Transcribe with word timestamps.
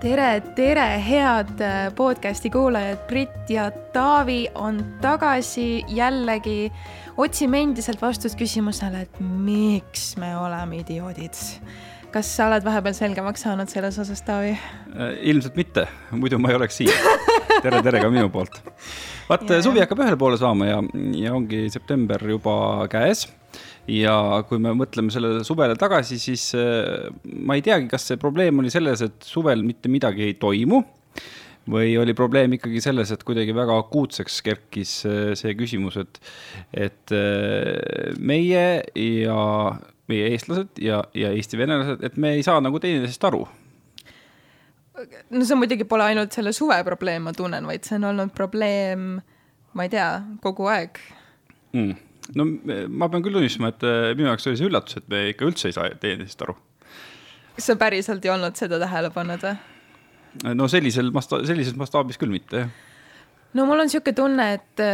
tere, 0.00 0.40
tere, 0.56 0.86
head 1.00 1.60
äh, 1.60 1.94
podcasti 1.96 2.50
kuulajad, 2.50 2.98
Brit 3.08 3.50
ja 3.50 3.70
Taavi 3.92 4.48
on 4.54 4.80
tagasi 5.00 5.84
jällegi. 5.88 6.72
otsime 7.16 7.62
endiselt 7.62 8.02
vastust 8.02 8.36
küsimusele, 8.38 9.06
et 9.06 9.20
miks 9.20 10.16
me 10.20 10.34
oleme 10.36 10.82
idioodid. 10.82 11.38
kas 12.12 12.28
sa 12.36 12.46
oled 12.48 12.64
vahepeal 12.64 12.94
selgemaks 12.96 13.42
saanud 13.44 13.68
selles 13.72 13.98
osas, 13.98 14.22
Taavi? 14.22 14.52
Äh, 14.52 15.16
ilmselt 15.32 15.56
mitte, 15.56 15.86
muidu 16.10 16.38
ma 16.38 16.52
ei 16.52 16.60
oleks 16.60 16.76
siin. 16.76 16.92
tere, 17.62 17.82
tere 17.82 18.00
ka 18.00 18.10
minu 18.10 18.28
poolt. 18.28 18.60
vaat 19.30 19.48
suvi 19.62 19.80
hakkab 19.80 20.04
ühele 20.04 20.20
poole 20.20 20.36
saama 20.36 20.68
ja, 20.68 20.82
ja 21.16 21.34
ongi 21.34 21.66
september 21.72 22.28
juba 22.36 22.86
käes 22.92 23.26
ja 23.90 24.42
kui 24.48 24.60
me 24.62 24.72
mõtleme 24.76 25.12
sellele 25.14 25.44
suvele 25.46 25.76
tagasi, 25.78 26.18
siis 26.20 26.50
äh, 26.58 27.08
ma 27.22 27.56
ei 27.56 27.64
teagi, 27.64 27.88
kas 27.90 28.08
see 28.10 28.20
probleem 28.20 28.58
oli 28.62 28.70
selles, 28.72 29.02
et 29.06 29.26
suvel 29.26 29.62
mitte 29.66 29.90
midagi 29.92 30.26
ei 30.26 30.36
toimu 30.40 30.82
või 31.70 31.96
oli 31.98 32.14
probleem 32.14 32.54
ikkagi 32.56 32.82
selles, 32.82 33.10
et 33.14 33.22
kuidagi 33.26 33.54
väga 33.54 33.76
akuutseks 33.82 34.40
kerkis 34.46 34.94
äh, 35.08 35.34
see 35.38 35.54
küsimus, 35.58 35.98
et, 36.02 36.18
et 36.86 37.14
äh, 37.14 38.16
meie 38.18 38.66
ja 39.02 39.38
meie 40.10 40.32
eestlased 40.34 40.82
ja, 40.82 41.00
ja 41.18 41.32
Eesti 41.34 41.58
venelased, 41.58 42.02
et 42.06 42.18
me 42.18 42.36
ei 42.36 42.44
saa 42.46 42.60
nagu 42.62 42.78
teineteisest 42.82 43.24
aru. 43.26 43.44
no 45.30 45.44
see 45.44 45.58
muidugi 45.58 45.86
pole 45.86 46.10
ainult 46.10 46.34
selle 46.34 46.54
suve 46.56 46.78
probleem, 46.86 47.26
ma 47.26 47.34
tunnen, 47.36 47.66
vaid 47.66 47.86
see 47.86 47.98
on 48.00 48.10
olnud 48.12 48.34
probleem, 48.34 49.16
ma 49.74 49.86
ei 49.86 49.94
tea, 49.94 50.10
kogu 50.42 50.70
aeg 50.72 50.98
mm 51.74 52.05
no 52.34 52.46
ma 52.88 53.10
pean 53.12 53.24
küll 53.24 53.36
tunnistama, 53.36 53.72
et 53.74 53.86
äh, 53.86 54.10
minu 54.18 54.30
jaoks 54.30 54.48
oli 54.50 54.60
see 54.60 54.70
üllatus, 54.70 54.98
et 55.00 55.08
me 55.12 55.26
ikka 55.32 55.48
üldse 55.48 55.70
ei 55.70 55.76
saa 55.76 55.90
teineteisest 55.92 56.46
aru. 56.46 56.56
kas 57.56 57.70
sa 57.70 57.78
päriselt 57.80 58.24
ei 58.26 58.34
olnud 58.34 58.58
seda 58.58 58.80
tähele 58.82 59.12
pannud 59.14 59.46
või? 59.46 59.56
no 60.58 60.68
sellisel 60.68 61.12
masta-, 61.14 61.44
sellises 61.48 61.76
mastaabis 61.78 62.20
küll 62.20 62.34
mitte, 62.34 62.66
jah. 62.66 62.74
no 63.54 63.68
mul 63.68 63.84
on 63.84 63.90
niisugune 63.90 64.16
tunne, 64.16 64.48
et 64.58 64.86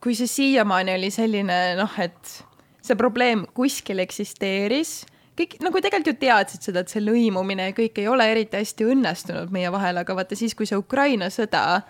kui 0.00 0.16
see 0.16 0.30
siiamaani 0.30 0.96
oli 0.96 1.12
selline 1.14 1.60
noh, 1.78 1.96
et 2.00 2.36
see 2.84 2.96
probleem 2.98 3.44
kuskil 3.56 4.00
eksisteeris, 4.02 5.02
kõik 5.38 5.58
nagu 5.64 5.80
tegelikult 5.82 6.14
ju 6.14 6.20
teadsid 6.24 6.66
seda, 6.66 6.82
et 6.82 6.92
see 6.92 7.02
lõimumine 7.04 7.70
ja 7.70 7.76
kõik 7.76 8.00
ei 8.00 8.08
ole 8.10 8.26
eriti 8.32 8.60
hästi 8.60 8.88
õnnestunud 8.94 9.52
meie 9.54 9.70
vahel, 9.72 10.00
aga 10.00 10.16
vaata 10.16 10.38
siis, 10.38 10.56
kui 10.56 10.68
see 10.68 10.78
Ukraina 10.80 11.30
sõda, 11.32 11.82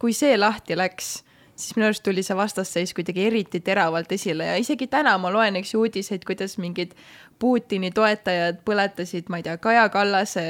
kui 0.00 0.14
see 0.16 0.36
lahti 0.38 0.76
läks 0.78 1.16
siis 1.56 1.76
minu 1.76 1.88
arust 1.88 2.02
tuli 2.06 2.22
see 2.26 2.36
vastasseis 2.36 2.94
kuidagi 2.96 3.26
eriti 3.28 3.60
teravalt 3.64 4.12
esile 4.12 4.50
ja 4.50 4.56
isegi 4.60 4.88
täna 4.90 5.16
ma 5.22 5.30
loen, 5.32 5.58
eks 5.60 5.74
ju, 5.74 5.84
uudiseid, 5.84 6.26
kuidas 6.26 6.58
mingid 6.62 6.94
Putini 7.38 7.90
toetajad 7.90 8.60
põletasid, 8.66 9.26
ma 9.28 9.40
ei 9.40 9.46
tea, 9.46 9.56
Kaja 9.58 9.88
Kallase 9.90 10.44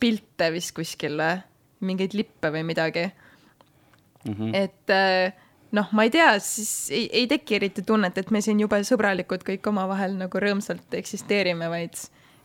pilte 0.00 0.48
vist 0.54 0.72
kuskil 0.76 1.18
või, 1.20 1.42
mingeid 1.84 2.16
lippe 2.16 2.50
või 2.52 2.64
midagi 2.68 3.04
mm. 3.06 4.32
-hmm. 4.32 4.54
et 4.54 4.94
äh, 4.96 5.34
noh, 5.76 5.92
ma 5.92 6.06
ei 6.06 6.12
tea, 6.14 6.38
siis 6.40 6.90
ei, 6.90 7.08
ei 7.12 7.26
teki 7.30 7.60
eriti 7.60 7.84
tunnet, 7.86 8.18
et 8.18 8.30
me 8.30 8.40
siin 8.44 8.60
jube 8.60 8.80
sõbralikud 8.84 9.44
kõik 9.46 9.68
omavahel 9.72 10.16
nagu 10.20 10.40
rõõmsalt 10.42 10.96
eksisteerime, 11.00 11.68
vaid 11.72 12.00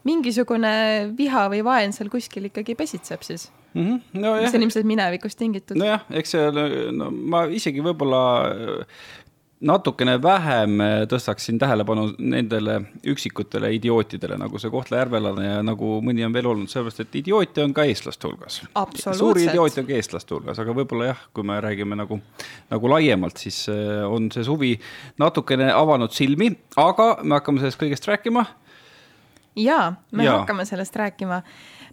mingisugune 0.08 0.74
viha 1.18 1.48
või 1.54 1.64
vaen 1.64 1.94
seal 1.94 2.10
kuskil 2.10 2.50
ikkagi 2.50 2.76
pesitseb 2.76 3.24
siis 3.26 3.50
mm. 3.74 3.88
-hmm. 3.88 4.22
No, 4.22 4.36
mis 4.42 4.56
on 4.56 4.68
ilmselt 4.68 4.86
minevikust 4.86 5.38
tingitud. 5.40 5.78
nojah, 5.78 6.06
eks 6.10 6.36
see 6.36 6.92
no 6.92 7.12
ma 7.12 7.46
isegi 7.46 7.84
võib-olla 7.84 8.22
äh, 8.52 8.86
natukene 9.62 10.16
vähem 10.22 10.82
äh, 10.82 10.92
tõstaksin 11.10 11.60
tähelepanu 11.62 12.08
nendele 12.18 12.80
üksikutele 13.08 13.70
idiootidele, 13.78 14.38
nagu 14.42 14.60
see 14.62 14.72
kohtla-järvelane 14.74 15.46
ja 15.46 15.60
nagu 15.66 16.00
mõni 16.06 16.26
on 16.26 16.34
veel 16.34 16.50
olnud, 16.52 16.72
sellepärast 16.72 17.04
et 17.04 17.18
idioote 17.22 17.64
on 17.64 17.76
ka 17.78 17.86
eestlaste 17.90 18.28
hulgas. 18.28 18.62
suuri 19.18 19.46
idioote 19.46 19.84
on 19.84 19.90
ka 19.90 19.98
eestlaste 19.98 20.36
hulgas, 20.36 20.62
aga 20.62 20.76
võib-olla 20.78 21.12
jah, 21.12 21.22
kui 21.34 21.46
me 21.46 21.60
räägime 21.62 21.98
nagu, 22.00 22.18
nagu 22.74 22.94
laiemalt, 22.96 23.38
siis 23.42 23.64
äh, 23.70 24.02
on 24.10 24.32
see 24.34 24.46
suvi 24.48 24.74
natukene 25.22 25.70
avanud 25.74 26.14
silmi, 26.16 26.52
aga 26.82 27.14
me 27.22 27.38
hakkame 27.38 27.62
sellest 27.62 27.82
kõigest 27.82 28.10
rääkima. 28.10 28.46
jaa, 29.62 29.94
me 30.12 30.26
ja. 30.26 30.40
hakkame 30.40 30.66
sellest 30.66 30.96
rääkima 30.96 31.44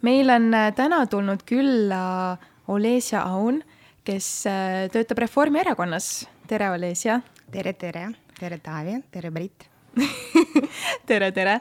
meil 0.03 0.31
on 0.31 0.53
äh, 0.55 0.71
täna 0.77 1.03
tulnud 1.11 1.43
külla 1.49 2.37
Olesja 2.69 3.23
Aun, 3.27 3.63
kes 4.07 4.29
äh, 4.47 4.87
töötab 4.93 5.23
Reformierakonnas. 5.25 6.29
tere, 6.49 6.71
Olesja. 6.71 7.21
tere, 7.53 7.73
tere, 7.73 8.09
tere, 8.39 8.59
Taavi, 8.59 9.01
tere, 9.11 9.31
Brit 9.31 9.69
tere, 11.09 11.33
tere. 11.33 11.59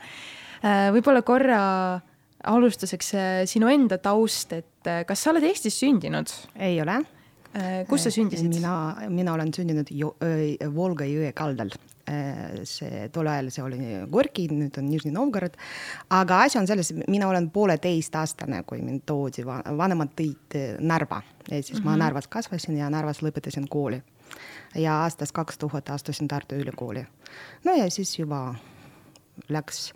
Äh, 0.62 0.90
võib-olla 0.96 1.24
korra 1.26 1.62
alustuseks 2.48 3.12
sinu 3.50 3.68
enda 3.72 3.98
taust, 3.98 4.54
et 4.54 4.90
kas 5.08 5.24
sa 5.24 5.34
oled 5.34 5.44
Eestis 5.44 5.80
sündinud? 5.82 6.32
ei 6.56 6.78
ole. 6.82 7.02
kus 7.90 8.06
sa 8.06 8.12
sündisid? 8.14 8.48
mina, 8.54 8.74
mina 9.10 9.34
olen 9.34 9.50
sündinud 9.56 9.90
Volga 10.76 11.08
jõe 11.10 11.32
kaldal 11.36 11.74
see 12.64 13.08
tol 13.12 13.28
ajal 13.28 13.50
see 13.52 13.64
oli 13.64 13.80
Gorki, 14.12 14.48
nüüd 14.52 14.78
on 14.80 14.88
Nižni 14.88 15.12
Novgorod. 15.12 15.58
aga 16.10 16.42
asi 16.46 16.58
on 16.60 16.68
selles, 16.68 16.94
mina 17.08 17.28
olen 17.28 17.50
pooleteistaastane, 17.52 18.64
kui 18.68 18.82
mind 18.82 19.04
toodi, 19.06 19.44
vanemad 19.46 20.14
tõid 20.16 20.56
äh, 20.56 20.78
Narva, 20.80 21.22
siis 21.50 21.74
mm 21.74 21.78
-hmm. 21.78 21.84
ma 21.84 21.92
mhm. 21.92 22.00
Narvas 22.00 22.28
kasvasin 22.28 22.78
ja 22.78 22.90
Narvas 22.90 23.22
lõpetasin 23.22 23.68
kooli. 23.70 24.02
ja 24.76 25.04
aastast 25.04 25.32
kaks 25.32 25.58
tuhat 25.58 25.90
astusin 25.90 26.28
Tartu 26.28 26.56
Ülikooli. 26.56 27.06
no 27.64 27.76
ja 27.76 27.92
siis 27.92 28.20
juba 28.20 28.56
läks 29.50 29.94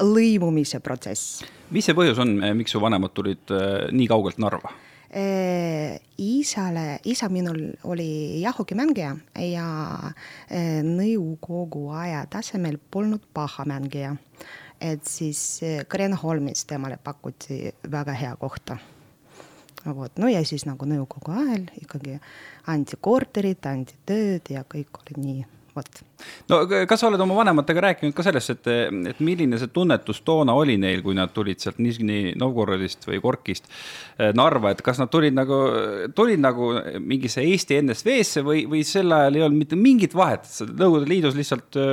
lõimumise 0.00 0.80
protsess. 0.80 1.44
mis 1.70 1.84
see 1.84 1.94
põhjus 1.94 2.18
on, 2.18 2.40
miks 2.54 2.70
su 2.70 2.80
vanemad 2.80 3.10
tulid 3.14 3.50
äh, 3.50 3.92
nii 3.92 4.08
kaugelt 4.08 4.38
Narva? 4.38 4.72
Äh, 5.16 6.00
isale, 6.18 6.98
isa 7.04 7.28
minul 7.28 7.72
oli 7.84 8.42
jahukimängija 8.42 9.14
ja 9.40 9.68
äh, 10.52 10.82
nõukogu 10.84 11.86
aja 11.96 12.26
tasemel 12.28 12.76
polnud 12.90 13.24
paha 13.32 13.64
mängija. 13.64 14.16
et 14.80 15.08
siis 15.08 15.62
äh, 15.62 15.86
Kreenholmis 15.88 16.66
temale 16.66 16.98
pakuti 17.04 17.72
väga 17.90 18.12
hea 18.12 18.36
kohta. 18.36 18.76
vot, 19.86 20.18
no 20.18 20.28
ja 20.28 20.44
siis 20.44 20.66
nagu 20.66 20.84
nõukogu 20.84 21.32
ajal 21.32 21.64
ikkagi 21.80 22.20
anti 22.66 22.96
korterit, 23.00 23.66
anti 23.66 23.96
tööd 24.06 24.50
ja 24.50 24.64
kõik 24.68 25.00
oli 25.00 25.22
nii 25.22 25.55
vot. 25.76 26.00
no 26.50 26.58
kas 26.88 27.00
sa 27.00 27.08
oled 27.10 27.20
oma 27.22 27.36
vanematega 27.38 27.82
rääkinud 27.88 28.14
ka 28.16 28.24
sellest, 28.26 28.52
et, 28.56 28.70
et 29.12 29.20
milline 29.24 29.58
see 29.60 29.70
tunnetus 29.74 30.22
toona 30.26 30.54
oli 30.56 30.76
neil, 30.80 31.02
kui 31.04 31.16
nad 31.16 31.32
tulid 31.34 31.60
sealt 31.62 31.80
Nižni 31.82 32.34
Novgorodist 32.38 33.06
või 33.08 33.20
Gorkist 33.22 33.68
eh, 33.68 34.32
Narva, 34.36 34.72
et 34.72 34.82
kas 34.86 35.00
nad 35.02 35.12
tulid 35.12 35.36
nagu, 35.36 35.58
tulid 36.16 36.42
nagu 36.42 36.72
mingisse 37.02 37.44
Eesti 37.44 37.80
NSV-sse 37.82 38.44
või, 38.46 38.64
või 38.70 38.82
sel 38.88 39.12
ajal 39.12 39.38
ei 39.38 39.46
olnud 39.46 39.60
mitte 39.64 39.80
mingit 39.80 40.16
vahet, 40.16 40.48
Nõukogude 40.66 41.10
Liidus 41.10 41.36
lihtsalt 41.38 41.78
eh, 41.80 41.84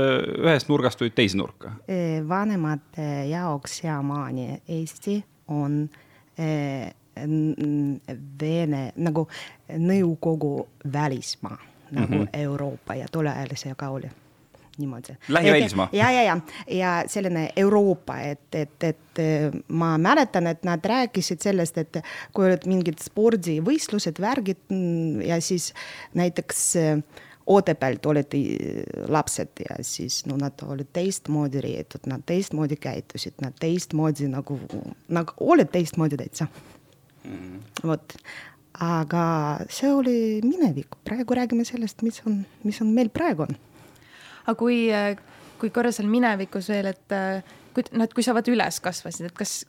ühest 0.45 0.71
nurgast 0.71 1.01
tulid 1.01 1.15
teise 1.17 1.39
nurka? 1.39 1.75
Eh, 1.87 2.21
vanemate 2.27 3.27
jaoks 3.31 3.79
siiamaani 3.81 4.63
Eesti 4.79 5.19
on 5.53 5.83
Vene 8.41 8.79
nagu 9.05 9.27
Nõukogu 9.77 10.55
välismaa 10.95 11.72
nagu 11.93 12.13
mm 12.13 12.23
-hmm. 12.23 12.43
Euroopa 12.45 12.95
ja 12.95 13.07
tol 13.11 13.27
ajal 13.27 13.55
see 13.55 13.75
ka 13.77 13.89
oli 13.89 14.09
niimoodi. 14.77 15.13
lähivälismaa. 15.27 15.89
ja, 15.91 16.11
ja, 16.11 16.23
ja, 16.23 16.37
ja 16.67 17.03
selline 17.07 17.49
Euroopa, 17.55 18.19
et, 18.19 18.55
et, 18.55 18.83
et 18.83 19.21
ma 19.67 19.97
mäletan, 19.97 20.47
et 20.47 20.63
nad 20.63 20.85
rääkisid 20.85 21.41
sellest, 21.41 21.77
et 21.77 22.01
kui 22.33 22.45
olid 22.45 22.65
mingid 22.67 23.01
spordivõistlused, 23.03 24.21
värgid 24.21 24.57
mm, 24.69 25.21
ja 25.21 25.41
siis 25.41 25.73
näiteks 26.13 26.73
Otepäält 27.47 28.05
olid 28.05 28.35
lapsed 29.07 29.59
ja 29.69 29.75
siis 29.83 30.21
no 30.25 30.37
nad 30.39 30.61
olid 30.63 30.87
teistmoodi 30.95 31.61
riietud, 31.61 32.05
nad 32.07 32.23
teistmoodi 32.25 32.77
käitusid, 32.79 33.33
nad 33.43 33.57
teistmoodi 33.59 34.29
nagu, 34.31 34.59
nagu 35.11 35.33
olid 35.39 35.67
teistmoodi 35.73 36.17
täitsa 36.17 36.47
mm. 37.23 37.59
vot, 37.83 38.15
aga 38.81 39.25
see 39.69 39.91
oli 39.93 40.17
minevik, 40.45 40.97
praegu 41.05 41.35
räägime 41.37 41.65
sellest, 41.67 42.01
mis 42.01 42.21
on, 42.25 42.41
mis 42.63 42.81
on 42.81 42.89
meil 42.93 43.11
praegu 43.13 43.45
on. 43.45 43.55
aga 44.45 44.55
kui, 44.57 44.87
kui 45.61 45.69
korra 45.69 45.91
seal 45.93 46.09
minevikus 46.09 46.71
veel, 46.73 46.89
et 46.93 47.17
kui 47.75 47.85
nad, 47.93 48.11
kui 48.13 48.25
sa 48.25 48.33
vaata 48.33 48.53
üles 48.53 48.79
kasvasid, 48.83 49.29
et 49.29 49.37
kas 49.37 49.63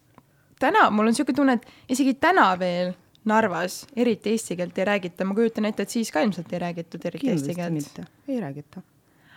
täna, 0.60 0.88
mul 0.90 1.08
on 1.08 1.12
niisugune 1.12 1.36
tunne, 1.36 1.58
et 1.60 1.94
isegi 1.96 2.16
täna 2.20 2.52
veel 2.60 2.94
Narvas 3.24 3.86
eriti 3.96 4.34
eesti 4.34 4.52
keelt 4.58 4.76
ei 4.76 4.84
räägita, 4.84 5.24
ma 5.24 5.32
kujutan 5.36 5.64
ette, 5.64 5.86
et 5.86 5.92
siis 5.92 6.10
ka 6.12 6.20
ilmselt 6.20 6.50
ei 6.52 6.58
räägitud 6.60 7.06
eriti 7.08 7.24
Kindlasti 7.24 7.54
eesti 7.54 7.94
keelt. 7.94 8.10
ei 8.28 8.40
räägita. 8.40 8.82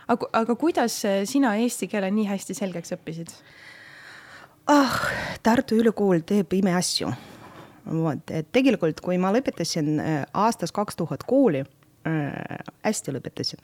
aga, 0.08 0.28
aga 0.34 0.56
kuidas 0.56 1.00
sina 1.26 1.56
eesti 1.56 1.88
keele 1.88 2.12
nii 2.12 2.28
hästi 2.28 2.56
selgeks 2.58 2.96
õppisid? 2.98 3.32
ah, 4.68 5.00
Tartu 5.44 5.80
Ülikool 5.80 6.24
teeb 6.28 6.52
imeasju 6.60 7.14
vot, 7.92 8.32
et 8.32 8.48
tegelikult, 8.52 9.02
kui 9.04 9.18
ma 9.22 9.32
lõpetasin 9.36 10.00
äh, 10.00 10.22
aastast 10.34 10.76
kaks 10.76 11.00
tuhat 11.00 11.24
kooli 11.28 11.64
äh,, 11.64 12.58
hästi 12.86 13.16
lõpetasin 13.16 13.64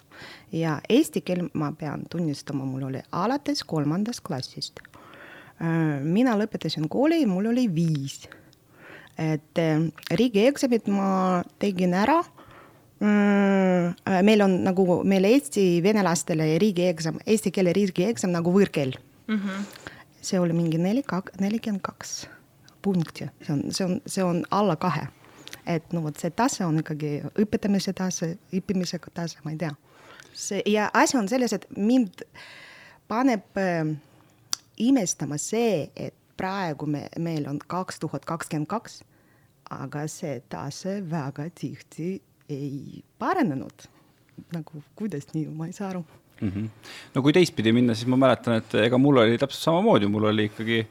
ja 0.56 0.80
eesti 0.90 1.24
keel, 1.26 1.48
ma 1.54 1.72
pean 1.78 2.06
tunnistama, 2.12 2.66
mul 2.66 2.90
oli 2.92 3.04
alates 3.12 3.64
kolmandast 3.64 4.24
klassist 4.26 4.82
äh,. 4.84 6.00
mina 6.04 6.38
lõpetasin 6.40 6.90
kooli, 6.90 7.26
mul 7.26 7.52
oli 7.54 7.68
viis 7.74 8.24
et 9.20 9.62
äh, 9.62 9.82
riigieksamid 10.12 10.88
ma 10.90 11.44
tegin 11.62 11.94
ära 11.94 12.22
mm,. 13.04 14.24
meil 14.26 14.42
on 14.46 14.60
nagu, 14.66 15.02
meil 15.06 15.28
eesti 15.30 15.82
venelastele 15.86 16.54
riigieksam, 16.62 17.20
eesti 17.26 17.54
keele 17.54 17.74
riigieksam 17.76 18.34
nagu 18.34 18.54
võõrkeel 18.54 18.96
mm. 19.28 19.38
-hmm. 19.38 19.92
see 20.22 20.40
oli 20.40 20.58
mingi 20.58 20.82
neli, 20.82 21.04
nelikümmend 21.40 21.84
kaks 21.86 22.24
punkti, 22.84 23.28
see 23.42 23.54
on, 23.54 23.64
see 23.72 23.86
on, 23.86 24.00
see 24.06 24.24
on 24.24 24.44
alla 24.52 24.76
kahe. 24.76 25.08
et 25.66 25.94
no 25.96 26.02
vot, 26.04 26.18
see 26.20 26.32
tase 26.36 26.66
on 26.66 26.82
ikkagi 26.82 27.22
õpetamise 27.40 27.94
tase, 27.96 28.34
õppimise 28.52 29.00
tase, 29.14 29.40
ma 29.46 29.54
ei 29.54 29.62
tea. 29.62 29.72
see 30.34 30.64
ja 30.68 30.90
asi 30.94 31.18
on 31.18 31.30
selles, 31.32 31.54
et 31.54 31.68
mind 31.78 32.26
paneb 33.08 33.62
äh, 33.62 33.94
imestama 34.78 35.38
see, 35.38 35.88
et 35.96 36.16
praegu 36.38 36.88
me, 36.90 37.08
meil 37.20 37.48
on 37.50 37.60
kaks 37.60 38.02
tuhat 38.02 38.26
kakskümmend 38.26 38.70
kaks, 38.72 39.02
aga 39.72 40.08
see 40.12 40.40
tase 40.50 41.00
väga 41.10 41.48
tihti 41.56 42.18
ei 42.50 43.04
paranenud. 43.20 43.88
nagu 44.54 44.82
kuidas 44.98 45.28
nii, 45.34 45.46
ma 45.54 45.68
ei 45.70 45.74
saa 45.74 45.92
aru 45.92 46.00
mm. 46.42 46.50
-hmm. 46.50 46.70
no 47.16 47.22
kui 47.22 47.34
teistpidi 47.34 47.72
minna, 47.72 47.94
siis 47.94 48.08
ma 48.08 48.18
mäletan, 48.18 48.58
et 48.58 48.74
ega 48.82 48.98
mul 48.98 49.18
oli 49.18 49.38
täpselt 49.38 49.62
samamoodi, 49.62 50.08
mul 50.08 50.24
oli 50.32 50.46
ikkagi 50.50 50.88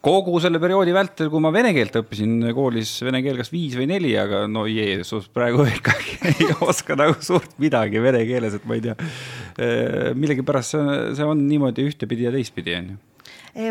kogu 0.00 0.40
selle 0.40 0.60
perioodi 0.62 0.94
vältel, 0.96 1.28
kui 1.32 1.42
ma 1.44 1.50
vene 1.52 1.74
keelt 1.76 1.98
õppisin 2.00 2.48
koolis, 2.56 2.94
vene 3.04 3.20
keel 3.24 3.36
kas 3.40 3.52
viis 3.52 3.76
või 3.76 3.88
neli, 3.90 4.14
aga 4.18 4.46
no 4.48 4.64
Jeesus, 4.70 5.28
praegu 5.32 5.66
ikkagi 5.68 6.16
ei 6.30 6.48
oska 6.64 6.96
nagu 6.98 7.18
suurt 7.24 7.58
midagi 7.60 8.00
vene 8.02 8.24
keeles, 8.28 8.56
et 8.56 8.66
ma 8.68 8.78
ei 8.78 8.84
tea. 8.88 8.96
millegipärast 10.16 10.76
see, 10.76 10.98
see 11.18 11.28
on 11.28 11.44
niimoodi 11.48 11.84
ühtepidi 11.90 12.28
ja 12.28 12.34
teistpidi, 12.34 12.76
on 12.80 12.92
ju 12.94 12.98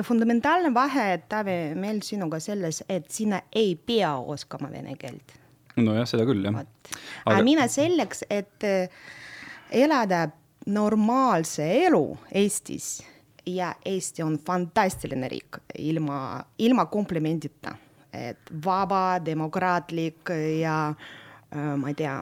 fundamentaalne 0.03 0.73
vahe, 0.75 1.21
Taavi, 1.31 1.57
meil 1.79 2.01
sinuga 2.03 2.39
selles, 2.43 2.83
et 2.89 3.07
sina 3.11 3.41
ei 3.55 3.75
pea 3.75 4.11
oskama 4.19 4.67
vene 4.71 4.95
keelt. 4.99 5.37
nojah, 5.79 6.07
seda 6.09 6.25
küll 6.27 6.43
jah. 6.43 6.65
aga 7.25 7.43
mina 7.47 7.67
selleks, 7.71 8.25
et 8.29 8.67
eh, 8.67 8.89
elada 9.71 10.27
normaalse 10.69 11.65
elu 11.87 12.03
Eestis 12.35 12.99
ja 13.55 13.73
Eesti 13.85 14.23
on 14.23 14.37
fantastiline 14.45 15.27
riik 15.31 15.61
ilma, 15.77 16.39
ilma 16.57 16.85
komplimendita, 16.85 17.75
et 18.13 18.51
vaba, 18.65 19.19
demokraatlik 19.25 20.31
ja 20.59 20.77
äh, 20.89 21.75
ma 21.77 21.91
ei 21.91 21.97
tea 21.99 22.15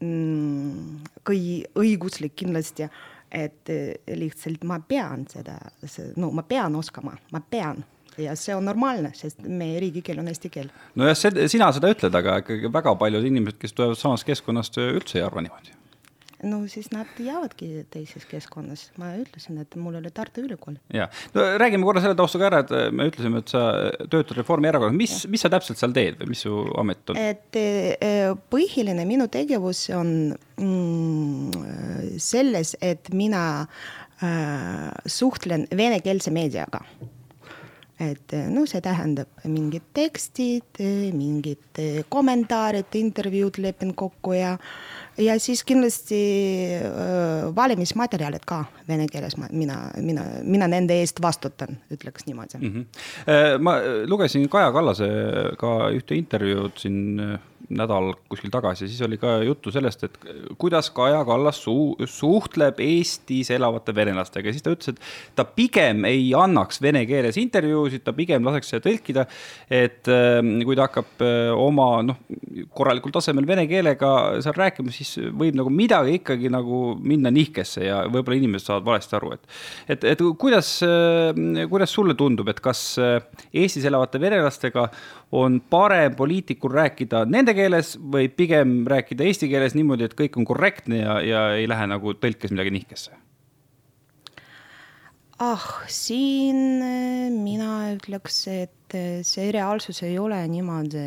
mm,, 0.00 1.04
kõi-, 1.26 1.64
õiguslik 1.78 2.36
kindlasti. 2.44 2.88
Et 3.36 3.68
eh, 3.74 4.14
lihtsalt 4.16 4.62
ma 4.64 4.78
pean 4.86 5.24
seda, 5.28 5.56
no 6.16 6.30
ma 6.32 6.44
pean 6.46 6.76
oskama, 6.78 7.16
ma 7.34 7.40
pean. 7.42 7.82
Ja 8.22 8.36
see 8.38 8.54
on 8.56 8.64
normaalne, 8.64 9.10
sest 9.18 9.42
meie 9.44 9.80
riigikeel 9.82 10.22
on 10.22 10.30
eesti 10.30 10.48
keel. 10.48 10.70
nojah, 10.96 11.18
sina 11.50 11.68
seda 11.74 11.90
ütled, 11.92 12.14
aga 12.16 12.38
ikkagi 12.40 12.70
väga 12.72 12.94
paljud 12.96 13.26
inimesed, 13.28 13.58
kes 13.60 13.74
tulevad 13.76 13.98
samast 14.00 14.24
keskkonnast, 14.30 14.78
üldse 14.80 15.18
ei 15.18 15.26
arva 15.26 15.42
niimoodi 15.44 15.74
no 16.46 16.62
siis 16.70 16.88
nad 16.94 17.18
jäävadki 17.20 17.86
teises 17.92 18.26
keskkonnas, 18.30 18.86
ma 19.00 19.12
ütlesin, 19.18 19.58
et 19.62 19.76
mul 19.80 19.98
oli 19.98 20.10
Tartu 20.14 20.44
Ülikool. 20.46 20.78
ja, 20.94 21.08
no 21.34 21.46
räägime 21.60 21.86
korra 21.86 22.02
selle 22.04 22.16
tausta 22.18 22.40
ka 22.40 22.48
ära, 22.50 22.62
et 22.64 22.94
me 22.94 23.08
ütlesime, 23.10 23.42
et 23.42 23.52
sa 23.52 23.64
töötad 24.04 24.36
Reformierakonnas, 24.40 24.96
mis, 24.96 25.16
mis 25.32 25.44
sa 25.44 25.50
täpselt 25.52 25.80
seal 25.80 25.94
teed 25.96 26.20
või 26.20 26.32
mis 26.34 26.44
su 26.46 26.62
amet 26.78 27.12
on? 27.12 27.20
et 27.20 27.60
eh, 27.60 28.30
põhiline 28.52 29.06
minu 29.08 29.28
tegevus 29.32 29.86
on 29.96 30.14
mm, 30.60 32.16
selles, 32.22 32.76
et 32.84 33.12
mina 33.16 33.44
äh, 33.62 34.88
suhtlen 35.06 35.68
venekeelse 35.76 36.34
meediaga 36.34 36.84
et 37.96 38.34
no 38.52 38.66
see 38.68 38.82
tähendab 38.84 39.30
mingid 39.48 39.86
tekstid, 39.96 40.82
mingid 41.16 41.80
kommentaarid, 42.12 42.92
intervjuud 43.00 43.56
lepin 43.64 43.94
kokku 43.96 44.34
ja 44.36 44.50
äh, 44.52 45.05
ja 45.18 45.38
siis 45.40 45.64
kindlasti 45.64 46.20
äh, 46.76 47.56
valimismaterjalid 47.56 48.44
ka 48.46 48.64
vene 48.88 49.06
keeles, 49.12 49.36
mina, 49.50 49.78
mina, 50.02 50.24
mina 50.42 50.68
nende 50.68 50.98
eest 51.00 51.22
vastutan, 51.22 51.78
ütleks 51.92 52.26
niimoodi 52.26 52.58
mm. 52.60 52.72
-hmm. 52.72 53.58
ma 53.58 53.76
lugesin 54.06 54.48
Kaja 54.48 54.72
Kallase 54.72 55.08
ka 55.58 55.90
ühte 55.90 56.14
intervjuud 56.14 56.78
siin 56.78 57.20
äh, 57.20 57.38
nädal 57.76 58.12
kuskil 58.30 58.50
tagasi, 58.52 58.86
siis 58.88 59.00
oli 59.02 59.18
ka 59.20 59.38
juttu 59.46 59.72
sellest, 59.74 60.04
et 60.06 60.18
kuidas 60.58 60.90
Kaja 60.94 61.22
Kallas 61.26 61.58
su 61.64 61.96
suhtleb 62.06 62.80
Eestis 62.82 63.50
elavate 63.54 63.94
venelastega 63.96 64.52
siis 64.54 64.64
ta 64.64 64.74
ütles, 64.74 64.94
et 64.94 65.36
ta 65.38 65.44
pigem 65.48 66.04
ei 66.08 66.28
annaks 66.36 66.80
vene 66.82 67.02
keeles 67.08 67.38
intervjuusid, 67.40 68.04
ta 68.06 68.14
pigem 68.16 68.46
laseks 68.46 68.72
seda 68.74 68.84
tõlkida. 68.86 69.26
et 69.70 70.08
ähm, 70.12 70.60
kui 70.66 70.76
ta 70.78 70.86
hakkab 70.86 71.24
äh, 71.24 71.50
oma 71.52 71.88
noh, 72.06 72.20
korralikul 72.76 73.14
tasemel 73.14 73.46
vene 73.48 73.66
keelega 73.70 74.12
seal 74.44 74.56
rääkima, 74.56 74.94
siis 74.94 75.16
võib 75.32 75.58
nagu 75.58 75.72
midagi 75.72 76.20
ikkagi 76.20 76.50
nagu 76.52 76.96
minna 77.02 77.32
nihkesse 77.34 77.86
ja 77.86 78.02
võib-olla 78.06 78.40
inimesed 78.40 78.70
saavad 78.70 78.88
valesti 78.92 79.18
aru, 79.18 79.32
et. 79.36 79.56
et, 79.96 80.08
et 80.14 80.24
kuidas, 80.38 80.72
äh, 80.86 81.66
kuidas 81.70 81.94
sulle 81.94 82.16
tundub, 82.18 82.48
et 82.52 82.62
kas 82.62 82.86
äh, 83.02 83.18
Eestis 83.56 83.86
elavate 83.88 84.20
venelastega 84.20 84.88
on 85.36 85.58
parem 85.70 86.14
poliitikul 86.16 86.70
rääkida 86.70 87.24
nende 87.26 87.45
keeles 87.54 87.94
või 88.00 88.28
pigem 88.32 88.80
rääkida 88.88 89.24
eesti 89.26 89.48
keeles 89.52 89.76
niimoodi, 89.76 90.08
et 90.08 90.16
kõik 90.18 90.38
on 90.40 90.48
korrektne 90.48 91.02
ja, 91.02 91.20
ja 91.22 91.46
ei 91.54 91.68
lähe 91.68 91.86
nagu 91.90 92.16
tõlkes 92.18 92.54
midagi 92.54 92.74
nihkesse? 92.74 93.14
ah, 95.38 95.64
siin 95.92 96.82
eh, 96.82 97.30
mina 97.30 97.92
ütleks, 97.94 98.38
et 98.48 98.96
eh, 98.96 99.20
see 99.26 99.50
reaalsus 99.52 100.02
ei 100.06 100.18
ole 100.18 100.38
niimoodi 100.48 101.04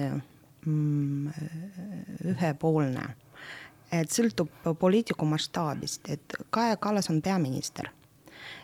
mm, 0.65 1.31
ühepoolne. 2.35 3.07
et 3.91 4.11
sõltub 4.13 4.51
poliitiku 4.79 5.25
mastaabist, 5.25 6.09
et 6.13 6.35
Kaja 6.53 6.77
Kallas 6.77 7.09
on 7.09 7.23
peaminister 7.25 7.89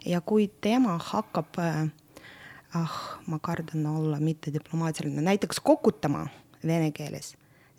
ja 0.06 0.22
kui 0.22 0.48
tema 0.62 1.00
hakkab 1.02 1.58
ah, 1.60 3.00
ma 3.26 3.40
kardan 3.42 3.86
olla 3.90 4.20
mittediplomaatiline, 4.20 5.22
näiteks 5.22 5.60
kokutama 5.60 6.28
vene 6.66 6.92
keeles. 6.92 7.36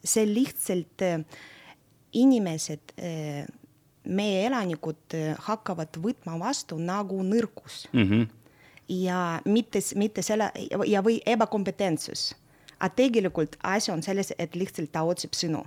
See 0.07 0.27
lihtsalt 0.29 1.03
äh, 1.03 1.21
inimesed, 2.17 2.95
äh, 2.99 3.47
meie 4.07 4.47
elanikud 4.47 5.15
äh, 5.19 5.35
hakkavad 5.49 5.99
võtma 6.03 6.39
vastu 6.41 6.79
nagu 6.79 7.23
nõrkus 7.27 7.87
mm. 7.93 8.03
-hmm. 8.03 8.27
ja 9.03 9.41
mitte, 9.45 9.83
mitte 9.95 10.23
selle 10.23 10.51
ja, 10.87 11.03
või 11.03 11.21
ebakompetentsus. 11.27 12.35
aga 12.79 12.95
tegelikult 12.95 13.57
asi 13.63 13.91
on 13.91 14.03
selles, 14.03 14.33
et 14.39 14.55
lihtsalt 14.55 14.93
ta 14.93 15.03
otsib 15.03 15.33
sõnu 15.33 15.65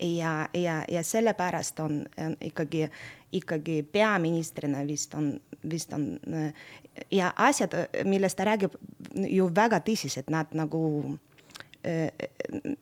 ja, 0.00 0.48
ja, 0.54 0.84
ja 0.88 1.02
sellepärast 1.02 1.80
on, 1.80 2.06
on 2.18 2.36
ikkagi, 2.40 2.88
ikkagi 3.32 3.82
peaministrina 3.82 4.86
vist 4.86 5.14
on, 5.14 5.40
vist 5.70 5.92
on 5.92 6.18
ja 7.10 7.32
asjad, 7.36 7.74
millest 8.04 8.36
ta 8.36 8.44
räägib, 8.44 8.74
ju 9.14 9.48
väga 9.54 9.80
tõsised, 9.84 10.30
nad 10.30 10.50
nagu 10.54 11.18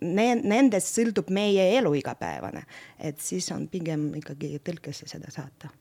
nendest 0.03 0.95
sõltub 0.95 1.31
meie 1.35 1.69
elu 1.79 1.95
igapäevane, 1.99 2.65
et 3.01 3.21
siis 3.21 3.51
on 3.55 3.69
pigem 3.69 4.11
ikkagi 4.23 4.59
tõlkesse 4.65 5.09
seda 5.11 5.31
saata. 5.35 5.73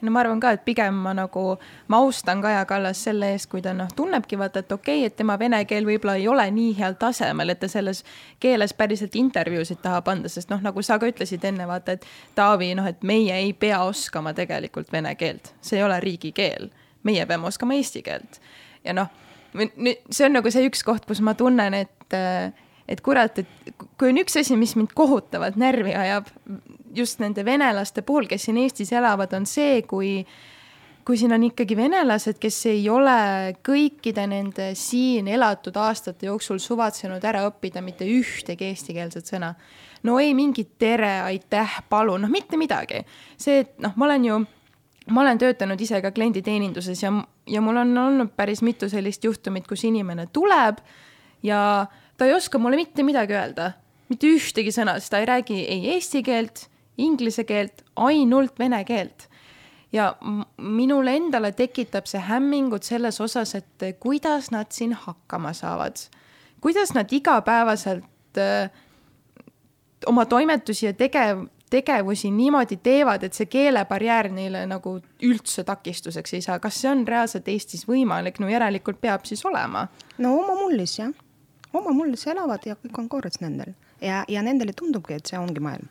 No 0.00 0.10
ma 0.10 0.22
arvan 0.22 0.40
ka, 0.40 0.54
et 0.56 0.62
pigem 0.64 0.96
ma 1.04 1.12
nagu, 1.12 1.42
ma 1.92 1.98
austan 2.00 2.40
Kaja 2.40 2.62
Kallas 2.68 3.02
selle 3.04 3.34
eest, 3.34 3.50
kui 3.52 3.60
ta 3.60 3.74
noh, 3.76 3.88
tunnebki 3.96 4.38
vaata, 4.40 4.62
et 4.64 4.72
okei 4.72 5.02
okay,, 5.02 5.10
et 5.10 5.16
tema 5.16 5.36
vene 5.38 5.58
keel 5.68 5.84
võib-olla 5.84 6.14
ei 6.16 6.24
ole 6.28 6.46
nii 6.56 6.72
heal 6.78 6.96
tasemel, 7.00 7.52
et 7.52 7.60
ta 7.60 7.68
selles 7.68 8.00
keeles 8.40 8.72
päriselt 8.76 9.16
intervjuusid 9.20 9.82
tahab 9.84 10.08
anda, 10.08 10.32
sest 10.32 10.48
noh, 10.52 10.62
nagu 10.64 10.80
sa 10.86 10.96
ka 10.98 11.10
ütlesid 11.10 11.44
enne, 11.44 11.68
vaata, 11.68 11.98
et 11.98 12.08
Taavi, 12.38 12.72
noh, 12.78 12.88
et 12.88 13.04
meie 13.04 13.36
ei 13.44 13.52
pea 13.52 13.82
oskama 13.84 14.32
tegelikult 14.36 14.88
vene 14.92 15.12
keelt, 15.20 15.52
see 15.60 15.76
ei 15.82 15.84
ole 15.84 16.00
riigikeel, 16.00 16.70
meie 17.04 17.28
peame 17.28 17.52
oskama 17.52 17.76
eesti 17.76 18.00
keelt. 18.06 18.40
ja 18.84 18.96
noh, 18.96 19.12
nüüd 19.54 20.02
see 20.10 20.26
on 20.28 20.36
nagu 20.38 20.52
see 20.52 20.66
üks 20.68 20.84
koht, 20.86 21.06
kus 21.08 21.22
ma 21.24 21.34
tunnen, 21.38 21.74
et 21.74 22.18
et 22.90 23.00
kurat, 23.06 23.36
et 23.38 23.74
kui 23.98 24.10
on 24.10 24.18
üks 24.18 24.34
asi, 24.40 24.56
mis 24.58 24.74
mind 24.74 24.94
kohutavalt 24.98 25.58
närvi 25.60 25.92
ajab, 25.94 26.30
just 26.94 27.20
nende 27.22 27.44
venelaste 27.46 28.02
puhul, 28.02 28.26
kes 28.30 28.48
siin 28.48 28.58
Eestis 28.58 28.90
elavad, 28.96 29.30
on 29.36 29.46
see, 29.46 29.82
kui 29.86 30.24
kui 31.06 31.16
siin 31.18 31.32
on 31.32 31.42
ikkagi 31.42 31.76
venelased, 31.78 32.36
kes 32.38 32.56
ei 32.70 32.82
ole 32.92 33.54
kõikide 33.66 34.26
nende 34.30 34.68
siin 34.78 35.30
elatud 35.32 35.74
aastate 35.80 36.28
jooksul 36.28 36.60
suvatsenud 36.62 37.24
ära 37.24 37.46
õppida 37.48 37.82
mitte 37.82 38.06
ühtegi 38.06 38.68
eestikeelset 38.68 39.30
sõna. 39.32 39.54
no 40.02 40.18
ei 40.20 40.34
mingit 40.34 40.76
tere, 40.78 41.20
aitäh, 41.26 41.80
palun, 41.88 42.22
noh, 42.22 42.30
mitte 42.30 42.56
midagi. 42.60 43.04
see, 43.36 43.64
et 43.64 43.78
noh, 43.78 43.96
ma 43.96 44.06
olen 44.06 44.24
ju, 44.24 44.38
ma 45.08 45.20
olen 45.20 45.38
töötanud 45.38 45.80
ise 45.80 46.02
ka 46.02 46.10
klienditeeninduses 46.12 47.02
ja, 47.02 47.12
ja 47.46 47.60
mul 47.64 47.80
on 47.80 47.98
olnud 47.98 48.34
päris 48.36 48.62
mitu 48.62 48.88
sellist 48.88 49.24
juhtumit, 49.24 49.66
kus 49.66 49.84
inimene 49.84 50.26
tuleb 50.32 50.82
ja 51.42 51.86
ta 52.16 52.28
ei 52.28 52.34
oska 52.34 52.58
mulle 52.58 52.76
mitte 52.76 53.02
midagi 53.02 53.32
öelda, 53.32 53.72
mitte 54.12 54.28
ühtegi 54.28 54.74
sõna, 54.74 54.98
sest 55.00 55.14
ta 55.14 55.22
ei 55.22 55.30
räägi 55.30 55.62
ei 55.64 55.88
eesti 55.94 56.22
keelt 56.22 56.70
inglise 57.00 57.44
keelt, 57.48 57.84
ainult 57.96 58.58
vene 58.58 58.84
keelt. 58.84 59.28
ja 59.92 60.12
minule 60.56 61.16
endale 61.18 61.48
tekitab 61.52 62.06
see 62.06 62.20
hämmingut 62.22 62.86
selles 62.86 63.16
osas, 63.20 63.56
et 63.58 63.86
kuidas 64.00 64.52
nad 64.54 64.70
siin 64.70 64.92
hakkama 64.92 65.52
saavad. 65.52 65.96
kuidas 66.60 66.94
nad 66.94 67.12
igapäevaselt 67.12 68.38
äh, 68.38 68.70
oma 70.06 70.26
toimetusi 70.26 70.86
ja 70.86 70.92
tegev-, 70.92 71.48
tegevusi 71.70 72.30
niimoodi 72.34 72.76
teevad, 72.82 73.22
et 73.22 73.36
see 73.36 73.46
keelebarjäär 73.50 74.30
neile 74.34 74.64
nagu 74.70 74.96
üldse 75.26 75.64
takistuseks 75.66 76.34
ei 76.34 76.44
saa, 76.44 76.58
kas 76.62 76.80
see 76.82 76.90
on 76.90 77.06
reaalselt 77.08 77.48
Eestis 77.48 77.86
võimalik, 77.88 78.40
no 78.42 78.50
järelikult 78.50 79.00
peab 79.00 79.24
siis 79.28 79.44
olema? 79.46 79.86
no 80.18 80.34
oma 80.40 80.56
mullis 80.58 80.98
jah, 80.98 81.14
oma 81.72 81.94
mullis 81.94 82.26
elavad 82.26 82.66
ja 82.66 82.76
kõik 82.80 82.98
on 83.04 83.08
korras 83.08 83.40
nendel. 83.40 83.72
Ja, 84.00 84.24
ja 84.28 84.42
nendele 84.42 84.72
tundubki, 84.72 85.18
et 85.20 85.28
see 85.28 85.38
ongi 85.38 85.60
maailm. 85.60 85.88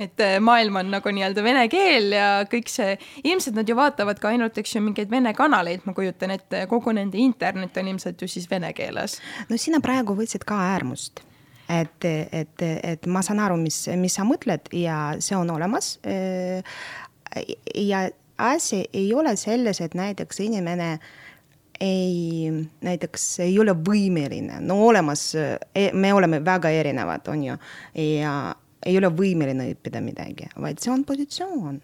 Et 0.00 0.20
äh, 0.24 0.38
maailm 0.40 0.78
on 0.80 0.88
nagu 0.94 1.10
nii-öelda 1.12 1.42
vene 1.44 1.66
keel 1.70 2.14
ja 2.16 2.28
kõik 2.50 2.70
see, 2.72 2.94
ilmselt 3.28 3.58
nad 3.58 3.68
ju 3.68 3.76
vaatavad 3.76 4.18
ka 4.18 4.30
ainult, 4.32 4.56
eks 4.58 4.78
ju, 4.78 4.80
mingeid 4.82 5.10
vene 5.12 5.34
kanaleid, 5.36 5.84
ma 5.84 5.92
kujutan 5.94 6.32
ette, 6.32 6.64
kogu 6.70 6.94
nende 6.96 7.20
internet 7.20 7.76
on 7.76 7.92
ilmselt 7.92 8.24
ju 8.24 8.30
siis 8.30 8.48
vene 8.50 8.72
keeles. 8.72 9.20
no 9.50 9.60
sina 9.60 9.82
praegu 9.84 10.16
võtsid 10.16 10.48
ka 10.48 10.58
äärmust 10.72 11.22
et, 11.80 12.04
et, 12.04 12.62
et 12.62 13.06
ma 13.06 13.22
saan 13.24 13.40
aru, 13.42 13.56
mis, 13.60 13.84
mis 13.98 14.14
sa 14.18 14.26
mõtled 14.28 14.72
ja 14.76 15.14
see 15.22 15.36
on 15.38 15.50
olemas. 15.54 15.94
ja 17.74 18.08
asi 18.38 18.84
ei 18.92 19.14
ole 19.14 19.36
selles, 19.36 19.80
et 19.80 19.94
näiteks 19.94 20.40
inimene 20.40 20.98
ei, 21.80 22.50
näiteks 22.80 23.40
ei 23.46 23.54
ole 23.58 23.74
võimeline, 23.74 24.60
no 24.62 24.78
olemas, 24.86 25.32
me 25.92 26.12
oleme 26.14 26.42
väga 26.44 26.70
erinevad, 26.70 27.26
on 27.32 27.46
ju, 27.46 27.56
ja 27.98 28.34
ei 28.86 28.98
ole 28.98 29.10
võimeline 29.14 29.70
õppida 29.72 30.02
midagi, 30.04 30.50
vaid 30.60 30.82
see 30.82 30.92
on 30.92 31.04
positsioon. 31.06 31.80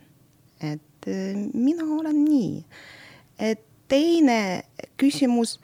et 0.62 1.06
mina 1.54 1.84
olen 1.98 2.24
nii. 2.24 2.64
et 3.38 3.62
teine 3.88 4.62
küsimus 4.98 5.58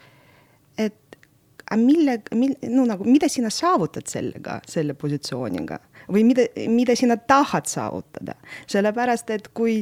aga 1.71 1.80
mille, 1.80 2.18
mil-, 2.35 2.56
no 2.73 2.87
nagu, 2.88 3.06
mida 3.09 3.28
sina 3.33 3.50
saavutad 3.52 4.09
sellega, 4.11 4.61
selle 4.68 4.97
positsiooniga? 4.99 5.80
Või 6.12 6.25
mida, 6.28 6.44
mida 6.68 6.97
sina 6.99 7.16
tahad 7.16 7.68
saavutada, 7.71 8.35
sellepärast 8.68 9.30
et 9.33 9.49
kui 9.56 9.78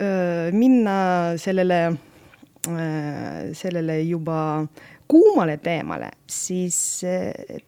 öö, 0.00 0.52
minna 0.56 0.94
sellele, 1.40 1.80
sellele 3.56 3.98
juba 4.06 4.40
kuumale 5.10 5.58
teemale, 5.60 6.10
siis 6.30 7.02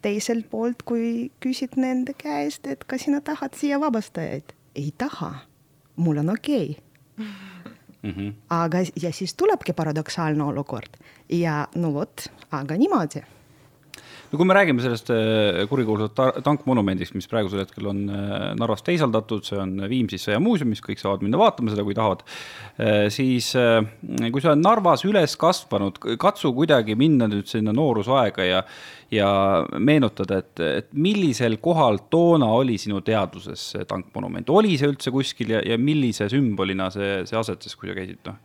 teiselt 0.01 0.49
poolt, 0.49 0.81
kui 0.87 1.29
küsid 1.43 1.77
nende 1.77 2.15
käest, 2.17 2.65
et 2.71 2.85
kas 2.87 3.05
sina 3.05 3.21
tahad 3.21 3.57
siia 3.59 3.79
vabastajaid, 3.83 4.55
ei 4.79 4.93
taha, 4.97 5.33
mul 6.01 6.23
on 6.23 6.33
okei. 6.33 6.77
Okay. 7.17 7.25
Mm 8.03 8.11
-hmm. 8.11 8.33
aga, 8.49 8.77
ja 9.01 9.13
siis 9.13 9.33
tulebki 9.33 9.73
paradoksaalne 9.73 10.43
olukord 10.43 10.97
ja 11.29 11.63
no 11.75 11.93
vot, 11.95 12.27
aga 12.51 12.77
niimoodi 12.79 13.23
no 14.33 14.39
kui 14.39 14.49
me 14.49 14.55
räägime 14.57 14.81
sellest 14.81 15.11
äh, 15.13 15.61
kurikuulsat 15.69 16.41
tankmonumendist, 16.43 17.13
mis 17.13 17.29
praegusel 17.29 17.61
hetkel 17.61 17.85
on 17.91 17.99
äh, 18.09 18.47
Narvas 18.57 18.81
teisaldatud, 18.85 19.45
see 19.45 19.59
on 19.61 19.75
Viimsis 19.89 20.25
sõjamuuseumis, 20.25 20.81
kõik 20.81 21.01
saavad 21.01 21.21
minna 21.25 21.37
vaatama 21.37 21.69
seda, 21.69 21.85
kui 21.85 21.93
tahavad. 21.97 22.25
Äh, 22.81 23.05
siis 23.13 23.51
kui 23.53 24.41
sa 24.41 24.53
oled 24.53 24.63
Narvas 24.63 25.05
üles 25.05 25.37
kasvanud, 25.37 26.01
katsu 26.21 26.49
kuidagi 26.57 26.97
minna 26.97 27.29
nüüd 27.29 27.45
sinna 27.51 27.75
noorusaega 27.77 28.49
ja, 28.49 28.65
ja 29.13 29.29
meenutada, 29.77 30.41
et, 30.41 30.65
et 30.81 30.93
millisel 30.97 31.59
kohal 31.61 32.01
toona 32.09 32.49
oli 32.57 32.79
sinu 32.81 33.03
teadvuses 33.05 33.69
see 33.75 33.85
tankmonument, 33.89 34.49
oli 34.49 34.79
see 34.81 34.89
üldse 34.89 35.13
kuskil 35.13 35.59
ja, 35.59 35.61
ja 35.61 35.77
millise 35.77 36.25
sümbolina 36.33 36.89
see, 36.93 37.19
see 37.29 37.37
asetas, 37.37 37.77
kui 37.77 37.93
sa 37.93 38.01
käisid, 38.01 38.23
noh 38.25 38.41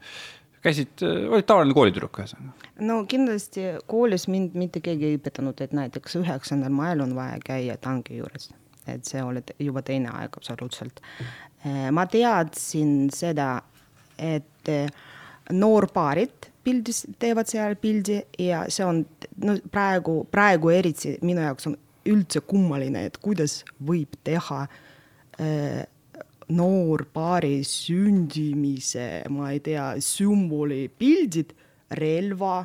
käisid, 0.65 1.05
olid 1.05 1.47
tavaline 1.49 1.77
koolitüdruk 1.77 2.21
ühesõnaga? 2.23 2.73
no 2.89 3.01
kindlasti 3.11 3.67
koolis 3.91 4.29
mind 4.31 4.57
mitte 4.59 4.83
keegi 4.85 5.13
ei 5.13 5.19
õpetanud, 5.19 5.61
et 5.65 5.75
näiteks 5.77 6.19
üheksandal 6.21 6.75
mail 6.75 7.05
on 7.05 7.15
vaja 7.19 7.39
käia 7.45 7.79
tanki 7.81 8.21
juures, 8.21 8.51
et 8.87 9.09
see 9.09 9.23
oli 9.25 9.43
juba 9.63 9.83
teine 9.87 10.13
aeg 10.15 10.37
absoluutselt. 10.41 11.03
Eh, 11.65 11.89
ma 11.95 12.07
teadsin 12.11 13.09
seda, 13.15 13.57
et 14.19 14.73
eh, 14.73 14.91
noorpaarid 15.53 16.51
pildis, 16.69 17.05
teevad 17.19 17.49
seal 17.49 17.77
pildi 17.81 18.21
ja 18.43 18.65
see 18.73 18.87
on 18.87 19.03
no 19.45 19.57
praegu, 19.73 20.21
praegu 20.31 20.73
eriti 20.75 21.17
minu 21.25 21.45
jaoks 21.45 21.71
on 21.71 21.77
üldse 22.09 22.43
kummaline, 22.49 23.07
et 23.09 23.19
kuidas 23.23 23.63
võib 23.85 24.17
teha 24.25 24.65
äh, 24.65 25.85
noorpaari 26.55 27.61
sündimise, 27.67 29.25
ma 29.33 29.51
ei 29.53 29.61
tea, 29.65 29.91
sümboli 30.05 30.87
pildid 30.89 31.53
relva 31.99 32.63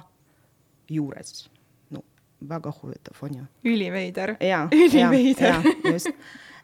juures. 0.91 1.49
no 1.91 2.03
väga 2.47 2.71
huvitav 2.79 3.19
on 3.27 3.35
ju. 3.41 3.45
üliveider. 3.73 4.37
üliveider. 4.71 5.61
just, 5.91 6.11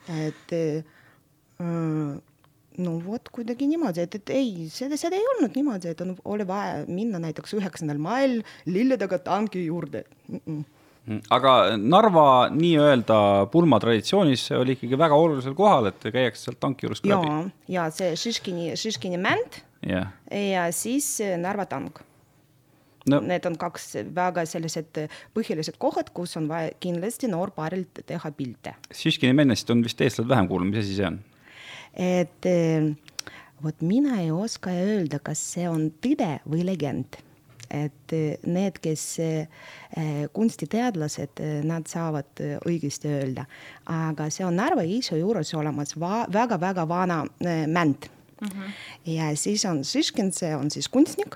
et 0.08 0.56
äh, 0.56 0.84
no 2.80 2.98
vot 3.04 3.30
kuidagi 3.36 3.68
niimoodi, 3.68 4.08
et, 4.08 4.16
et 4.16 4.36
ei, 4.36 4.68
seda, 4.72 4.98
seda 4.98 5.20
ei 5.20 5.28
olnud 5.36 5.56
niimoodi, 5.60 5.92
et 5.92 6.02
on, 6.06 6.16
oli 6.24 6.48
vaja 6.48 6.86
minna 6.88 7.20
näiteks 7.20 7.58
üheksandal 7.60 8.00
mail 8.00 8.42
lilledega 8.66 9.20
tanki 9.28 9.66
juurde. 9.68 10.06
-mm 10.30 10.40
Mm. 10.46 10.66
Aga 11.34 11.54
Narva 11.78 12.26
nii-öelda 12.54 13.48
pulmatraditsioonis 13.54 14.50
oli 14.60 14.76
ikkagi 14.78 15.00
väga 15.00 15.18
olulisel 15.18 15.56
kohal, 15.58 15.90
et 15.92 16.06
käiakse 16.06 16.48
sealt 16.48 16.60
tanki 16.62 16.88
juures 16.88 17.02
ka 17.04 17.12
läbi. 17.16 17.54
ja 17.72 17.88
see 17.94 18.14
Šiškini, 18.20 18.72
Šiškini 18.80 19.20
mänd 19.22 19.62
yeah. 19.86 20.14
ja 20.30 20.68
siis 20.76 21.18
Narva 21.42 21.66
tank 21.70 22.04
no.. 23.10 23.22
Need 23.26 23.46
on 23.50 23.58
kaks 23.60 23.92
väga 24.16 24.46
sellised 24.50 25.02
põhilised 25.36 25.80
kohad, 25.82 26.12
kus 26.14 26.38
on 26.40 26.50
vaja 26.52 26.74
kindlasti 26.84 27.30
noorpaarilt 27.32 28.04
teha 28.10 28.32
pilte. 28.36 28.76
Šiškini 28.94 29.34
männest 29.38 29.70
on 29.74 29.84
vist 29.86 30.02
eestlased 30.02 30.30
vähem 30.30 30.50
kuulnud, 30.52 30.74
mis 30.74 30.86
asi 30.86 31.00
see 31.00 31.10
on? 31.10 31.22
et 32.00 32.46
vot 33.64 33.82
mina 33.82 34.20
ei 34.22 34.30
oska 34.32 34.72
öelda, 34.72 35.20
kas 35.24 35.42
see 35.56 35.66
on 35.70 35.90
tõde 36.04 36.36
või 36.46 36.62
legend 36.68 37.18
et 37.70 38.14
eh, 38.14 38.38
need, 38.50 38.80
kes 38.82 39.04
eh, 39.24 39.66
kunstiteadlased, 40.34 41.42
eh, 41.44 41.60
nad 41.68 41.88
saavad 41.90 42.42
õigesti 42.68 43.12
öelda. 43.12 43.46
aga 43.90 44.30
see 44.34 44.46
on 44.46 44.58
Narva-Jõesuu 44.60 45.20
juures 45.20 45.54
olemas 45.58 45.96
väga-väga 45.98 46.88
vana 46.88 47.24
mänd 47.68 48.10
mm. 48.42 48.48
-hmm. 48.48 48.74
ja 49.06 49.36
siis 49.36 49.66
on 49.66 49.84
Šiškin, 49.84 50.32
see 50.32 50.56
on 50.56 50.72
siis 50.72 50.90
kunstnik 50.90 51.36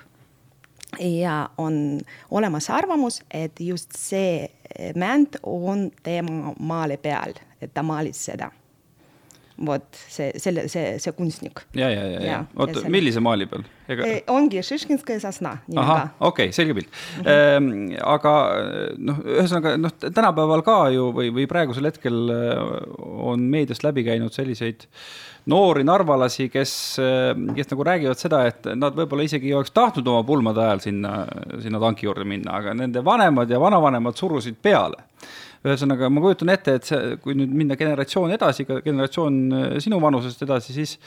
ja 0.99 1.49
on 1.57 2.01
olemas 2.31 2.69
arvamus, 2.69 3.21
et 3.31 3.59
just 3.59 3.91
see 3.97 4.49
mänd 4.95 5.39
on 5.43 5.91
tema 6.03 6.53
maali 6.59 6.97
peal, 6.97 7.33
et 7.61 7.73
ta 7.73 7.83
maalis 7.83 8.25
seda 8.25 8.51
vot 9.57 9.85
see, 10.09 10.31
selle, 10.41 10.65
see, 10.71 10.97
see 11.01 11.13
kunstnik. 11.17 11.63
ja, 11.77 11.89
ja, 11.91 12.05
ja, 12.09 12.21
ja, 12.25 12.39
oota, 12.57 12.85
millise 12.91 13.21
maali 13.23 13.45
peal 13.49 13.65
Ega...? 13.91 14.07
ongi 14.33 14.61
Šiškinskaja 14.63 15.21
Sosna. 15.21 15.57
ahah, 15.75 16.07
okei 16.19 16.49
okay,, 16.49 16.55
selge 16.55 16.77
pilt 16.77 16.89
mm. 16.89 17.27
-hmm. 17.27 17.99
aga 18.15 18.33
noh, 18.97 19.21
ühesõnaga 19.35 19.75
noh, 19.77 19.93
tänapäeval 20.03 20.65
ka 20.65 20.79
ju 20.95 21.11
või, 21.15 21.29
või 21.35 21.45
praegusel 21.49 21.89
hetkel 21.89 22.33
on 23.03 23.45
meediast 23.53 23.85
läbi 23.85 24.05
käinud 24.07 24.33
selliseid 24.33 24.87
noori 25.51 25.83
narvalasi, 25.83 26.47
kes, 26.49 26.73
kes 27.55 27.71
nagu 27.71 27.83
räägivad 27.83 28.19
seda, 28.19 28.45
et 28.47 28.67
nad 28.79 28.95
võib-olla 28.95 29.25
isegi 29.27 29.49
ei 29.51 29.57
oleks 29.57 29.73
tahtnud 29.75 30.07
oma 30.07 30.23
pulmade 30.27 30.63
ajal 30.63 30.83
sinna, 30.85 31.15
sinna 31.63 31.81
tanki 31.83 32.07
juurde 32.07 32.23
minna, 32.27 32.59
aga 32.61 32.75
nende 32.77 33.03
vanemad 33.03 33.51
ja 33.51 33.59
vanavanemad 33.59 34.15
surusid 34.19 34.55
peale 34.63 35.03
ühesõnaga, 35.63 36.09
ma 36.11 36.23
kujutan 36.23 36.51
ette, 36.53 36.77
et 36.79 36.89
see, 36.89 37.13
kui 37.23 37.37
nüüd 37.39 37.53
minna 37.55 37.77
generatsioon 37.79 38.33
edasi, 38.35 38.65
ka 38.67 38.81
generatsioon 38.85 39.37
äh, 39.59 39.77
sinu 39.83 39.99
vanusest 40.03 40.43
edasi, 40.45 40.75
siis 40.75 40.97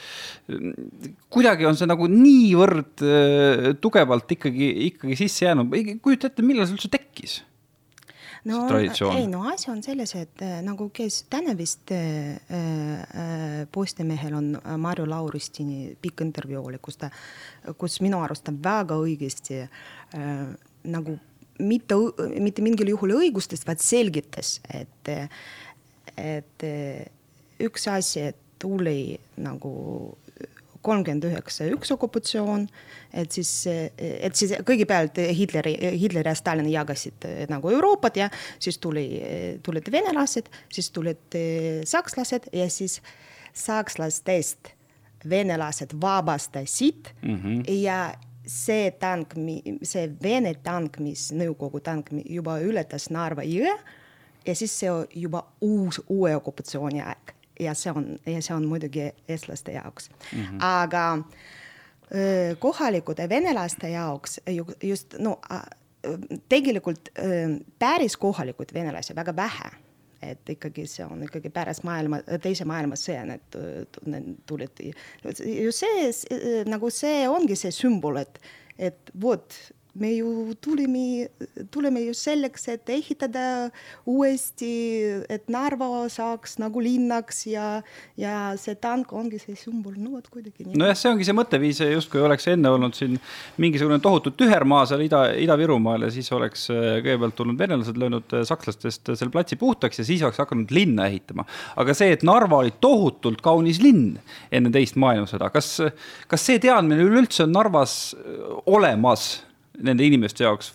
mm, 0.49 1.11
kuidagi 1.33 1.69
on 1.69 1.77
see 1.79 1.89
nagu 1.91 2.09
niivõrd 2.13 3.05
äh, 3.05 3.69
tugevalt 3.83 4.33
ikkagi, 4.39 4.71
ikkagi 4.93 5.19
sisse 5.21 5.49
jäänud, 5.49 5.77
kujuta 6.05 6.31
ette, 6.31 6.47
millal 6.47 6.69
see 6.69 6.79
üldse 6.79 6.93
tekkis? 6.93 7.43
no 8.47 8.79
ei, 8.79 9.27
no 9.27 9.43
asi 9.51 9.71
on 9.71 9.83
selles, 9.83 10.15
et 10.15 10.43
äh, 10.45 10.59
nagu 10.65 10.89
kes 10.95 11.25
täna 11.31 11.57
vist 11.59 11.91
äh, 11.95 12.37
äh, 12.49 13.67
Postimehel 13.73 14.37
on 14.39 14.53
Marju 14.79 15.07
Lauristini 15.11 15.97
pikk 16.03 16.23
intervjuu 16.27 16.67
oli, 16.71 16.81
kus 16.83 17.01
ta, 17.01 17.11
kus 17.79 18.01
minu 18.05 18.23
arust 18.23 18.47
ta 18.47 18.55
väga 18.55 18.99
õigesti 19.03 19.63
äh, 19.65 20.45
nagu 20.87 21.19
mitte, 21.59 21.99
mitte 22.41 22.65
mingil 22.65 22.93
juhul 22.95 23.17
õigustas, 23.21 23.65
vaid 23.67 23.83
selgitas, 23.85 24.59
et, 24.75 25.13
et 26.17 26.67
üks 27.63 27.89
asi, 27.93 28.29
et 28.33 28.43
tuli 28.63 29.17
nagu 29.43 29.73
kolmkümmend 30.87 31.27
üheksa 31.27 31.67
üks 31.75 31.91
okupatsioon, 31.95 32.69
et 33.17 33.35
siis, 33.35 33.51
et 33.67 34.39
siis 34.39 34.55
kõigepealt 34.67 35.19
Hitleri, 35.35 35.75
Hitler 35.99 36.31
ja 36.31 36.35
Stalin 36.39 36.69
jagasid 36.71 37.27
nagu 37.51 37.73
Euroopat 37.75 38.21
ja 38.23 38.29
siis 38.63 38.79
tuli, 38.83 39.09
tulid 39.67 39.91
venelased, 39.93 40.51
siis 40.73 40.93
tulid 40.95 41.39
sakslased 41.91 42.51
ja 42.55 42.69
siis 42.71 43.01
sakslastest 43.57 44.77
venelased 45.29 45.97
vabastasid 46.01 47.09
mm 47.23 47.37
-hmm. 47.37 47.71
ja 47.73 48.15
see 48.47 48.91
tank, 49.01 49.35
see 49.83 50.09
Vene 50.23 50.55
tank, 50.63 50.99
mis 51.03 51.31
Nõukogu 51.35 51.81
tank 51.81 52.13
juba 52.25 52.59
ületas 52.63 53.11
Narva 53.11 53.45
jõe 53.47 53.73
ja 54.47 54.55
siis 54.55 54.75
see 54.81 54.93
juba 55.15 55.45
uus, 55.61 56.01
uue 56.09 56.37
okupatsiooni 56.37 57.03
aeg. 57.03 57.35
Ja 57.61 57.73
see 57.75 57.93
on, 57.93 58.19
ja 58.27 58.43
see 58.45 58.55
on 58.55 58.67
muidugi 58.69 59.11
eestlaste 59.29 59.73
jaoks. 59.73 60.11
Mm, 60.33 60.43
-hmm. 60.43 60.59
aga 60.61 61.19
kohalikude 62.59 63.29
venelaste 63.29 63.89
jaoks 63.89 64.41
just 64.83 65.15
no 65.19 65.41
tegelikult 66.49 67.09
päris 67.79 68.17
kohalikud 68.17 68.75
venelasi 68.75 69.15
väga 69.15 69.37
vähe 69.37 69.71
et 70.33 70.53
ikkagi 70.57 70.87
see 70.91 71.07
on 71.07 71.25
ikkagi 71.27 71.51
pärast 71.55 71.85
maailma, 71.87 72.21
teise 72.43 72.67
maailmasõja 72.69 73.25
need, 73.31 73.59
need 74.11 74.31
tulid. 74.49 74.85
see 75.75 76.65
nagu 76.69 76.91
see 76.93 77.25
ongi 77.31 77.59
see 77.59 77.75
sümbol, 77.75 78.21
et, 78.23 78.41
et 78.79 79.15
vot 79.23 79.59
me 80.01 80.11
ju 80.17 80.55
tulime, 80.61 81.29
tulime 81.71 82.03
just 82.07 82.27
selleks, 82.27 82.67
et 82.73 82.91
ehitada 82.93 83.71
uuesti, 84.09 84.73
et 85.33 85.49
Narva 85.53 85.89
saaks 86.13 86.57
nagu 86.61 86.81
linnaks 86.83 87.47
ja, 87.49 87.67
ja 88.21 88.35
see 88.61 88.77
tank 88.81 89.13
ongi 89.17 89.41
see 89.41 89.57
sümbol, 89.59 89.97
no 89.97 90.17
vot 90.17 90.29
kuidagi. 90.33 90.69
nojah, 90.73 90.97
see 90.99 91.11
ongi 91.13 91.27
see 91.29 91.37
mõtteviis, 91.37 91.81
justkui 91.93 92.23
oleks 92.25 92.49
enne 92.53 92.73
olnud 92.73 92.97
siin 92.97 93.17
mingisugune 93.63 93.99
tohutu 94.05 94.35
tühermaa 94.37 94.85
seal 94.91 95.07
Ida, 95.07 95.23
Ida-Virumaal 95.47 96.07
ja 96.07 96.13
siis 96.15 96.31
oleks 96.37 96.69
äh, 96.75 96.99
kõigepealt 97.05 97.39
tulnud 97.39 97.61
venelased, 97.61 98.01
löönud 98.01 98.37
äh, 98.37 98.45
sakslastest 98.49 99.15
selle 99.15 99.33
platsi 99.35 99.59
puhtaks 99.61 100.03
ja 100.03 100.09
siis 100.09 100.25
oleks 100.27 100.43
hakanud 100.43 100.73
linna 100.75 101.09
ehitama. 101.11 101.47
aga 101.77 101.97
see, 101.97 102.13
et 102.17 102.27
Narva 102.27 102.61
oli 102.65 102.75
tohutult 102.81 103.43
kaunis 103.45 103.81
linn 103.83 104.17
enne 104.53 104.73
teist 104.75 104.99
maailmasõda, 105.01 105.51
kas, 105.55 105.77
kas 106.29 106.49
see 106.51 106.61
teadmine 106.63 107.05
üleüldse 107.07 107.47
on 107.47 107.57
Narvas 107.57 108.15
äh, 108.19 108.47
olemas? 108.67 109.46
Nende 109.85 110.07
inimeste 110.07 110.47
jaoks, 110.47 110.73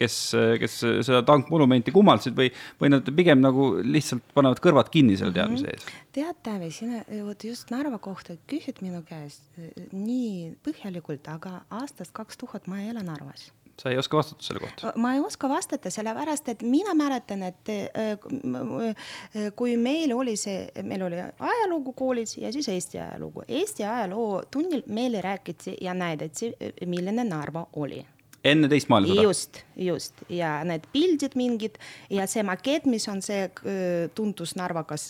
kes, 0.00 0.16
kes 0.62 0.78
seda 1.06 1.22
tankmonumenti 1.26 1.94
kummaldasid 1.94 2.36
või, 2.38 2.50
või 2.80 2.92
nad 2.92 3.10
pigem 3.16 3.42
nagu 3.42 3.72
lihtsalt 3.84 4.24
panevad 4.36 4.62
kõrvad 4.64 4.90
kinni 4.92 5.18
selle 5.18 5.34
teadmise 5.36 5.72
ees? 5.72 5.86
tead, 6.16 6.40
Taavi, 6.46 6.70
sina 6.74 7.02
vot 7.26 7.44
just 7.44 7.72
Narva 7.74 7.98
kohta 8.02 8.38
küsid 8.50 8.82
minu 8.84 9.02
käest 9.06 9.44
nii 9.92 10.56
põhjalikult, 10.66 11.28
aga 11.32 11.60
aastast 11.82 12.14
kaks 12.16 12.42
tuhat 12.42 12.70
ma 12.70 12.82
ei 12.82 12.92
ela 12.94 13.04
Narvas 13.06 13.50
sa 13.82 13.90
ei 13.90 13.98
oska 13.98 14.16
vastata 14.16 14.42
selle 14.42 14.60
kohta? 14.60 14.92
ma 14.96 15.14
ei 15.14 15.20
oska 15.20 15.48
vastata, 15.48 15.90
sellepärast 15.90 16.48
et 16.48 16.62
mina 16.62 16.94
mäletan, 16.94 17.42
et 17.42 17.70
kui 19.56 19.76
meil 19.76 20.12
oli 20.16 20.36
see, 20.40 20.66
meil 20.82 21.06
oli 21.08 21.20
ajalugu 21.20 21.92
koolis 21.92 22.36
ja 22.38 22.52
siis 22.52 22.68
Eesti 22.72 22.98
ajalugu. 22.98 23.44
Eesti 23.48 23.84
ajaloo 23.84 24.42
tunnil 24.50 24.82
meile 24.86 25.20
räägiti 25.20 25.76
ja 25.80 25.94
näidati, 25.94 26.52
milline 26.86 27.24
Narva 27.24 27.66
oli 27.76 28.04
enne 28.50 28.68
teist 28.70 28.90
maailmasõda? 28.92 29.24
just, 29.26 29.60
just 29.80 30.22
ja 30.32 30.58
need 30.66 30.86
pildid 30.92 31.36
mingid 31.38 31.78
ja 32.12 32.26
see 32.30 32.44
makett, 32.46 32.86
mis 32.90 33.06
on 33.12 33.22
see 33.24 33.46
tuntus 34.14 34.54
Narvakas 34.58 35.08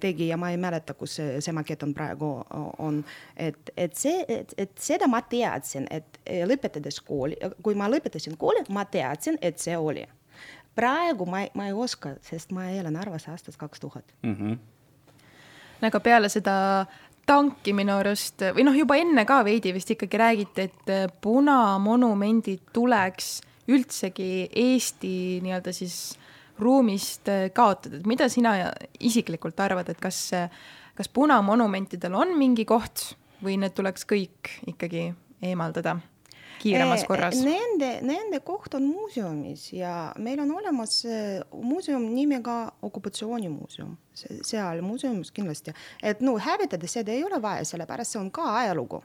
tegi 0.00 0.30
ja 0.30 0.38
ma 0.40 0.52
ei 0.54 0.60
mäleta, 0.60 0.94
kus 0.98 1.18
see, 1.20 1.54
makett 1.56 1.84
on 1.86 1.94
praegu 1.96 2.30
on, 2.78 3.02
et, 3.36 3.74
et 3.76 3.96
see, 3.98 4.24
et, 4.28 4.54
et 4.58 4.72
seda 4.80 5.08
ma 5.10 5.22
teadsin, 5.26 5.86
et 5.90 6.20
lõpetades 6.48 7.00
kooli, 7.06 7.38
kui 7.62 7.78
ma 7.78 7.90
lõpetasin 7.90 8.36
kooli, 8.40 8.64
ma 8.74 8.84
teadsin, 8.88 9.38
et 9.42 9.58
see 9.62 9.76
oli. 9.76 10.06
praegu 10.74 11.26
ma, 11.26 11.44
ma 11.54 11.66
ei 11.68 11.72
oska, 11.76 12.14
sest 12.24 12.52
ma 12.56 12.70
elan 12.70 12.94
Narvas 12.96 13.28
aastast 13.28 13.58
kaks 13.60 13.80
tuhat. 13.80 14.14
Mhm. 14.22 14.58
aga 15.82 16.00
peale 16.00 16.28
seda 16.28 16.86
tanki 17.30 17.74
minu 17.76 17.94
arust 18.00 18.42
või 18.56 18.64
noh, 18.66 18.74
juba 18.76 18.98
enne 18.98 19.24
ka 19.28 19.40
veidi 19.46 19.74
vist 19.76 19.92
ikkagi 19.94 20.18
räägiti, 20.20 20.66
et 20.66 20.90
äh, 20.90 21.06
punamonumendid 21.22 22.72
tuleks 22.74 23.38
üldsegi 23.70 24.48
Eesti 24.50 25.14
nii-öelda 25.44 25.74
siis 25.74 25.96
ruumist 26.60 27.30
äh, 27.30 27.48
kaotada, 27.54 28.00
et 28.00 28.10
mida 28.10 28.28
sina 28.32 28.56
isiklikult 28.98 29.60
arvad, 29.62 29.92
et 29.92 30.02
kas, 30.02 30.22
kas 30.98 31.12
punamonumentidel 31.14 32.16
on 32.18 32.34
mingi 32.38 32.66
koht 32.68 33.12
või 33.44 33.60
need 33.62 33.76
tuleks 33.78 34.08
kõik 34.10 34.56
ikkagi 34.74 35.10
eemaldada? 35.46 36.00
Kiiremas 36.60 37.04
korras? 37.08 37.38
Nende, 37.44 37.90
nende 38.06 38.40
koht 38.46 38.74
on 38.78 38.86
muuseumis 38.88 39.70
ja 39.76 39.94
meil 40.18 40.42
on 40.44 40.52
olemas 40.58 41.00
muuseum 41.52 42.04
nimega 42.14 42.58
okupatsioonimuuseum, 42.86 43.96
seal 44.16 44.82
muuseumis 44.84 45.32
kindlasti, 45.36 45.74
et 46.02 46.22
no 46.24 46.36
hävitada 46.40 46.90
seda 46.90 47.14
ei 47.14 47.24
ole 47.24 47.40
vaja, 47.42 47.64
sellepärast 47.72 48.16
see 48.16 48.22
on 48.22 48.30
ka 48.34 48.46
ajalugu. 48.64 49.02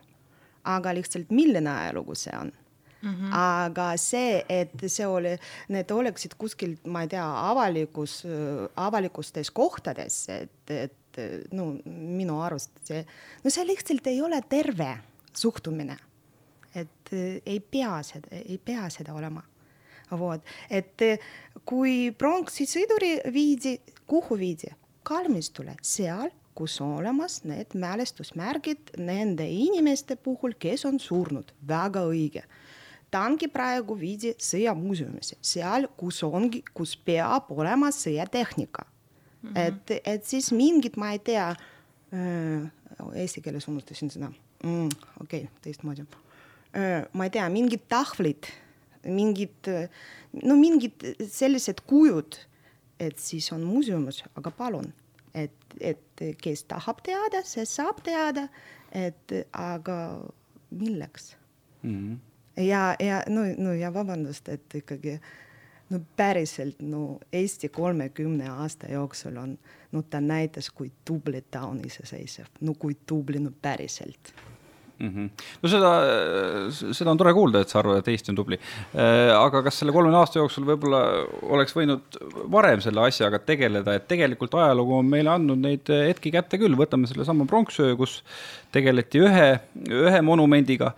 aga 0.65 0.95
lihtsalt 0.97 1.29
milline 1.29 1.69
ajalugu 1.69 2.15
see 2.17 2.37
on 2.37 2.51
Mm 3.05 3.11
-hmm. 3.13 3.33
aga 3.37 3.97
see, 3.97 4.45
et 4.49 4.71
see 4.87 5.07
oli, 5.07 5.37
need 5.69 5.91
oleksid 5.91 6.33
kuskil, 6.37 6.77
ma 6.85 7.01
ei 7.01 7.07
tea, 7.07 7.49
avalikus, 7.49 8.23
avalikustes 8.75 9.51
kohtades, 9.51 10.29
et, 10.29 10.71
et 10.71 11.19
no 11.51 11.77
minu 11.85 12.41
arust 12.41 12.71
see, 12.83 13.05
no 13.43 13.49
see 13.49 13.67
lihtsalt 13.67 14.07
ei 14.07 14.21
ole 14.21 14.41
terve 14.49 14.97
suhtumine 15.33 15.97
et 16.75 17.13
äh, 17.13 17.41
ei 17.45 17.59
pea 17.59 17.99
seda, 18.05 18.31
ei 18.43 18.57
pea 18.57 18.89
seda 18.93 19.15
olema. 19.15 19.43
vot, 20.11 20.41
et 20.69 21.01
äh, 21.01 21.19
kui 21.65 22.11
pronksi 22.11 22.67
sõduri 22.69 23.17
viidi, 23.33 23.79
kuhu 24.07 24.37
viidi? 24.39 24.71
kalmistule, 25.05 25.75
seal, 25.85 26.31
kus 26.57 26.79
on 26.81 26.95
olemas 26.97 27.43
need 27.45 27.75
mälestusmärgid 27.77 28.95
nende 28.97 29.45
inimeste 29.45 30.15
puhul, 30.15 30.55
kes 30.57 30.85
on 30.89 30.97
surnud, 30.99 31.51
väga 31.67 32.07
õige 32.09 32.41
tanki 33.15 33.47
praegu 33.51 33.95
viidi 33.99 34.33
sõjamuuseumisse, 34.41 35.37
seal, 35.45 35.87
kus 35.97 36.21
ongi, 36.25 36.61
kus 36.75 36.95
peab 36.97 37.51
olema 37.53 37.91
sõjatehnika 37.93 38.85
mm. 38.85 39.49
-hmm. 39.49 39.61
et, 39.61 39.95
et 40.15 40.25
siis 40.25 40.51
mingid, 40.51 40.97
ma 40.97 41.13
ei 41.15 41.19
tea 41.19 41.49
äh,, 41.51 42.67
eesti 43.21 43.43
keeles 43.45 43.67
unustasin 43.71 44.11
sõna 44.11 44.31
mm,, 44.63 44.89
okei 45.21 45.45
okay,, 45.45 45.61
teistmoodi 45.61 46.07
ma 47.13 47.27
ei 47.27 47.31
tea, 47.31 47.45
mingid 47.49 47.85
tahvlid, 47.91 48.49
mingid, 49.05 49.69
no 50.43 50.57
mingid 50.59 51.05
sellised 51.31 51.83
kujud, 51.87 52.39
et 52.99 53.19
siis 53.19 53.47
on 53.55 53.63
muuseumis, 53.67 54.23
aga 54.39 54.51
palun, 54.55 54.89
et, 55.35 55.55
et 55.79 56.25
kes 56.41 56.65
tahab 56.69 57.01
teada, 57.05 57.43
see 57.47 57.65
saab 57.69 58.01
teada, 58.05 58.47
et 58.95 59.35
aga 59.51 59.97
milleks 60.71 61.35
mm. 61.81 61.95
-hmm. 61.95 62.63
ja, 62.63 62.95
ja 62.99 63.23
no, 63.27 63.41
no 63.57 63.73
ja 63.73 63.93
vabandust, 63.93 64.49
et 64.49 64.75
ikkagi 64.75 65.19
no 65.89 65.99
päriselt 66.17 66.81
no 66.81 67.19
Eesti 67.31 67.69
kolmekümne 67.69 68.49
aasta 68.49 68.87
jooksul 68.87 69.37
on, 69.37 69.57
no 69.91 70.01
ta 70.01 70.21
näitas, 70.21 70.69
kui 70.69 70.91
tubli 71.05 71.41
ta 71.51 71.61
on 71.61 71.81
iseseisev, 71.85 72.45
no 72.61 72.73
kui 72.73 72.97
tubli, 73.05 73.39
no 73.39 73.51
päriselt 73.61 74.33
mm. 74.99 75.09
-hmm. 75.09 75.29
no 75.61 75.69
seda, 75.69 75.91
seda 76.93 77.11
on 77.11 77.17
tore 77.17 77.33
kuulda, 77.33 77.61
et 77.61 77.69
sa 77.69 77.79
arvad, 77.79 77.99
et 77.99 78.11
Eesti 78.13 78.31
on 78.31 78.39
tubli. 78.39 78.59
Äh, 78.95 79.31
aga 79.35 79.63
kas 79.65 79.79
selle 79.81 79.95
kolmekümne 79.95 80.21
aasta 80.21 80.39
jooksul 80.39 80.67
võib-olla 80.67 81.01
oleks 81.55 81.75
võinud 81.75 82.19
varem 82.51 82.81
selle 82.83 83.05
asjaga 83.07 83.39
tegeleda, 83.39 83.95
et 83.95 84.07
tegelikult 84.07 84.55
ajalugu 84.59 84.99
on 84.99 85.09
meile 85.09 85.33
andnud 85.35 85.61
neid 85.61 85.89
hetki 85.89 86.31
kätte 86.35 86.59
küll, 86.61 86.77
võtame 86.77 87.09
sellesama 87.11 87.47
pronksöö, 87.49 87.95
kus 87.99 88.21
tegeleti 88.75 89.21
ühe, 89.23 89.49
ühe 89.87 90.21
monumendiga 90.25 90.91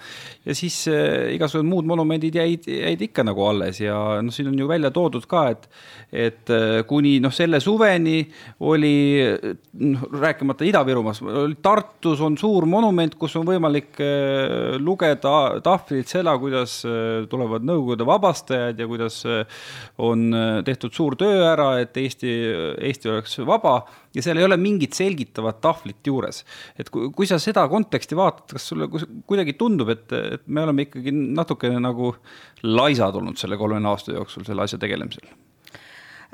ja 0.45 0.55
siis 0.57 0.79
äh, 0.91 1.33
igasugused 1.35 1.67
muud 1.67 1.87
monumendid 1.89 2.35
jäid, 2.37 2.67
jäid 2.71 3.01
ikka 3.09 3.25
nagu 3.27 3.43
alles 3.47 3.81
ja 3.83 3.97
noh, 4.23 4.33
siin 4.33 4.49
on 4.51 4.57
ju 4.59 4.67
välja 4.69 4.91
toodud 4.93 5.27
ka, 5.29 5.47
et, 5.53 5.67
et 6.11 6.53
äh, 6.53 6.81
kuni 6.89 7.17
noh, 7.23 7.33
selle 7.33 7.59
suveni 7.63 8.21
oli 8.59 8.93
noh, 9.83 10.07
rääkimata 10.21 10.65
Ida-Virumaast, 10.67 11.25
Tartus 11.61 12.21
on 12.23 12.37
suur 12.39 12.65
monument, 12.69 13.15
kus 13.19 13.35
on 13.39 13.45
võimalik 13.47 13.86
äh, 14.03 14.75
lugeda 14.81 15.59
tahvlilt 15.63 16.09
seda, 16.11 16.33
kuidas 16.41 16.79
äh, 16.87 17.25
tulevad 17.29 17.65
Nõukogude 17.67 18.05
vabastajad 18.07 18.79
ja 18.79 18.87
kuidas 18.89 19.21
äh, 19.27 19.61
on 20.03 20.27
tehtud 20.67 20.95
suur 20.95 21.17
töö 21.19 21.45
ära, 21.47 21.69
et 21.81 21.97
Eesti, 21.97 22.33
Eesti 22.89 23.11
oleks 23.11 23.37
vaba 23.47 23.79
ja 24.15 24.23
seal 24.25 24.41
ei 24.41 24.47
ole 24.47 24.57
mingit 24.61 24.97
selgitavat 24.97 25.61
tahvlit 25.63 26.07
juures. 26.07 26.43
et 26.79 26.89
kui, 26.93 27.11
kui 27.15 27.29
sa 27.29 27.39
seda 27.41 27.67
konteksti 27.71 28.17
vaatad, 28.17 28.57
kas 28.57 28.67
sulle 28.71 28.89
kuidagi 28.89 29.57
tundub, 29.59 29.93
et, 29.93 30.11
et 30.17 30.45
me 30.47 30.65
oleme 30.67 30.87
ikkagi 30.87 31.13
natukene 31.13 31.81
nagu 31.83 32.13
laisad 32.63 33.15
olnud 33.15 33.39
selle 33.39 33.57
kolmekümne 33.57 33.93
aasta 33.93 34.17
jooksul 34.17 34.47
selle 34.47 34.65
asja 34.67 34.81
tegelemisel? 34.81 35.29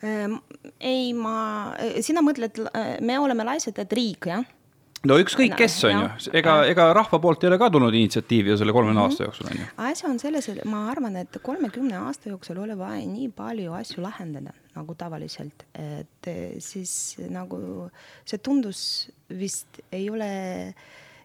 Ei, 0.04 1.14
ma, 1.16 1.38
sina 2.04 2.20
mõtled, 2.26 2.60
me 3.06 3.16
oleme 3.24 3.46
laisad, 3.48 3.78
et 3.80 3.94
riik, 3.96 4.28
jah? 4.28 4.44
No 5.10 5.18
ükskõik, 5.22 5.56
kes 5.60 5.76
on 5.90 5.96
ju, 5.96 6.34
ega, 6.40 6.56
ega 6.72 6.88
rahva 6.96 7.20
poolt 7.24 7.44
ei 7.44 7.52
ole 7.52 7.60
ka 7.62 7.70
tulnud 7.74 7.96
initsiatiivi 7.98 8.54
ju 8.54 8.58
selle 8.60 8.76
kolmekümne 8.76 9.02
mm 9.02 9.08
-hmm. 9.08 9.12
aasta 9.12 9.24
jooksul 9.24 9.50
on 9.52 9.58
ju. 9.60 9.68
asi 9.78 10.08
on 10.08 10.20
selles, 10.20 10.50
et 10.50 10.66
ma 10.66 10.86
arvan, 10.92 11.16
et 11.16 11.38
kolmekümne 11.44 11.98
aasta 11.98 12.30
jooksul 12.30 12.58
oli 12.58 12.78
vaja 12.78 13.06
nii 13.08 13.30
palju 13.30 13.74
asju 13.74 14.04
lahendada 14.04 14.54
nagu 14.76 14.96
tavaliselt, 14.96 15.66
et 15.74 16.28
eh, 16.28 16.56
siis 16.60 17.18
nagu 17.30 17.90
see 18.26 18.38
tundus 18.38 19.10
vist 19.30 19.82
ei 19.92 20.10
ole, 20.10 20.74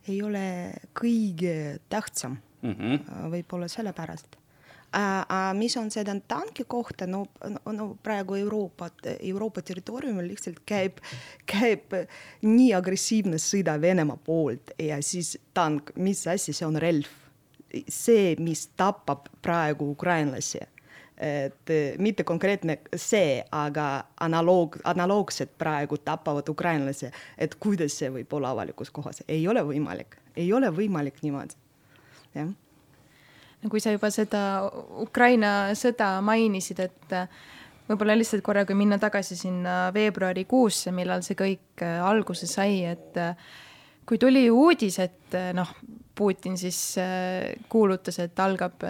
ei 0.09 0.23
ole 0.23 0.75
kõige 0.95 1.79
tähtsam 1.89 2.37
mm. 2.63 2.73
-hmm. 2.73 3.31
võib-olla 3.31 3.69
sellepärast. 3.69 4.37
Mis 5.55 5.77
on 5.77 5.91
seda 5.91 6.15
tanki 6.29 6.65
kohta, 6.69 7.07
no, 7.07 7.27
no, 7.73 7.89
praegu 8.03 8.35
Euroopa, 8.35 8.91
Euroopa 9.21 9.63
territooriumil 9.63 10.29
lihtsalt 10.31 10.63
käib, 10.67 11.03
käib 11.47 11.95
nii 12.43 12.73
agressiivne 12.75 13.41
sõda 13.43 13.79
Venemaa 13.81 14.17
poolt 14.17 14.73
ja 14.79 15.03
siis 15.03 15.37
tank, 15.55 15.93
mis 15.97 16.27
asi, 16.27 16.53
see 16.53 16.67
on 16.67 16.81
relv. 16.81 17.09
see, 17.89 18.35
mis 18.41 18.71
tapab 18.81 19.27
praegu 19.45 19.91
ukrainlasi 19.91 20.63
et 21.19 21.71
mitte 21.99 22.25
konkreetne 22.25 22.79
see, 22.97 23.43
aga 23.53 24.05
analoog, 24.21 24.79
analoogselt 24.85 25.51
praegu 25.59 25.99
tapavad 25.99 26.49
ukrainlasi, 26.49 27.11
et 27.39 27.55
kuidas 27.61 27.99
see 27.99 28.09
võib 28.15 28.33
olla 28.39 28.55
avalikus 28.55 28.91
kohas, 28.91 29.21
ei 29.29 29.43
ole 29.49 29.61
võimalik, 29.67 30.17
ei 30.37 30.53
ole 30.53 30.71
võimalik 30.73 31.21
niimoodi, 31.23 31.59
jah 32.39 32.55
kui 33.67 33.83
sa 33.83 33.93
juba 33.95 34.11
seda 34.15 34.43
Ukraina 35.03 35.73
sõda 35.79 36.19
mainisid, 36.25 36.83
et 36.85 37.15
äh, 37.17 37.31
võib-olla 37.89 38.15
lihtsalt 38.19 38.45
korra, 38.47 38.65
kui 38.69 38.79
minna 38.79 39.01
tagasi 39.03 39.37
sinna 39.39 39.89
veebruarikuusse, 39.95 40.93
millal 40.95 41.25
see 41.27 41.39
kõik 41.39 41.83
äh, 41.83 41.99
alguse 42.07 42.47
sai, 42.51 42.85
et 42.87 43.19
äh, 43.19 43.35
kui 44.09 44.21
tuli 44.21 44.47
uudis, 44.51 45.01
et 45.03 45.35
noh, 45.57 45.75
Putin 46.19 46.57
siis 46.59 46.97
kuulutas, 47.71 48.17
et 48.19 48.41
algab 48.43 48.81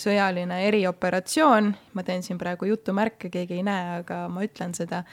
sõjaline 0.00 0.56
erioperatsioon, 0.66 1.68
ma 1.94 2.02
teen 2.02 2.24
siin 2.26 2.40
praegu 2.40 2.66
jutumärke, 2.66 3.28
keegi 3.30 3.60
ei 3.60 3.66
näe, 3.68 4.00
aga 4.00 4.24
ma 4.32 4.42
ütlen 4.42 4.72
seda, 4.74 5.04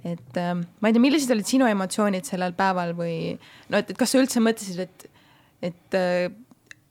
et 0.00 0.38
ma 0.38 0.88
ei 0.88 0.94
tea, 0.94 1.02
millised 1.02 1.34
olid 1.34 1.50
sinu 1.50 1.68
emotsioonid 1.68 2.24
sellel 2.24 2.54
päeval 2.56 2.94
või 2.96 3.34
no 3.34 3.82
et, 3.82 3.90
et 3.92 4.00
kas 4.00 4.14
sa 4.14 4.22
üldse 4.22 4.40
mõtlesid, 4.46 4.80
et, 4.86 5.04
et 5.68 5.98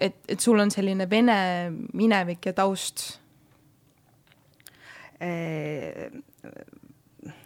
et, 0.04 0.16
et 0.28 0.40
sul 0.40 0.60
on 0.60 0.72
selline 0.74 1.08
vene 1.10 1.38
minevik 1.94 2.50
ja 2.52 2.56
taust? 2.58 3.06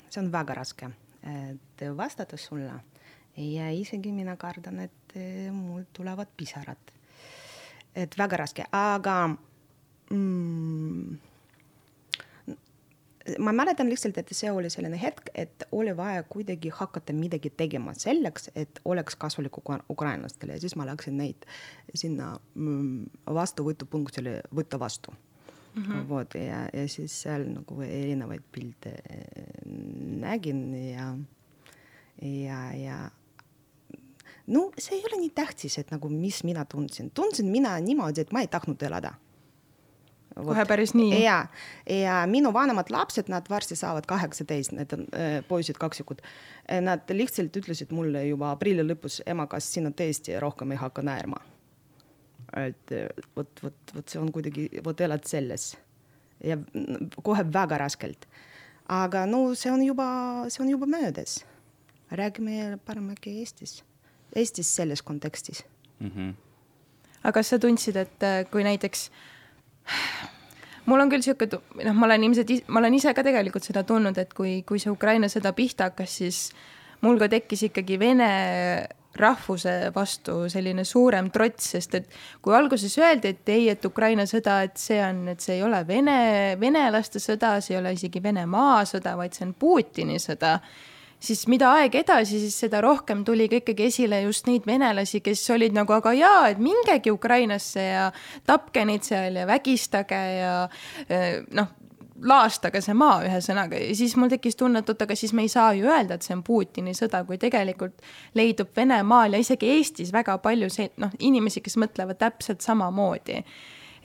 see 0.07 0.21
on 0.23 0.31
väga 0.33 0.55
raske, 0.57 0.87
et 1.29 1.83
vastata 1.93 2.39
sulle 2.41 2.73
ja 3.37 3.67
isegi 3.69 4.11
mina 4.11 4.33
kardan, 4.39 4.79
et 4.87 5.13
mul 5.53 5.83
tulevad 5.93 6.31
pisarad. 6.37 6.93
et 7.97 8.17
väga 8.17 8.37
raske, 8.37 8.65
aga 8.71 9.27
mm, 10.09 11.17
ma 13.39 13.51
mäletan 13.55 13.89
lihtsalt, 13.89 14.17
et 14.17 14.31
see 14.35 14.51
oli 14.51 14.69
selline 14.69 14.97
hetk, 15.01 15.29
et 15.35 15.67
oli 15.71 15.93
vaja 15.97 16.23
kuidagi 16.23 16.71
hakata 16.73 17.13
midagi 17.13 17.49
tegema 17.49 17.93
selleks, 17.97 18.51
et 18.55 18.81
oleks 18.85 19.15
kasulik 19.15 19.59
ukrainlastele 19.89 20.57
ja 20.57 20.63
siis 20.63 20.75
ma 20.79 20.85
läksin 20.87 21.17
neid 21.17 21.47
sinna 21.93 22.35
mm, 22.55 23.05
vastuvõtupunktile 23.33 24.39
võtta 24.55 24.79
vastu 24.79 25.13
mm. 25.75 25.83
-hmm. 25.83 26.09
vot 26.09 26.35
ja, 26.35 26.65
ja 26.73 26.87
siis 26.87 27.21
seal 27.21 27.47
nagu 27.51 27.81
erinevaid 27.81 28.43
pilte 28.51 28.95
nägin 30.25 30.73
ja, 30.91 31.13
ja, 32.21 32.61
ja 32.73 32.97
no 34.47 34.71
see 34.77 34.97
ei 34.97 35.05
ole 35.11 35.21
nii 35.21 35.33
tähtis, 35.35 35.77
et 35.77 35.91
nagu, 35.91 36.09
mis 36.09 36.43
mina 36.43 36.65
tundsin, 36.65 37.11
tundsin 37.11 37.51
mina 37.51 37.79
niimoodi, 37.79 38.21
et 38.21 38.31
ma 38.31 38.41
ei 38.41 38.47
tahtnud 38.51 38.81
elada 38.81 39.13
kohe 40.45 40.65
päris 40.65 40.93
nii? 40.93 41.23
ja, 41.23 41.47
ja 41.89 42.21
minu 42.29 42.53
vanemad 42.53 42.91
lapsed, 42.93 43.31
nad 43.31 43.49
varsti 43.49 43.75
saavad 43.75 44.05
kaheksateist, 44.09 44.71
need 44.77 44.93
on 44.93 45.05
äh, 45.15 45.39
poisid 45.47 45.79
kaksikud. 45.81 46.21
Äh, 46.71 46.81
nad 46.81 47.09
lihtsalt 47.09 47.55
ütlesid 47.57 47.93
mulle 47.95 48.25
juba 48.27 48.51
aprilli 48.55 48.85
lõpus, 48.85 49.21
ema, 49.25 49.47
kas 49.47 49.69
sina 49.73 49.91
tõesti 49.91 50.39
rohkem 50.39 50.75
ei 50.75 50.81
hakka 50.81 51.05
naerma? 51.05 51.41
et 52.55 52.95
äh, 52.95 53.09
vot, 53.35 53.49
vot, 53.63 53.75
vot 53.95 54.07
see 54.07 54.21
on 54.21 54.31
kuidagi, 54.31 54.69
vot 54.83 55.01
elad 55.03 55.25
selles 55.27 55.73
ja 56.43 56.57
kohe 57.23 57.43
väga 57.53 57.77
raskelt. 57.81 58.27
aga 58.87 59.25
no 59.25 59.53
see 59.55 59.71
on 59.71 59.83
juba, 59.83 60.07
see 60.49 60.63
on 60.63 60.69
juba 60.69 60.85
möödas. 60.85 61.45
räägime 62.11 62.79
parem 62.85 63.09
äkki 63.09 63.39
Eestis, 63.39 63.83
Eestis 64.35 64.75
selles 64.75 65.01
kontekstis 65.01 65.65
mm. 65.99 66.11
-hmm. 66.15 66.33
aga 67.23 67.31
kas 67.31 67.49
sa 67.49 67.59
tundsid, 67.59 67.95
et 67.95 68.23
äh, 68.23 68.45
kui 68.51 68.63
näiteks 68.63 69.11
mul 70.87 71.03
on 71.03 71.11
küll 71.11 71.25
sihuke, 71.25 71.49
noh, 71.51 71.95
ma 71.97 72.07
olen 72.09 72.27
ilmselt, 72.29 72.53
ma 72.71 72.81
olen 72.81 72.97
ise 72.97 73.13
ka 73.15 73.25
tegelikult 73.25 73.67
seda 73.67 73.83
tundnud, 73.87 74.17
et 74.21 74.33
kui, 74.37 74.61
kui 74.67 74.81
see 74.81 74.93
Ukraina 74.93 75.29
sõda 75.31 75.53
pihta 75.57 75.91
hakkas, 75.91 76.19
siis 76.21 76.41
mul 77.05 77.19
ka 77.21 77.29
tekkis 77.31 77.67
ikkagi 77.69 77.99
vene 78.01 78.29
rahvuse 79.17 79.71
vastu 79.95 80.43
selline 80.51 80.83
suurem 80.85 81.31
trots, 81.33 81.71
sest 81.73 81.95
et 81.97 82.11
kui 82.43 82.55
alguses 82.55 82.93
öeldi, 83.01 83.33
et 83.33 83.49
ei, 83.49 83.65
et 83.73 83.85
Ukraina 83.85 84.27
sõda, 84.29 84.59
et 84.67 84.77
see 84.77 84.99
on, 85.03 85.23
et 85.33 85.41
see 85.43 85.57
ei 85.57 85.63
ole 85.65 85.81
vene, 85.87 86.19
venelaste 86.61 87.21
sõda, 87.23 87.57
see 87.61 87.75
ei 87.75 87.81
ole 87.81 87.95
isegi 87.97 88.21
Venemaa 88.23 88.83
sõda, 88.85 89.15
vaid 89.17 89.33
see 89.33 89.47
on 89.47 89.55
Putini 89.57 90.21
sõda 90.21 90.59
siis 91.19 91.47
mida 91.49 91.71
aeg 91.79 91.95
edasi, 91.97 92.39
siis 92.41 92.57
seda 92.65 92.81
rohkem 92.83 93.23
tuli 93.25 93.47
ka 93.49 93.61
ikkagi 93.61 93.87
esile 93.89 94.21
just 94.25 94.47
neid 94.49 94.67
venelasi, 94.67 95.21
kes 95.25 95.41
olid 95.55 95.75
nagu, 95.77 95.93
aga 95.95 96.13
jaa, 96.17 96.45
et 96.51 96.61
mingegi 96.61 97.11
Ukrainasse 97.13 97.83
ja 97.83 98.05
tapke 98.47 98.85
neid 98.85 99.07
seal 99.07 99.41
ja 99.41 99.47
vägistage 99.49 100.21
ja 100.37 100.53
eh, 101.09 101.41
noh, 101.57 101.73
laastage 102.25 102.81
see 102.81 102.95
maa 102.97 103.19
ühesõnaga 103.27 103.79
ja 103.81 103.93
siis 103.97 104.15
mul 104.17 104.31
tekkis 104.31 104.57
tunne, 104.57 104.81
et 104.81 104.89
oot, 104.89 105.01
aga 105.05 105.17
siis 105.17 105.33
me 105.37 105.45
ei 105.45 105.51
saa 105.53 105.71
ju 105.77 105.89
öelda, 105.89 106.17
et 106.17 106.25
see 106.25 106.35
on 106.37 106.43
Putini 106.45 106.95
sõda, 106.97 107.23
kui 107.27 107.37
tegelikult 107.41 108.01
leidub 108.37 108.71
Venemaal 108.77 109.37
ja 109.37 109.41
isegi 109.43 109.69
Eestis 109.77 110.13
väga 110.13 110.37
palju 110.43 110.69
see, 110.73 110.89
noh, 111.01 111.13
inimesi, 111.19 111.61
kes 111.65 111.77
mõtlevad 111.81 112.21
täpselt 112.21 112.65
samamoodi. 112.65 113.43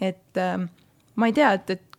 et 0.01 0.41
äh, 0.41 0.69
ma 1.17 1.29
ei 1.29 1.37
tea, 1.37 1.53
et, 1.57 1.71
et 1.71 1.92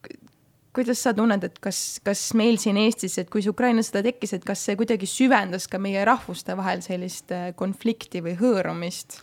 kuidas 0.74 1.04
sa 1.06 1.14
tunned, 1.14 1.44
et 1.46 1.60
kas, 1.64 2.00
kas 2.06 2.22
meil 2.38 2.58
siin 2.62 2.80
Eestis, 2.82 3.20
et 3.22 3.30
kui 3.32 3.44
see 3.44 3.54
Ukraina 3.54 3.84
sõda 3.86 4.04
tekkis, 4.08 4.34
et 4.38 4.46
kas 4.48 4.64
see 4.66 4.78
kuidagi 4.80 5.10
süvendas 5.10 5.70
ka 5.70 5.80
meie 5.82 6.04
rahvuste 6.08 6.58
vahel 6.58 6.82
sellist 6.86 7.34
äh, 7.36 7.52
konflikti 7.60 8.24
või 8.26 8.36
hõõrumist? 8.40 9.20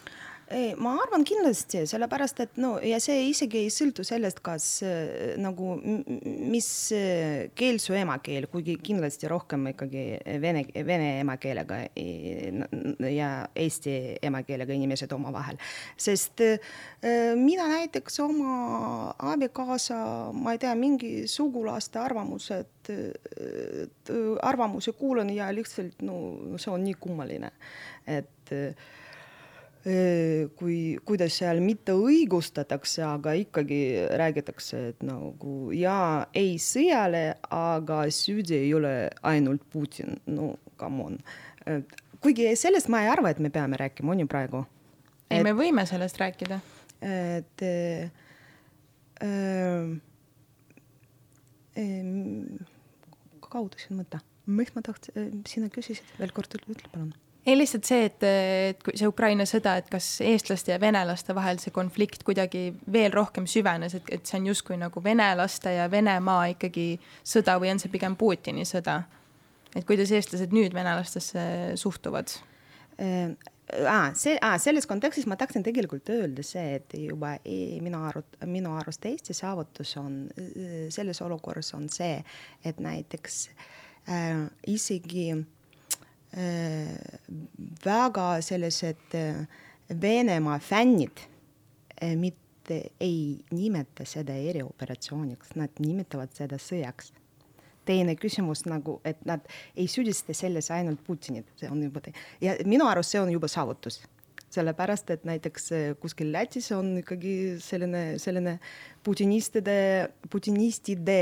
Ei, 0.50 0.72
ma 0.80 0.96
arvan 0.98 1.22
kindlasti, 1.26 1.84
sellepärast 1.88 2.40
et 2.42 2.58
no 2.60 2.72
ja 2.82 2.98
see 3.02 3.28
isegi 3.28 3.60
ei 3.62 3.70
sõltu 3.72 4.02
sellest, 4.06 4.40
kas 4.44 4.66
äh, 4.86 5.36
nagu 5.40 5.76
mis 5.80 6.68
äh, 6.96 7.50
keel 7.58 7.78
su 7.82 7.94
emakeel, 7.96 8.48
kuigi 8.50 8.76
kindlasti 8.82 9.30
rohkem 9.30 9.68
ikkagi 9.72 10.04
vene, 10.42 10.64
vene 10.86 11.10
emakeelega 11.20 11.80
ja 13.10 13.30
eesti 13.54 13.96
emakeelega 14.26 14.74
inimesed 14.74 15.12
omavahel. 15.14 15.60
sest 15.96 16.42
äh, 16.46 16.58
mina 17.38 17.68
näiteks 17.70 18.20
oma 18.24 19.14
abikaasa, 19.32 20.00
ma 20.34 20.56
ei 20.56 20.62
tea, 20.62 20.74
mingi 20.78 21.12
sugulaste 21.30 22.00
arvamused, 22.02 22.90
arvamuse 24.42 24.92
kuulan 24.98 25.30
ja 25.30 25.50
lihtsalt 25.54 26.02
no 26.02 26.58
see 26.58 26.72
on 26.72 26.82
nii 26.84 26.96
kummaline, 26.98 27.52
et 28.10 28.50
kui, 29.80 30.98
kuidas 31.08 31.38
seal 31.40 31.60
mitte 31.64 31.94
õigustatakse, 31.96 33.00
aga 33.06 33.32
ikkagi 33.40 33.78
räägitakse, 34.20 34.80
et 34.92 35.06
nagu 35.06 35.70
jaa, 35.72 36.26
ei 36.36 36.58
sõjale, 36.60 37.22
aga 37.54 38.02
süüdi 38.12 38.58
ei 38.58 38.74
ole 38.76 38.92
ainult 39.30 39.64
Putin, 39.72 40.18
no 40.28 40.52
come 40.80 41.06
on. 41.06 41.18
kuigi 42.20 42.50
sellest 42.60 42.90
ma 42.92 43.04
ei 43.06 43.12
arva, 43.12 43.32
et 43.32 43.40
me 43.40 43.48
peame 43.52 43.80
rääkima, 43.80 44.12
on 44.12 44.20
ju 44.20 44.28
praegu. 44.28 44.64
ei, 45.30 45.42
me 45.46 45.56
võime 45.56 45.86
sellest 45.88 46.20
rääkida. 46.20 46.60
et 47.00 47.64
äh, 47.64 48.10
äh, 49.24 49.88
kaudu 53.48 53.80
siin 53.80 53.96
mõte, 54.02 54.20
miks 54.44 54.76
ma 54.76 54.84
tahtsin, 54.84 55.40
sina 55.48 55.72
küsisid 55.72 56.04
veel 56.20 56.36
kord, 56.36 56.52
ütle 56.68 56.92
palun 56.92 57.16
ei, 57.46 57.56
lihtsalt 57.56 57.88
see, 57.88 58.04
et, 58.08 58.24
et 58.24 58.90
see 58.92 59.08
Ukraina 59.08 59.46
sõda, 59.48 59.76
et 59.80 59.88
kas 59.92 60.06
eestlaste 60.24 60.74
ja 60.74 60.80
venelaste 60.80 61.34
vahel 61.36 61.60
see 61.62 61.72
konflikt 61.74 62.24
kuidagi 62.26 62.68
veel 62.92 63.12
rohkem 63.14 63.46
süvenes, 63.50 63.96
et, 63.96 64.10
et 64.12 64.26
see 64.26 64.40
on 64.40 64.50
justkui 64.50 64.76
nagu 64.80 65.02
venelaste 65.04 65.72
ja 65.78 65.88
Venemaa 65.90 66.50
ikkagi 66.54 66.92
sõda 67.26 67.56
või 67.62 67.72
on 67.74 67.80
see 67.82 67.92
pigem 67.92 68.18
Putini 68.20 68.66
sõda? 68.68 69.02
et 69.70 69.86
kuidas 69.86 70.10
eestlased 70.10 70.52
nüüd 70.54 70.74
venelastesse 70.74 71.46
suhtuvad 71.80 72.36
äh,? 72.98 73.32
Ah, 73.86 74.08
see 74.18 74.32
ah,, 74.42 74.56
selles 74.58 74.88
kontekstis 74.90 75.28
ma 75.30 75.36
tahtsin 75.38 75.62
tegelikult 75.62 76.08
öelda 76.10 76.42
see, 76.42 76.80
et 76.80 76.96
juba 76.98 77.36
e, 77.46 77.78
minu 77.78 78.00
arust, 78.02 78.34
minu 78.50 78.72
arust 78.74 79.06
Eesti 79.06 79.36
saavutus 79.38 79.92
on 80.00 80.24
selles 80.90 81.22
olukorras 81.22 81.70
on 81.78 81.86
see, 81.86 82.16
et 82.66 82.82
näiteks 82.82 83.36
äh, 84.10 84.42
isegi 84.74 85.28
äh, 85.36 85.38
Äh, 85.38 85.59
väga 87.84 88.26
sellised 88.42 89.14
äh, 89.14 89.46
Venemaa 90.02 90.58
fännid 90.58 91.18
äh, 92.02 92.14
mitte 92.16 92.90
ei 93.00 93.40
nimeta 93.50 94.04
seda 94.06 94.36
erioperatsiooniks, 94.38 95.56
nad 95.58 95.82
nimetavad 95.82 96.30
seda 96.36 96.60
sõjaks. 96.60 97.12
teine 97.84 98.12
küsimus 98.14 98.66
nagu, 98.68 99.00
et 99.04 99.18
nad 99.26 99.40
ei 99.74 99.88
süüdista 99.90 100.34
selles 100.36 100.68
ainult 100.70 101.00
Putinit, 101.02 101.48
see 101.58 101.66
on 101.66 101.80
juba, 101.82 102.00
ja 102.38 102.54
minu 102.68 102.86
arust 102.86 103.10
see 103.10 103.20
on 103.20 103.32
juba 103.32 103.48
saavutus 103.48 104.02
sellepärast 104.50 105.10
et 105.10 105.24
näiteks 105.24 105.68
kuskil 106.02 106.30
Lätis 106.32 106.70
on 106.74 106.98
ikkagi 107.00 107.56
selline, 107.62 108.18
selline 108.18 108.58
putinistide, 109.02 110.10
putinistide 110.30 111.18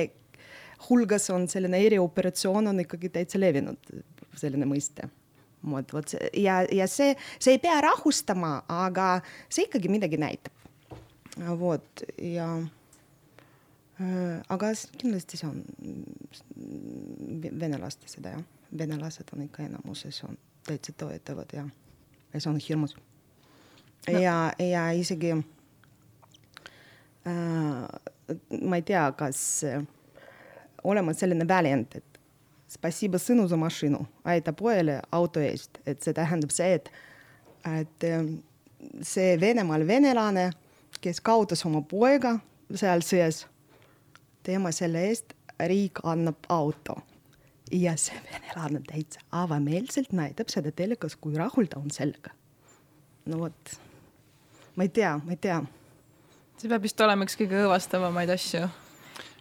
hulgas 0.89 1.29
on 1.31 1.49
selline 1.49 1.81
erioperatsioon 1.87 2.71
on 2.73 2.81
ikkagi 2.85 3.11
täitsa 3.15 3.41
levinud, 3.41 3.93
selline 4.37 4.67
mõiste. 4.69 5.09
Vot, 5.71 5.93
vot 5.93 6.13
ja, 6.39 6.61
ja 6.73 6.87
see, 6.87 7.17
see 7.43 7.57
ei 7.57 7.59
pea 7.63 7.81
rahustama, 7.83 8.63
aga 8.71 9.21
see 9.51 9.67
ikkagi 9.67 9.91
midagi 9.91 10.17
näitab. 10.21 10.53
vot 11.59 12.03
ja 12.23 12.47
äh, 14.01 14.43
aga 14.49 14.71
kindlasti 14.99 15.37
see 15.37 15.49
on 15.49 15.65
venelaste 17.61 18.09
seda 18.11 18.29
jah, 18.37 18.45
venelased 18.79 19.35
on 19.35 19.43
ikka 19.43 19.63
enamuses 19.67 20.23
on 20.25 20.39
täitsa 20.67 20.93
toetavad 20.93 21.47
ja, 21.53 21.69
ja 22.33 22.41
see 22.41 22.51
on 22.51 22.61
hirmus. 22.69 22.97
No.. 24.07 24.19
ja, 24.19 24.53
ja 24.59 24.91
isegi 24.95 25.33
äh, 25.33 25.43
ma 28.63 28.77
ei 28.77 28.83
tea, 28.83 29.13
kas 29.19 29.65
äh, 29.65 29.83
olemas 30.85 31.19
selline 31.21 31.49
väljend, 31.49 31.87
et 31.95 32.18
Spasiba 32.69 33.19
sinu 33.19 33.47
za 33.49 33.57
mašinu, 33.57 34.03
aita 34.29 34.53
pojale 34.53 35.01
auto 35.13 35.41
eest, 35.41 35.79
et 35.89 36.03
see 36.05 36.13
tähendab 36.13 36.53
see, 36.53 36.75
et, 36.77 36.91
et 37.65 38.09
see 39.09 39.37
Venemaal 39.41 39.87
venelane, 39.89 40.51
kes 41.01 41.23
kaotas 41.25 41.65
oma 41.65 41.81
poega 41.81 42.35
seal 42.77 43.01
sõjas, 43.07 43.47
tema 44.45 44.73
selle 44.77 45.07
eest, 45.09 45.33
riik 45.59 46.03
annab 46.05 46.49
auto. 46.53 47.01
ja 47.73 47.93
see 48.01 48.17
venelane 48.25 48.81
täitsa 48.89 49.21
avameelselt 49.37 50.13
näitab 50.17 50.49
seda 50.49 50.71
telekas, 50.73 51.17
kui 51.17 51.37
rahul 51.37 51.67
ta 51.69 51.81
on 51.81 51.91
sellega. 51.91 52.31
no 53.27 53.39
vot, 53.39 53.79
ma 54.77 54.85
ei 54.85 54.89
tea, 54.89 55.17
ma 55.25 55.33
ei 55.33 55.41
tea. 55.41 55.63
see 56.59 56.69
peab 56.69 56.85
vist 56.85 57.01
olema 57.01 57.25
üks 57.25 57.37
kõige 57.41 57.65
õõvastavamaid 57.65 58.37
asju 58.37 58.69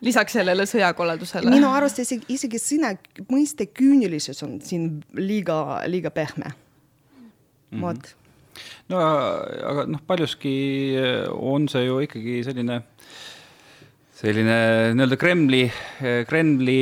lisaks 0.02 0.38
sellele 0.38 0.66
sõjakolledusele. 0.70 1.52
minu 1.54 1.72
arust 1.74 2.00
isegi, 2.04 2.26
isegi 2.30 2.62
sõna 2.62 2.94
mõiste 3.32 3.70
küünilisus 3.72 4.44
on 4.44 4.60
siin 4.62 5.02
liiga, 5.14 5.82
liiga 5.88 6.12
pehme 6.12 6.52
mm 6.52 7.28
-hmm.. 7.72 7.82
vot. 7.82 8.16
no 8.90 9.02
aga 9.72 9.88
noh, 9.88 10.04
paljuski 10.08 10.58
on 11.32 11.68
see 11.70 11.86
ju 11.86 12.00
ikkagi 12.06 12.44
selline 12.44 12.82
äh, 12.82 13.18
selline 14.18 14.54
nii-öelda 14.98 15.18
Kremli, 15.20 15.60
Kremli 16.28 16.78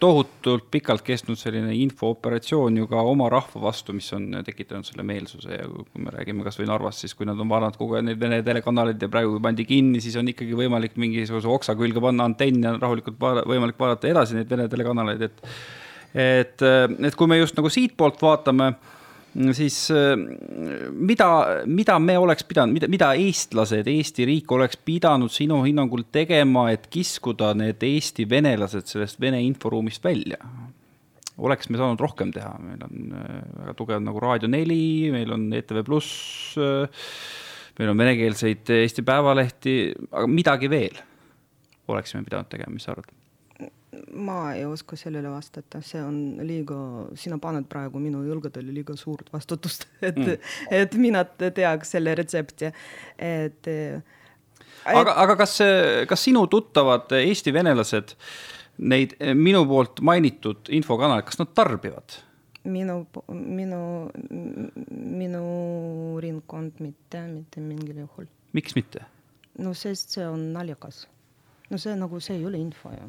tohutult 0.00 0.70
pikalt 0.72 1.02
kestnud 1.04 1.36
selline 1.36 1.74
infooperatsioon 1.76 2.78
ju 2.80 2.86
ka 2.88 3.02
oma 3.04 3.28
rahva 3.32 3.60
vastu, 3.66 3.92
mis 3.96 4.08
on 4.16 4.38
tekitanud 4.46 4.88
selle 4.88 5.04
meelsuse 5.06 5.58
ja 5.58 5.66
kui 5.68 6.04
me 6.04 6.14
räägime 6.14 6.46
kasvõi 6.46 6.68
Narvast, 6.70 7.04
siis 7.04 7.16
kui 7.16 7.28
nad 7.28 7.40
on 7.40 7.50
vaadanud 7.52 7.76
kogu 7.80 7.98
aeg 7.98 8.06
neid 8.08 8.22
Vene 8.22 8.40
telekanaleid 8.46 9.02
ja 9.04 9.10
praegu 9.12 9.36
pandi 9.44 9.66
kinni, 9.68 10.00
siis 10.00 10.16
on 10.20 10.32
ikkagi 10.32 10.56
võimalik 10.56 10.96
mingisuguse 11.00 11.50
oksa 11.52 11.76
külge 11.76 12.00
panna 12.00 12.30
antenn 12.30 12.64
ja 12.64 12.72
rahulikult 12.78 13.20
vaada, 13.20 13.44
võimalik 13.48 13.76
vaadata 13.80 14.08
edasi 14.08 14.38
neid 14.38 14.48
Vene 14.48 14.68
telekanaleid, 14.72 15.28
et 15.28 15.44
et, 16.10 16.64
et 16.64 17.14
kui 17.14 17.28
me 17.30 17.36
just 17.38 17.54
nagu 17.60 17.68
siitpoolt 17.70 18.24
vaatame 18.24 18.72
siis 19.54 19.76
äh, 19.94 20.14
mida, 20.90 21.28
mida 21.66 21.98
me 22.02 22.16
oleks 22.18 22.44
pidanud, 22.48 22.74
mida, 22.74 22.88
mida 22.90 23.12
eestlased, 23.18 23.88
Eesti 23.90 24.26
riik 24.28 24.52
oleks 24.52 24.80
pidanud 24.84 25.32
sinu 25.32 25.60
hinnangul 25.66 26.02
tegema, 26.12 26.68
et 26.74 26.88
kiskuda 26.90 27.52
need 27.58 27.82
Eesti 27.86 28.26
venelased 28.30 28.90
sellest 28.90 29.20
Vene 29.22 29.42
inforuumist 29.46 30.04
välja? 30.04 30.40
oleks 31.40 31.70
me 31.72 31.78
saanud 31.80 32.00
rohkem 32.02 32.32
teha, 32.34 32.50
meil 32.60 32.82
on 32.84 33.14
äh, 33.16 33.36
väga 33.62 33.76
tugev 33.78 34.02
nagu 34.04 34.20
Raadio 34.20 34.50
neli, 34.50 35.08
meil 35.14 35.30
on 35.32 35.46
ETV 35.56 35.80
Pluss, 35.86 36.10
äh, 36.60 37.06
meil 37.78 37.94
on 37.94 38.02
venekeelseid 38.02 38.74
Eesti 38.80 39.06
Päevalehti, 39.06 39.76
aga 40.10 40.28
midagi 40.28 40.68
veel 40.68 41.00
oleksime 41.90 42.26
pidanud 42.26 42.50
tegema, 42.52 42.74
mis 42.74 42.84
sa 42.86 42.92
arvad? 42.92 43.19
Ma 44.14 44.54
ei 44.54 44.64
oska 44.64 44.96
sellele 44.96 45.30
vastata, 45.30 45.80
see 45.82 46.00
on 46.02 46.38
liiga, 46.46 46.76
sina 47.18 47.40
paned 47.42 47.66
praegu 47.70 47.98
minu 48.02 48.22
õlgadele 48.22 48.72
liiga 48.74 48.94
suurt 48.98 49.32
vastutust, 49.32 49.88
et 50.08 50.16
mm., 50.16 50.54
et 50.80 50.96
mina 51.00 51.24
teaks 51.26 51.96
selle 51.96 52.14
retsepti, 52.18 52.70
et, 53.18 53.70
et.... 53.70 54.16
aga, 54.94 55.16
aga 55.24 55.36
kas, 55.42 55.58
kas 56.10 56.26
sinu 56.28 56.46
tuttavad 56.50 57.10
Eesti 57.18 57.54
venelased 57.54 58.14
neid 58.80 59.16
minu 59.36 59.64
poolt 59.68 60.00
mainitud 60.06 60.70
infokanaleid, 60.72 61.26
kas 61.28 61.40
nad 61.42 61.54
tarbivad? 61.56 62.20
minu, 62.70 63.06
minu, 63.32 63.82
minu 64.90 65.44
ringkond 66.20 66.82
mitte, 66.84 67.22
mitte 67.26 67.62
mingil 67.64 68.04
juhul. 68.04 68.28
miks 68.52 68.76
mitte? 68.76 69.02
no 69.58 69.72
sest 69.74 70.14
see 70.14 70.26
on 70.28 70.52
naljakas. 70.54 71.06
no 71.70 71.80
see 71.80 71.96
nagu, 71.96 72.20
see 72.20 72.38
ei 72.38 72.46
ole 72.46 72.60
info 72.60 72.92
ju 72.94 73.08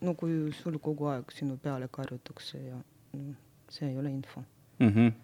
no 0.00 0.14
kui 0.14 0.52
sul 0.62 0.78
kogu 0.82 1.08
aeg 1.12 1.32
sinu 1.34 1.56
peale 1.62 1.88
karjutakse 1.90 2.58
ja 2.58 2.76
no, 2.76 3.32
see 3.70 3.88
ei 3.90 3.98
ole 3.98 4.10
info 4.10 4.44
mm. 4.78 4.92
-hmm 4.92 5.16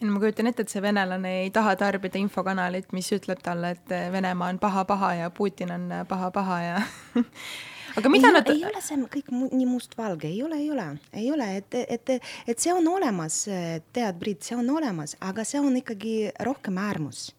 no 0.00 0.12
ma 0.12 0.20
kujutan 0.20 0.50
ette, 0.50 0.64
et 0.64 0.72
see 0.72 0.82
venelane 0.82 1.30
ei 1.42 1.50
taha 1.54 1.76
tarbida 1.80 2.18
infokanalit, 2.20 2.90
mis 2.92 3.10
ütleb 3.14 3.40
talle, 3.44 3.70
et 3.76 3.94
Venemaa 4.12 4.50
on 4.52 4.58
paha-paha 4.58 5.14
ja 5.14 5.30
Putin 5.30 5.70
on 5.70 5.86
paha-paha 6.08 6.58
ja 6.62 6.82
aga 7.98 8.12
mida 8.12 8.28
ei, 8.28 8.34
nad. 8.36 8.50
ei 8.52 8.64
ole 8.68 8.82
see 8.84 8.98
kõik 9.16 9.30
nii 9.32 9.68
mustvalge, 9.70 10.28
ei 10.28 10.42
ole, 10.42 10.58
ei 10.60 10.70
ole, 10.70 10.88
ei 11.12 11.30
ole, 11.32 11.48
et, 11.56 11.78
et, 11.88 12.14
et 12.46 12.58
see 12.58 12.74
on 12.74 12.88
olemas, 12.88 13.44
tead, 13.92 14.20
Priit, 14.20 14.42
see 14.42 14.58
on 14.58 14.70
olemas, 14.70 15.16
aga 15.20 15.44
see 15.44 15.62
on 15.62 15.76
ikkagi 15.80 16.34
rohkem 16.44 16.78
äärmus. 16.78 17.30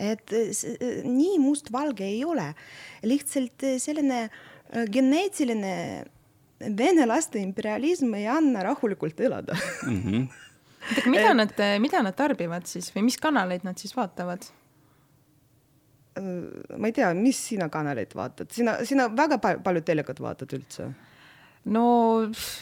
et 0.00 0.32
nii 1.04 1.38
mustvalge 1.38 2.04
ei 2.04 2.24
ole, 2.24 2.54
lihtsalt 3.04 3.66
selline 3.78 4.24
Äh, 4.24 4.59
geneetiline 4.70 5.74
vene 6.76 7.06
laste 7.08 7.40
imperialism 7.40 8.14
ei 8.18 8.26
anna 8.30 8.62
rahulikult 8.62 9.20
elada 9.20 9.56
mm. 9.86 10.00
-hmm. 10.02 11.10
mida 11.10 11.34
nad, 11.34 11.52
mida 11.80 12.02
nad 12.02 12.16
tarbivad 12.16 12.66
siis 12.66 12.92
või 12.94 13.08
mis 13.08 13.18
kanaleid 13.18 13.64
nad 13.64 13.78
siis 13.78 13.96
vaatavad? 13.96 14.46
Äh, 16.18 16.78
ma 16.78 16.86
ei 16.86 16.92
tea, 16.92 17.12
mis 17.14 17.40
sina 17.48 17.68
kanaleid 17.68 18.14
vaatad, 18.14 18.50
sina, 18.52 18.78
sina 18.84 19.08
väga 19.08 19.38
palju 19.38 19.80
telekat 19.80 20.20
vaatad 20.20 20.52
üldse 20.58 20.90
no 21.64 21.84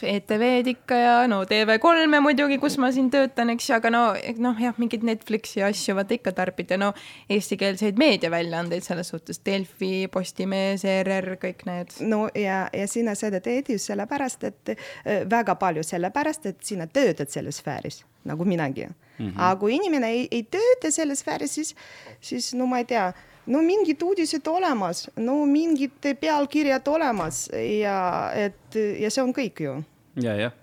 ETV-d 0.03 0.73
ikka 0.73 0.97
ja 0.99 1.13
no 1.31 1.39
TV3-e 1.47 2.19
muidugi, 2.23 2.57
kus 2.59 2.75
ma 2.81 2.89
siin 2.91 3.07
töötan, 3.13 3.53
eks 3.53 3.69
ju, 3.69 3.75
aga 3.77 3.91
no 3.93 4.01
noh, 4.43 4.59
jah, 4.59 4.75
mingeid 4.81 5.05
Netflixi 5.07 5.63
asju 5.63 5.95
vaata 5.95 6.17
ikka 6.17 6.33
tarbida, 6.35 6.77
no 6.81 6.91
eestikeelseid 7.31 7.99
meediaväljaandeid 8.01 8.83
selles 8.83 9.13
suhtes, 9.13 9.39
Delfi, 9.45 10.09
Postimees, 10.11 10.83
ERR, 10.83 11.37
kõik 11.39 11.63
need. 11.69 11.95
no 12.11 12.25
ja, 12.35 12.65
ja 12.75 12.91
sina 12.91 13.15
seda 13.19 13.39
teed 13.43 13.71
just 13.71 13.87
sellepärast, 13.91 14.43
et 14.51 14.75
äh, 14.75 15.23
väga 15.29 15.55
palju 15.61 15.85
sellepärast, 15.87 16.51
et 16.51 16.63
sina 16.67 16.87
töötad 16.91 17.31
selles 17.31 17.63
sfääris 17.63 18.03
nagu 18.27 18.45
minagi 18.45 18.85
mm. 18.85 18.93
-hmm. 19.29 19.33
aga 19.37 19.59
kui 19.59 19.75
inimene 19.75 20.11
ei, 20.11 20.27
ei 20.31 20.43
tööta 20.43 20.91
selles 20.91 21.19
sfääris, 21.19 21.55
siis, 21.55 21.75
siis 22.21 22.53
no 22.53 22.65
ma 22.65 22.77
ei 22.77 22.85
tea 22.85 23.13
no 23.49 23.61
mingid 23.65 24.01
uudised 24.05 24.47
olemas, 24.47 25.07
no 25.17 25.41
mingid 25.49 26.09
pealkirjad 26.21 26.87
olemas. 26.87 27.47
Ja 27.53 27.99
et 28.37 28.77
ja 28.77 29.11
see 29.11 29.25
on 29.25 29.35
kõik 29.35 29.63
ju. 29.65 29.77
ja, 30.21 30.37
jah 30.47 30.57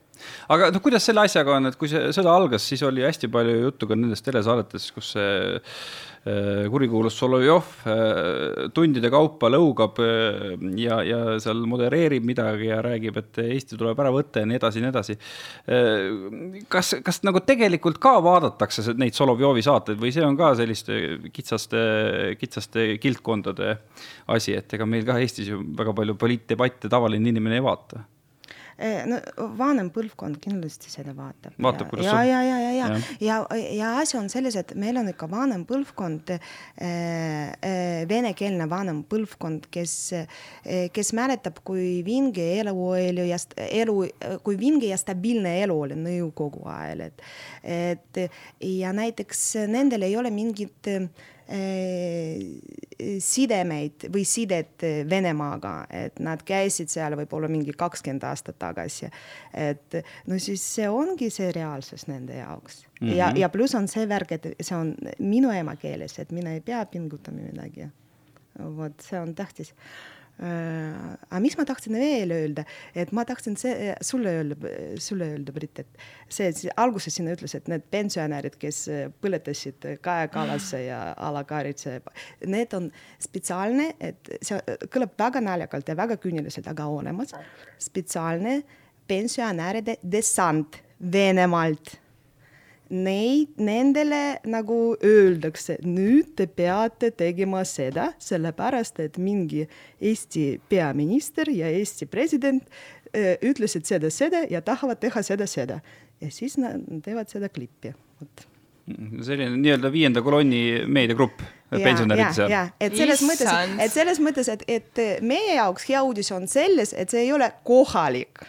aga 0.53 0.73
noh, 0.75 0.83
kuidas 0.85 1.07
selle 1.09 1.25
asjaga 1.27 1.57
on, 1.59 1.71
et 1.71 1.79
kui 1.81 1.91
see 1.93 2.11
sõda 2.17 2.35
algas, 2.35 2.67
siis 2.67 2.83
oli 2.87 3.07
hästi 3.07 3.31
palju 3.33 3.57
juttu 3.67 3.89
ka 3.91 3.99
nendes 3.99 4.25
telesaadetes, 4.27 4.91
kus 4.97 5.15
see 5.17 5.35
Äh, 6.27 6.67
kurikuulus 6.71 7.15
Solovjov 7.21 7.67
äh, 7.87 8.65
tundide 8.75 9.13
kaupa 9.15 9.47
lõugab 9.47 10.01
äh, 10.03 10.57
ja, 10.75 10.97
ja 11.07 11.37
seal 11.39 11.61
modereerib 11.71 12.25
midagi 12.27 12.67
ja 12.67 12.81
räägib, 12.83 13.21
et 13.21 13.39
Eesti 13.45 13.79
tuleb 13.79 14.03
ära 14.03 14.11
võtta 14.11 14.43
ja 14.43 14.49
nii 14.51 14.59
edasi 14.59 14.83
ja 14.83 14.87
nii 14.87 14.91
edasi. 14.91 15.17
kas, 16.73 16.97
kas 17.07 17.23
nagu 17.23 17.45
tegelikult 17.47 18.01
ka 18.03 18.17
vaadatakse 18.27 18.97
neid 18.99 19.15
Solovjovi 19.15 19.63
saateid 19.63 20.03
või 20.03 20.11
see 20.17 20.27
on 20.27 20.35
ka 20.41 20.51
selliste 20.59 20.99
kitsaste, 21.31 21.85
kitsaste 22.41 22.89
kildkondade 22.99 23.77
asi, 24.35 24.59
et 24.59 24.75
ega 24.75 24.89
meil 24.89 25.07
ka 25.07 25.21
Eestis 25.23 25.55
ju 25.55 25.63
väga 25.79 25.95
palju 25.95 26.19
poliitdebatte 26.19 26.91
tavaline 26.91 27.31
inimene 27.31 27.61
ei 27.61 27.67
vaata 27.71 28.03
Äh, 28.77 29.07
no 29.09 29.17
vanem 29.57 29.89
põlvkond 29.89 30.37
kindlasti 30.45 30.91
seda 30.93 31.15
vaatab. 31.17 31.55
vaatab, 31.65 31.89
kuidas 31.89 32.11
ja, 32.11 32.17
on. 32.19 32.27
ja, 32.29 32.41
ja, 32.45 32.57
ja, 32.61 32.73
ja, 32.77 32.89
ja, 32.89 32.89
ja, 33.25 33.37
ja, 33.57 33.61
ja 33.73 33.93
asi 34.03 34.19
on 34.21 34.29
selles, 34.29 34.59
et 34.61 34.75
meil 34.77 34.99
on 35.01 35.09
ikka 35.09 35.29
vanem 35.33 35.65
põlvkond 35.69 36.35
äh,, 36.35 36.43
äh, 36.85 38.03
venekeelne 38.11 38.67
vanem 38.69 39.01
põlvkond, 39.09 39.71
kes 39.73 39.95
äh,, 40.19 40.43
kes 40.93 41.15
mäletab, 41.17 41.63
kui 41.65 42.03
vinge 42.05 42.45
elu 42.61 42.75
oli 42.91 43.31
ja 43.31 43.39
elu, 43.65 43.97
kui 44.45 44.61
vinge 44.61 44.91
ja 44.91 45.01
stabiilne 45.01 45.55
elu 45.63 45.79
oli 45.87 45.97
nõukogu 45.97 46.67
ajal, 46.69 47.07
et, 47.09 47.25
et 47.65 48.21
ja 48.61 48.93
näiteks 48.93 49.47
nendel 49.73 50.05
ei 50.05 50.21
ole 50.21 50.35
mingit 50.35 50.93
äh, 50.93 51.09
sidemeid 53.23 54.09
või 54.11 54.25
sidet 54.27 54.83
Venemaaga, 55.11 55.75
et 55.95 56.19
nad 56.19 56.43
käisid 56.47 56.91
seal 56.91 57.15
võib-olla 57.21 57.47
mingi 57.53 57.71
kakskümmend 57.77 58.25
aastat 58.27 58.59
tagasi. 58.59 59.11
et 59.55 59.95
no 60.27 60.39
siis 60.43 60.65
see 60.75 60.89
ongi 60.91 61.31
see 61.31 61.53
reaalsus 61.55 62.09
nende 62.11 62.41
jaoks 62.41 62.83
mm. 62.83 63.07
-hmm. 63.07 63.15
ja, 63.15 63.31
ja 63.37 63.49
pluss 63.49 63.75
on 63.75 63.89
see 63.89 64.09
värk, 64.09 64.33
et 64.33 64.47
see 64.61 64.77
on 64.77 64.95
minu 65.19 65.51
emakeeles, 65.51 66.19
et 66.19 66.33
mina 66.33 66.53
ei 66.53 66.61
pea 66.61 66.85
pingutama 66.87 67.39
midagi. 67.39 67.89
vot 68.59 69.01
see 69.01 69.21
on 69.21 69.35
tähtis 69.35 69.75
Äh, 69.75 70.16
aga 70.37 71.41
mis 71.41 71.57
ma 71.57 71.65
tahtsin 71.69 71.97
veel 71.97 72.33
öelda, 72.35 72.67
et 72.95 73.13
ma 73.17 73.25
tahtsin 73.29 73.57
see, 73.57 73.93
sulle 74.05 74.35
öelda, 74.41 74.73
sulle 75.01 75.31
öelda, 75.33 75.55
Brit, 75.57 75.81
et 75.81 76.07
see, 76.29 76.51
see 76.53 76.73
alguses 76.77 77.17
sina 77.17 77.33
ütlesid, 77.37 77.65
et 77.65 77.73
need 77.73 77.87
pensionärid, 77.93 78.59
kes 78.61 78.83
põletasid 79.25 79.89
Kaja 80.05 80.29
Kallase 80.33 80.83
ja 80.87 81.01
Ala 81.29 81.45
Karitse, 81.49 81.99
need 82.47 82.77
on 82.77 82.91
spetsiaalne, 83.23 83.93
et 84.01 84.33
see 84.45 84.61
kõlab 84.93 85.17
väga 85.19 85.45
naljakalt 85.45 85.89
ja 85.89 85.97
väga 85.99 86.19
küüniliselt, 86.21 86.69
aga 86.69 86.89
olemas. 86.93 87.33
Spetsiaalne 87.81 88.61
pensionäride 89.09 90.01
dessant 90.03 90.83
Venemaalt 91.13 91.97
neid, 92.91 93.55
nendele 93.59 94.39
nagu 94.49 94.97
öeldakse, 95.05 95.79
nüüd 95.85 96.35
te 96.39 96.47
peate 96.47 97.11
tegema 97.17 97.65
seda, 97.69 98.11
sellepärast 98.23 99.01
et 99.05 99.21
mingi 99.23 99.67
Eesti 100.01 100.49
peaminister 100.71 101.51
ja 101.53 101.71
Eesti 101.73 102.09
president 102.11 102.67
äh, 103.13 103.37
ütlesid 103.45 103.89
seda, 103.89 104.11
seda 104.11 104.45
ja 104.51 104.63
tahavad 104.65 105.01
teha 105.03 105.23
seda, 105.27 105.49
seda. 105.51 105.81
ja 106.21 106.31
siis 106.33 106.57
nad 106.61 106.81
teevad 107.05 107.29
seda 107.33 107.51
klippi, 107.53 107.95
vot 108.21 108.47
selline 109.27 109.57
nii-öelda 109.59 109.91
viienda 109.93 110.23
kolonni 110.23 110.85
meediagrupp 110.87 111.43
pensionäride 111.71 112.33
seal. 112.37 112.51
ja, 112.51 112.67
et 112.81 112.95
selles 112.95 113.23
Issand. 113.23 113.33
mõttes, 113.33 113.81
et 113.83 113.93
selles 113.93 114.21
mõttes, 114.23 114.51
et, 114.53 114.63
et 114.71 115.01
meie 115.27 115.57
jaoks 115.57 115.89
hea 115.89 116.03
uudis 116.07 116.31
on 116.35 116.47
selles, 116.51 116.95
et 116.95 117.11
see 117.11 117.25
ei 117.27 117.33
ole 117.35 117.49
kohalik 117.67 118.45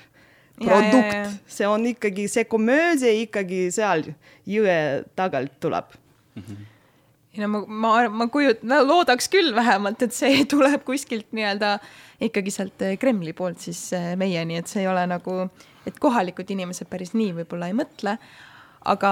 produkt, 0.62 1.36
see 1.58 1.68
on 1.70 1.86
ikkagi, 1.94 2.28
see 2.32 2.48
komöödia 2.50 3.14
ikkagi 3.24 3.68
seal 3.74 4.10
jõe 4.48 4.80
tagant 5.18 5.54
tuleb 5.64 5.94
mm. 6.36 6.42
-hmm 6.42 6.66
ei 7.38 7.44
no 7.46 7.50
ma, 7.54 7.62
ma, 7.68 8.10
ma 8.10 8.28
kujut-, 8.34 8.64
no 8.68 8.82
loodaks 8.86 9.30
küll 9.30 9.54
vähemalt, 9.56 10.02
et 10.02 10.16
see 10.16 10.42
tuleb 10.54 10.84
kuskilt 10.88 11.30
nii-öelda 11.38 11.78
ikkagi 12.28 12.54
sealt 12.54 12.82
eh, 12.86 12.98
Kremli 12.98 13.34
poolt 13.38 13.62
siis 13.62 13.82
eh, 13.94 14.16
meieni, 14.20 14.58
et 14.58 14.72
see 14.72 14.84
ei 14.84 14.90
ole 14.90 15.06
nagu, 15.10 15.44
et 15.88 16.00
kohalikud 16.02 16.50
inimesed 16.56 16.90
päris 16.90 17.14
nii 17.18 17.36
võib-olla 17.42 17.70
ei 17.70 17.78
mõtle 17.78 18.18
aga, 18.88 19.12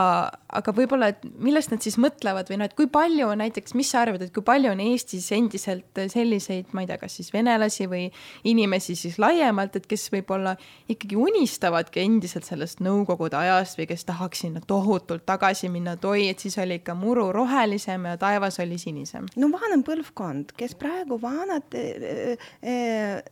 aga 0.55 0.73
võib-olla, 0.75 1.09
et 1.11 1.23
millest 1.43 1.71
nad 1.73 1.83
siis 1.83 1.97
mõtlevad 2.01 2.49
või 2.49 2.59
noh, 2.61 2.69
et 2.69 2.75
kui 2.77 2.87
palju 2.91 3.27
näiteks, 3.39 3.75
mis 3.77 3.89
sa 3.91 4.03
arvad, 4.05 4.23
et 4.23 4.33
kui 4.35 4.43
palju 4.45 4.71
on 4.71 4.81
Eestis 4.83 5.27
endiselt 5.35 6.01
selliseid, 6.11 6.71
ma 6.75 6.83
ei 6.83 6.89
tea, 6.89 6.99
kas 7.01 7.17
siis 7.19 7.31
venelasi 7.33 7.89
või 7.91 8.05
inimesi 8.47 8.95
siis 8.99 9.17
laiemalt, 9.21 9.75
et 9.79 9.87
kes 9.89 10.07
võib-olla 10.13 10.55
ikkagi 10.91 11.19
unistavadki 11.19 12.03
endiselt 12.05 12.47
sellest 12.47 12.83
Nõukogude 12.85 13.37
ajast 13.39 13.79
või 13.79 13.87
kes 13.89 14.05
tahaks 14.07 14.45
sinna 14.45 14.61
tohutult 14.67 15.25
tagasi 15.27 15.69
minna, 15.73 15.95
et 15.97 16.07
oi, 16.07 16.29
et 16.31 16.43
siis 16.43 16.57
oli 16.61 16.79
ikka 16.79 16.95
muru 16.97 17.27
rohelisem 17.35 18.07
ja 18.11 18.15
taevas 18.21 18.59
oli 18.63 18.79
sinisem. 18.81 19.27
no 19.35 19.51
vanem 19.51 19.83
põlvkond, 19.85 20.55
kes 20.57 20.77
praegu 20.79 21.19
vanad, 21.21 21.75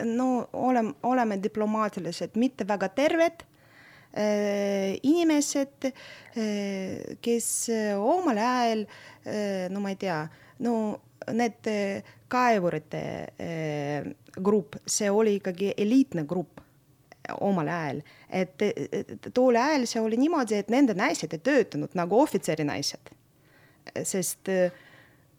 no 0.09 0.29
oleme, 0.53 0.95
oleme 1.07 1.39
diplomaatilised, 1.43 2.37
mitte 2.39 2.67
väga 2.67 2.91
terved 2.95 3.47
inimesed, 4.13 5.85
äh, 6.37 7.17
kes 7.21 7.69
äh, 7.69 7.93
omal 7.97 8.37
ajal, 8.37 8.85
no 9.73 9.79
ma 9.81 9.89
ei 9.89 9.97
tea, 9.97 10.19
no 10.61 10.75
need 11.33 11.69
kaevurite 12.27 13.01
grupp, 14.43 14.75
see 14.85 15.09
oli 15.09 15.37
ikkagi 15.39 15.71
eliitne 15.79 16.25
grupp 16.27 16.59
omal 17.39 17.69
ajal, 17.71 18.01
et 18.27 18.65
tol 19.33 19.55
ajal 19.55 19.87
see 19.87 20.03
oli 20.03 20.19
niimoodi, 20.19 20.59
et 20.59 20.73
nende 20.73 20.93
naised 20.99 21.31
ei 21.33 21.39
töötanud 21.39 21.95
nagu 21.95 22.19
ohvitseri 22.19 22.67
naised. 22.67 23.13
sest 24.03 24.51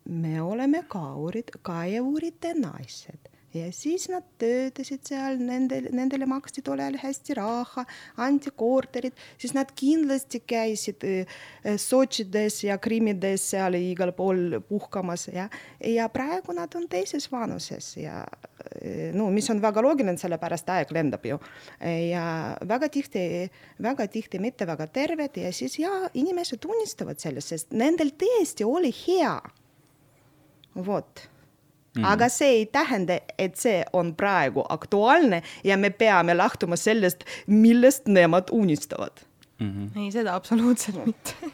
me 0.08 0.40
oleme 0.42 0.84
kaevurid, 0.88 1.52
kaevurite 1.62 2.54
naised 2.56 3.23
ja 3.54 3.70
siis 3.74 4.06
nad 4.10 4.24
töötasid 4.40 5.04
seal, 5.06 5.38
nendel, 5.42 5.88
nendele 5.94 6.26
maksti 6.28 6.62
tol 6.64 6.80
ajal 6.82 6.98
hästi 7.02 7.36
raha, 7.38 7.84
anti 8.24 8.52
korterid, 8.56 9.14
siis 9.40 9.54
nad 9.56 9.70
kindlasti 9.76 10.40
käisid 10.46 11.04
äh, 11.06 11.38
Sotšides 11.80 12.62
ja 12.66 12.78
Krimmides 12.82 13.46
seal 13.54 13.78
igal 13.78 14.14
pool 14.16 14.58
puhkamas 14.68 15.28
ja, 15.32 15.48
ja 15.80 16.08
praegu 16.12 16.56
nad 16.56 16.74
on 16.78 16.88
teises 16.90 17.30
vanuses 17.32 17.94
ja 18.00 18.22
äh, 18.24 19.12
no 19.16 19.30
mis 19.34 19.50
on 19.52 19.62
väga 19.62 19.84
loogiline, 19.84 20.18
sellepärast 20.20 20.72
aeg 20.74 20.94
lendab 20.94 21.26
ju. 21.26 21.38
ja 21.80 22.24
väga 22.68 22.88
tihti, 22.92 23.26
väga 23.82 24.08
tihti 24.10 24.40
mitte 24.42 24.66
väga 24.66 24.88
terved 24.92 25.38
ja 25.40 25.52
siis 25.52 25.78
ja 25.78 25.92
inimesed 26.14 26.62
tunnistavad 26.62 27.20
sellest, 27.22 27.54
sest 27.54 27.76
nendel 27.76 28.14
tõesti 28.18 28.66
oli 28.66 28.90
hea. 29.04 29.38
vot 30.74 31.28
Mm. 31.94 32.04
aga 32.04 32.28
see 32.28 32.48
ei 32.60 32.66
tähenda, 32.66 33.20
et 33.38 33.56
see 33.56 33.84
on 33.92 34.14
praegu 34.18 34.64
aktuaalne 34.68 35.42
ja 35.64 35.76
me 35.78 35.90
peame 35.90 36.36
lähtuma 36.36 36.76
sellest, 36.76 37.24
millest 37.46 38.08
nemad 38.08 38.50
unistavad 38.52 39.22
mm. 39.58 39.70
-hmm. 39.70 40.00
ei, 40.00 40.10
seda 40.12 40.34
absoluutselt 40.34 41.06
mitte 41.06 41.52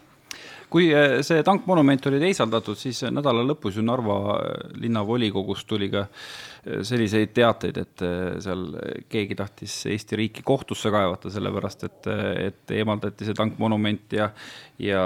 kui 0.71 0.95
äh, 0.95 1.19
see 1.27 1.43
tankmonument 1.43 2.07
oli 2.07 2.21
teisaldatud, 2.23 2.79
siis 2.79 3.03
nädala 3.11 3.43
lõpus 3.43 3.77
ju 3.77 3.83
Narva 3.83 4.39
linnavolikogust 4.79 5.67
tuli 5.67 5.91
ka 5.91 6.01
äh, 6.01 6.09
selliseid 6.61 7.33
teateid, 7.37 7.79
et 7.81 8.03
äh, 8.05 8.35
seal 8.43 8.67
keegi 9.11 9.37
tahtis 9.39 9.77
Eesti 9.91 10.19
riiki 10.21 10.45
kohtusse 10.47 10.93
kaevata, 10.93 11.33
sellepärast 11.33 11.87
et, 11.89 12.11
et 12.51 12.75
eemaldati 12.77 13.29
see 13.29 13.37
tankmonument 13.37 14.13
ja, 14.17 14.29
ja 14.83 15.01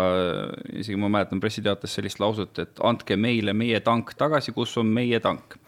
isegi 0.74 0.98
ma 1.00 1.12
mäletan 1.12 1.42
pressiteates 1.42 1.94
sellist 1.98 2.18
lauset, 2.22 2.58
et 2.64 2.82
andke 2.84 3.18
meile 3.20 3.54
meie 3.56 3.78
tank 3.86 4.14
tagasi, 4.18 4.54
kus 4.56 4.74
on 4.82 4.90
meie 4.94 5.20
tank. 5.22 5.58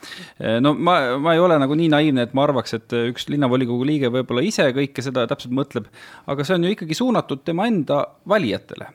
no 0.60 0.74
ma, 0.74 0.98
ma 1.22 1.36
ei 1.36 1.42
ole 1.42 1.58
nagu 1.62 1.78
nii 1.78 1.92
naiivne, 1.94 2.26
et 2.26 2.34
ma 2.36 2.46
arvaks, 2.48 2.76
et 2.80 2.98
üks 3.12 3.30
linnavolikogu 3.30 3.86
liige 3.86 4.10
võib-olla 4.14 4.44
ise 4.46 4.68
kõike 4.74 5.04
seda 5.06 5.26
täpselt 5.30 5.54
mõtleb, 5.54 5.90
aga 6.26 6.46
see 6.46 6.58
on 6.58 6.66
ju 6.66 6.74
ikkagi 6.74 6.98
suunatud 6.98 7.46
tema 7.46 7.70
enda 7.70 8.02
valijatele 8.28 8.90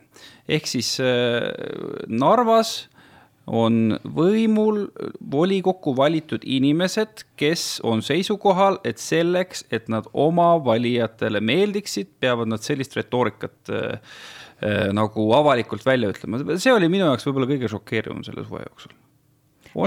ehk 0.52 0.68
siis 0.70 0.96
äh, 1.04 1.48
Narvas 2.10 2.90
on 3.52 3.98
võimul 4.16 4.86
volikokku 5.32 5.94
valitud 5.98 6.46
inimesed, 6.48 7.26
kes 7.40 7.82
on 7.88 8.04
seisukohal, 8.06 8.80
et 8.88 9.02
selleks, 9.02 9.66
et 9.76 9.92
nad 9.92 10.08
oma 10.14 10.54
valijatele 10.64 11.44
meeldiksid, 11.44 12.14
peavad 12.24 12.52
nad 12.54 12.64
sellist 12.64 12.96
retoorikat 12.96 13.74
äh, 13.76 14.16
äh, 14.64 14.88
nagu 14.96 15.28
avalikult 15.36 15.86
välja 15.86 16.14
ütlema. 16.14 16.40
see 16.56 16.74
oli 16.74 16.92
minu 16.92 17.10
jaoks 17.10 17.28
võib-olla 17.28 17.52
kõige 17.52 17.72
šokeerivam 17.72 18.24
selle 18.28 18.48
suve 18.48 18.64
jooksul 18.70 19.01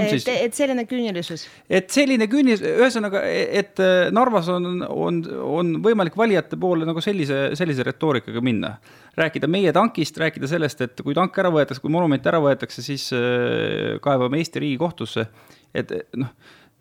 siis, 0.09 0.25
et 0.31 0.57
selline 0.57 0.85
küünilisus? 0.89 1.45
et 1.69 1.89
selline 1.93 2.27
küünis, 2.29 2.61
ühesõnaga, 2.65 3.21
et 3.25 3.81
Narvas 4.15 4.49
on, 4.53 4.81
on, 4.89 5.19
on 5.45 5.73
võimalik 5.85 6.17
valijate 6.17 6.57
poole 6.61 6.87
nagu 6.87 7.01
sellise, 7.03 7.51
sellise 7.57 7.85
retoorikaga 7.85 8.41
minna. 8.45 8.75
rääkida 9.17 9.47
meie 9.47 9.73
tankist, 9.75 10.17
rääkida 10.19 10.49
sellest, 10.51 10.81
et 10.81 11.03
kui 11.03 11.15
tank 11.17 11.37
ära 11.39 11.51
võetakse, 11.53 11.83
kui 11.83 11.93
monument 11.93 12.25
ära 12.27 12.41
võetakse, 12.43 12.83
siis 12.85 13.11
äh, 13.15 13.99
kaevame 14.03 14.41
Eesti 14.41 14.63
Riigikohtusse. 14.63 15.27
et 15.73 15.93
noh, 16.17 16.33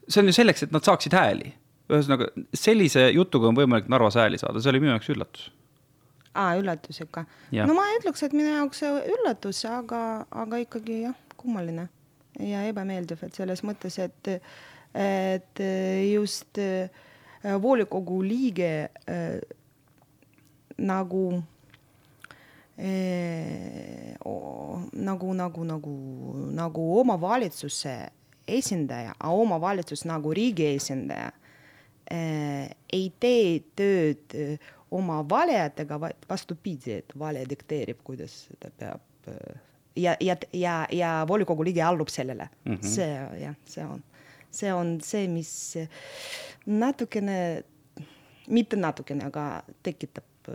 see 0.08 0.22
on 0.22 0.30
ju 0.32 0.36
selleks, 0.36 0.64
et 0.66 0.72
nad 0.74 0.86
saaksid 0.86 1.16
hääli. 1.16 1.52
ühesõnaga, 1.92 2.30
sellise 2.56 3.10
jutuga 3.12 3.50
on 3.50 3.58
võimalik 3.58 3.90
Narvas 3.92 4.16
hääli 4.16 4.40
saada, 4.40 4.62
see 4.62 4.72
oli 4.72 4.80
minu 4.80 4.94
jaoks 4.96 5.12
üllatus 5.12 5.50
aa, 6.34 6.54
üllatus 6.58 7.02
ikka. 7.04 7.26
no 7.52 7.76
ma 7.76 7.84
ei 7.90 8.00
ütleks, 8.00 8.24
et 8.26 8.32
minu 8.32 8.48
jaoks 8.48 8.80
üllatus, 8.88 9.60
aga, 9.68 10.00
aga 10.32 10.62
ikkagi 10.64 11.02
jah, 11.04 11.20
kummaline 11.36 11.86
ja 12.40 12.64
ebameeldiv, 12.68 13.24
et 13.26 13.36
selles 13.36 13.62
mõttes, 13.66 13.98
et, 14.02 14.30
et 14.94 15.64
just 16.10 16.58
äh, 16.62 16.88
volikogu 17.62 18.22
liige 18.24 18.72
äh, 19.10 19.38
nagu 20.78 21.24
äh, 22.78 24.14
nagu, 24.92 25.34
nagu, 25.34 25.64
nagu, 25.64 25.94
nagu 26.54 26.84
omavalitsuse 27.00 27.96
esindaja, 28.46 29.14
omavalitsus 29.30 30.04
nagu 30.08 30.32
riigi 30.34 30.66
esindaja 30.74 31.30
äh, 32.10 32.70
ei 32.92 33.12
tee 33.20 33.60
tööd 33.76 34.34
äh, 34.38 34.72
oma 34.94 35.22
valijatega, 35.28 35.98
vaid 36.00 36.26
vastupidi, 36.28 37.00
et 37.00 37.14
vale 37.18 37.44
dikteerib, 37.48 38.02
kuidas 38.06 38.44
ta 38.60 38.70
peab 38.78 39.30
äh, 39.32 39.62
ja, 39.96 40.16
ja, 40.20 40.36
ja, 40.52 40.86
ja 40.92 41.24
volikogu 41.28 41.64
liige 41.64 41.82
allub 41.82 42.08
sellele 42.08 42.48
mm. 42.64 42.74
-hmm. 42.74 42.88
see 42.94 43.42
jah, 43.42 43.54
see 43.64 43.84
on, 43.84 44.02
see 44.50 44.72
on 44.72 45.00
see, 45.02 45.28
mis 45.28 45.76
natukene, 46.66 47.62
mitte 48.48 48.76
natukene, 48.76 49.24
aga 49.24 49.62
tekitab, 49.82 50.50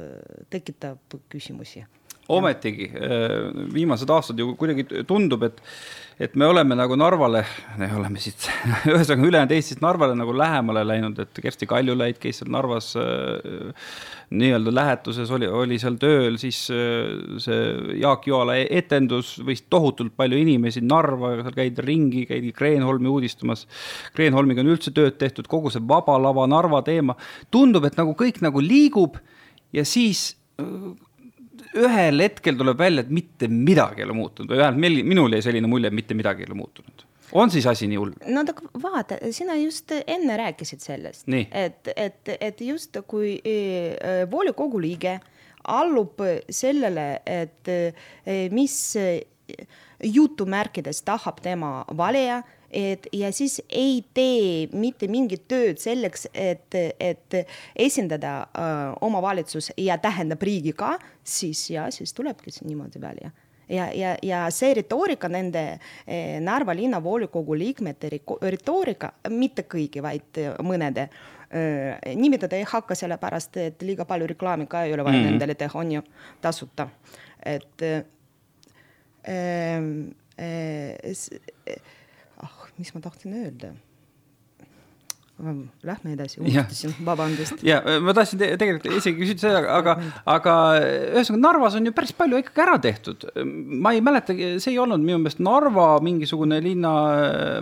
tekitab 0.49 1.19
küsimusi 1.29 1.85
ometigi 2.29 2.91
viimased 3.73 4.09
aastad 4.13 4.39
ju 4.39 4.53
kuidagi 4.59 4.85
tundub, 5.07 5.47
et 5.49 5.63
et 6.19 6.33
me 6.35 6.49
oleme 6.51 6.75
nagu 6.75 6.97
Narvale, 6.99 7.45
me 7.79 7.87
oleme 7.95 8.19
siit, 8.19 8.43
ühesõnaga 8.91 9.27
ülejäänud 9.29 9.53
Eestist 9.55 9.79
Narvale 9.83 10.17
nagu 10.19 10.33
lähemale 10.35 10.81
läinud, 10.83 11.19
et 11.23 11.39
Kersti 11.45 11.67
Kaljulaid 11.69 12.19
käis 12.19 12.41
seal 12.41 12.51
Narvas 12.51 12.89
äh, 12.99 14.01
nii-öelda 14.35 14.73
lähetuses, 14.75 15.31
oli, 15.35 15.47
oli 15.47 15.79
seal 15.79 15.95
tööl, 16.01 16.35
siis 16.41 16.59
äh, 16.75 17.07
see 17.39 17.95
Jaak 18.01 18.27
Joala 18.27 18.57
e-, 18.59 18.67
etendus, 18.81 19.37
võis 19.47 19.63
tohutult 19.71 20.17
palju 20.19 20.41
inimesi 20.43 20.83
Narva, 20.83 21.37
seal 21.39 21.55
käidi 21.55 21.87
ringi, 21.87 22.25
käidi 22.27 22.51
Kreenholmi 22.55 23.07
uudistamas. 23.07 23.63
Kreenholmiga 24.17 24.65
on 24.65 24.73
üldse 24.75 24.91
tööd 24.95 25.15
tehtud, 25.21 25.47
kogu 25.47 25.71
see 25.71 25.85
Vaba 25.87 26.19
Lava 26.19 26.49
Narva 26.51 26.83
teema, 26.83 27.15
tundub, 27.53 27.87
et 27.87 27.95
nagu 27.99 28.11
kõik 28.19 28.43
nagu 28.43 28.59
liigub 28.63 29.21
ja 29.71 29.87
siis 29.87 30.33
ühel 31.77 32.23
hetkel 32.23 32.57
tuleb 32.57 32.79
välja, 32.79 33.03
et 33.05 33.13
mitte 33.13 33.49
midagi 33.51 34.01
ei 34.01 34.07
ole 34.07 34.17
muutunud 34.17 34.49
või 34.49 34.61
vähemalt 34.63 34.81
meil, 34.81 35.03
minul 35.05 35.37
jäi 35.37 35.45
selline 35.45 35.69
mulje, 35.69 35.91
et 35.91 35.97
mitte 35.97 36.17
midagi 36.17 36.45
ei 36.45 36.49
ole 36.49 36.57
muutunud 36.63 37.05
on 37.31 37.51
siis 37.51 37.67
asi 37.67 37.87
nii 37.89 37.97
hull? 37.99 38.13
no 38.33 38.41
aga 38.41 38.69
vaata, 38.81 39.17
sina 39.35 39.57
just 39.59 39.93
enne 39.99 40.37
rääkisid 40.39 40.81
sellest, 40.83 41.27
et, 41.29 41.91
et, 41.95 42.31
et 42.39 42.61
just 42.65 42.97
kui 43.07 43.35
e, 43.43 43.53
e, 43.53 44.15
volikogu 44.31 44.81
liige 44.81 45.19
allub 45.69 46.21
sellele, 46.49 47.09
et 47.27 47.69
e, 47.69 48.47
mis 48.55 48.77
jutumärkides 50.03 51.03
tahab 51.05 51.41
tema 51.43 51.83
valija 51.97 52.41
et 52.71 53.07
ja 53.13 53.31
siis 53.31 53.61
ei 53.69 54.03
tee 54.13 54.67
mitte 54.73 55.07
mingit 55.07 55.47
tööd 55.47 55.81
selleks, 55.81 56.27
et, 56.33 56.75
et 56.99 57.37
esindada 57.75 58.33
äh, 58.41 58.95
omavalitsus 59.01 59.71
ja 59.77 59.97
tähendab 59.97 60.41
riigi 60.41 60.73
ka, 60.73 60.97
siis 61.23 61.69
ja 61.69 61.89
siis 61.91 62.13
tulebki 62.13 62.51
see 62.51 62.67
niimoodi 62.69 63.01
välja 63.01 63.31
ja, 63.69 63.89
ja, 63.93 64.17
ja 64.23 64.49
see 64.53 64.73
retoorika 64.73 65.29
nende 65.29 65.63
eh, 66.07 66.39
Narva 66.41 66.75
linnavolikogu 66.75 67.57
liikmete 67.57 68.09
retoorika, 68.41 69.11
mitte 69.29 69.65
kõigi, 69.69 70.01
vaid 70.03 70.41
mõnede 70.65 71.07
eh,, 71.51 72.15
nimetada 72.17 72.57
ei 72.57 72.65
hakka, 72.69 72.97
sellepärast 72.97 73.57
et 73.61 73.85
liiga 73.85 74.05
palju 74.09 74.29
reklaami 74.33 74.67
ka 74.69 74.83
ei 74.85 74.93
ole 74.93 75.05
vaja 75.05 75.17
mm 75.17 75.25
-hmm. 75.25 75.31
nendele 75.37 75.55
teha, 75.55 75.79
on 75.79 75.91
ju, 75.91 76.01
tasuta. 76.41 76.89
et 77.43 77.81
eh, 77.81 78.03
eh, 80.37 80.97
mis 82.79 82.93
ma 82.95 83.03
tahtsin 83.03 83.35
öelda? 83.35 83.75
Lähme 85.87 86.11
edasi, 86.11 86.41
unustasin, 86.41 86.91
vabandust. 87.07 87.61
ja 87.63 87.77
ma 88.03 88.11
tahtsin 88.11 88.41
te 88.41 88.49
tegelikult 88.59 88.97
isegi 88.97 89.21
küsida 89.21 89.43
seda, 89.45 89.61
aga, 89.71 89.93
aga 90.27 90.55
ühesõnaga 91.13 91.39
Narvas 91.45 91.77
on 91.79 91.87
ju 91.87 91.93
päris 91.95 92.11
palju 92.17 92.41
ikkagi 92.41 92.63
ära 92.65 92.73
tehtud. 92.83 93.23
ma 93.79 93.93
ei 93.95 94.03
mäleta, 94.03 94.35
see 94.35 94.73
ei 94.73 94.81
olnud 94.83 94.99
minu 94.99 95.21
meelest 95.21 95.39
Narva 95.39 95.93
mingisugune 96.03 96.59
linna, 96.63 96.91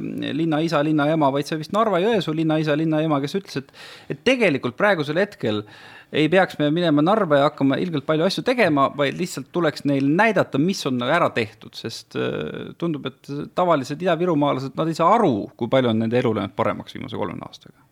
linnaisa, 0.01 0.82
linnaema, 0.89 1.30
vaid 1.36 1.49
see 1.49 1.61
vist 1.61 1.75
Narva-Jõesuu 1.78 2.34
linnaisa, 2.39 2.73
linnaema, 2.82 3.21
kes 3.21 3.38
ütles, 3.43 3.61
et, 3.61 3.69
et 4.09 4.25
tegelikult 4.25 4.73
praegusel 4.80 5.21
hetkel 5.21 5.61
äh, 5.61 5.97
ei 6.12 6.30
peaks 6.32 6.58
me 6.60 6.70
minema 6.72 7.03
Narva 7.03 7.41
ja 7.41 7.49
hakkama 7.49 7.78
ilgelt 7.82 8.05
palju 8.08 8.26
asju 8.28 8.43
tegema, 8.47 8.88
vaid 8.97 9.18
lihtsalt 9.20 9.49
tuleks 9.55 9.86
neil 9.89 10.08
näidata, 10.08 10.62
mis 10.62 10.86
on 10.89 11.01
ära 11.03 11.30
tehtud, 11.36 11.76
sest 11.78 12.18
äh, 12.20 12.72
tundub, 12.80 13.10
et 13.10 13.32
tavalised 13.58 14.01
idavirumaalased, 14.05 14.76
nad 14.78 14.91
ei 14.91 14.97
saa 14.97 15.12
aru, 15.18 15.49
kui 15.60 15.72
palju 15.72 15.91
on 15.91 16.01
nende 16.05 16.20
elu 16.22 16.34
läinud 16.39 16.55
paremaks 16.58 16.95
viimase 16.95 17.20
kolmekümne 17.20 17.49
aastaga. 17.49 17.86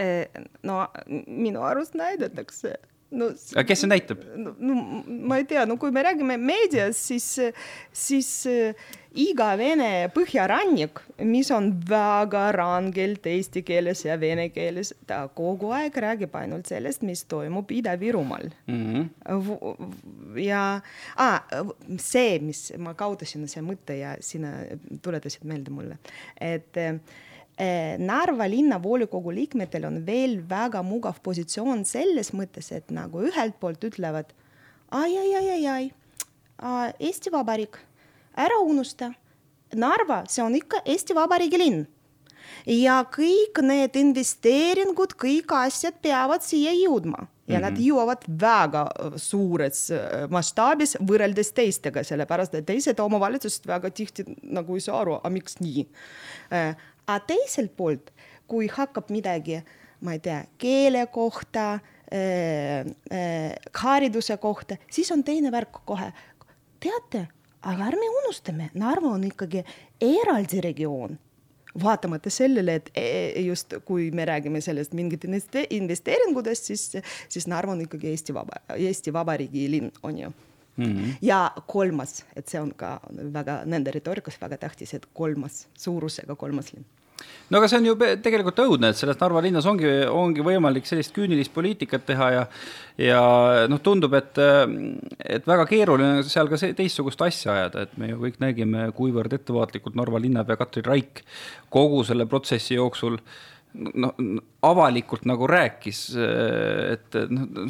Äh, 0.00 0.46
no 0.66 0.84
minu 1.26 1.64
arust 1.66 1.96
näidatakse 1.98 2.76
no, 3.10 3.30
aga 3.54 3.66
kes 3.68 3.84
see 3.84 3.90
näitab? 3.90 4.22
no 4.38 4.54
ma 5.28 5.40
ei 5.40 5.46
tea, 5.48 5.64
no 5.68 5.76
kui 5.80 5.92
me 5.94 6.04
räägime 6.06 6.36
meedias, 6.40 7.00
siis, 7.10 7.26
siis 7.92 8.30
iga 9.18 9.48
vene 9.58 10.08
põhjarannik, 10.14 11.00
mis 11.26 11.50
on 11.54 11.70
väga 11.88 12.44
rangelt 12.54 13.26
eesti 13.26 13.62
keeles 13.66 14.04
ja 14.04 14.16
vene 14.20 14.48
keeles, 14.54 14.92
ta 15.06 15.24
kogu 15.34 15.72
aeg 15.74 15.96
räägib 16.04 16.34
ainult 16.38 16.70
sellest, 16.70 17.02
mis 17.06 17.24
toimub 17.30 17.70
Ida-Virumaal 17.74 18.50
mm. 18.70 18.84
-hmm. 19.26 20.38
ja 20.38 20.80
ah, 21.16 21.40
see, 21.98 22.38
mis 22.38 22.70
ma 22.78 22.94
kaotasin, 22.94 23.48
see 23.48 23.62
mõte 23.62 23.98
ja 23.98 24.14
sina 24.20 24.52
tuletasid 25.02 25.44
meelde 25.44 25.70
mulle, 25.70 25.98
et 26.40 26.76
eh, 26.76 26.94
Narva 27.98 28.46
linnavolikogu 28.48 29.34
liikmetel 29.34 29.84
on 29.84 30.06
veel 30.06 30.38
väga 30.48 30.82
mugav 30.82 31.18
positsioon 31.22 31.84
selles 31.84 32.32
mõttes, 32.32 32.70
et 32.72 32.90
nagu 32.90 33.20
ühelt 33.20 33.58
poolt 33.60 33.84
ütlevad 33.84 34.32
ai, 34.90 35.18
ai, 35.18 35.34
ai, 35.34 35.50
ai, 35.50 35.66
ai, 35.68 35.90
Eesti 37.00 37.32
Vabariik 37.32 37.76
ära 38.36 38.60
unusta. 38.64 39.12
Narva, 39.74 40.24
see 40.26 40.42
on 40.42 40.56
ikka 40.58 40.82
Eesti 40.84 41.14
Vabariigi 41.14 41.58
linn. 41.60 41.86
ja 42.66 42.98
kõik 43.06 43.60
need 43.62 43.94
investeeringud, 43.96 45.14
kõik 45.16 45.52
asjad 45.54 46.00
peavad 46.02 46.42
siia 46.42 46.72
jõudma 46.74 47.28
ja 47.50 47.58
mm 47.58 47.62
-hmm. 47.62 47.62
nad 47.62 47.72
mhm. 47.72 47.82
jõuavad 47.82 48.24
väga 48.40 48.82
äh, 48.82 49.12
suures 49.16 49.90
äh, 49.90 50.28
mastaabis 50.30 50.96
võrreldes 51.00 51.52
teistega, 51.52 52.04
sellepärast 52.04 52.54
et 52.54 52.66
teised 52.66 53.00
omavalitsused 53.00 53.66
väga 53.66 53.90
tihti 53.90 54.24
nagu 54.42 54.74
ei 54.74 54.80
saa 54.80 55.00
aru, 55.00 55.14
aga 55.14 55.30
miks 55.30 55.60
nii. 55.60 55.86
Äh, 56.52 56.76
aga 57.06 57.20
teiselt 57.26 57.76
poolt, 57.76 58.10
kui 58.46 58.68
hakkab 58.68 59.10
midagi, 59.10 59.62
ma 60.00 60.12
ei 60.12 60.18
tea, 60.18 60.44
keele 60.58 61.06
kohta 61.06 61.72
äh,, 62.12 62.86
äh, 63.12 63.54
hariduse 63.74 64.36
kohta, 64.36 64.76
siis 64.90 65.10
on 65.12 65.24
teine 65.24 65.50
värk 65.52 65.84
kohe. 65.84 66.12
teate 66.80 67.28
aga 67.62 67.88
ärme 67.90 68.08
unustame, 68.24 68.70
Narva 68.74 69.14
on 69.14 69.24
ikkagi 69.28 69.64
eraldi 70.00 70.60
regioon 70.64 71.18
vaatamata 71.82 72.30
sellele, 72.30 72.74
et 72.80 72.90
e, 72.94 73.02
e, 73.02 73.42
just 73.46 73.74
kui 73.86 74.10
me 74.10 74.24
räägime 74.26 74.60
sellest 74.60 74.94
mingit 74.98 75.24
investeeringutest, 75.70 76.70
siis, 76.72 76.86
siis 77.28 77.46
Narva 77.46 77.76
on 77.76 77.84
ikkagi 77.84 78.10
Eesti 78.10 78.34
Vaba, 78.34 78.62
Eesti 78.76 79.12
Vabariigi 79.12 79.68
linn, 79.70 79.92
on 80.02 80.18
ju. 80.18 80.32
Mm 80.76 80.86
-hmm. 80.86 81.14
ja 81.22 81.52
kolmas, 81.66 82.24
et 82.36 82.48
see 82.48 82.60
on 82.60 82.72
ka 82.74 83.00
väga 83.32 83.62
nende 83.66 83.90
retoorikas 83.90 84.40
väga 84.40 84.56
tähtis, 84.56 84.94
et 84.94 85.06
kolmas 85.12 85.68
suurusega 85.74 86.36
kolmas 86.36 86.72
linn 86.72 86.84
no 87.50 87.58
aga 87.58 87.68
see 87.70 87.80
on 87.80 87.88
ju 87.90 87.96
tegelikult 88.22 88.62
õudne, 88.64 88.92
et 88.92 88.98
selles 88.98 89.18
Narva 89.20 89.42
linnas 89.44 89.66
ongi, 89.70 89.90
ongi 90.06 90.44
võimalik 90.46 90.88
sellist 90.88 91.14
küünilist 91.16 91.54
poliitikat 91.54 92.06
teha 92.08 92.30
ja 92.36 92.46
ja 93.00 93.20
noh, 93.70 93.80
tundub, 93.84 94.14
et, 94.18 94.38
et 95.18 95.46
väga 95.48 95.66
keeruline 95.70 96.24
seal 96.28 96.50
ka 96.50 96.58
see 96.60 96.74
teistsugust 96.78 97.22
asja 97.26 97.54
ajada, 97.56 97.86
et 97.86 97.94
me 98.00 98.12
ju 98.12 98.20
kõik 98.24 98.40
nägime, 98.42 98.88
kuivõrd 98.96 99.38
ettevaatlikult 99.40 99.96
Narva 99.98 100.20
linnapea 100.22 100.60
Katri 100.60 100.84
Raik 100.86 101.24
kogu 101.72 102.04
selle 102.06 102.28
protsessi 102.30 102.76
jooksul 102.76 103.18
noh, 103.72 104.14
avalikult 104.66 105.26
nagu 105.30 105.46
rääkis, 105.48 106.00
et 106.16 107.18
noh, 107.30 107.68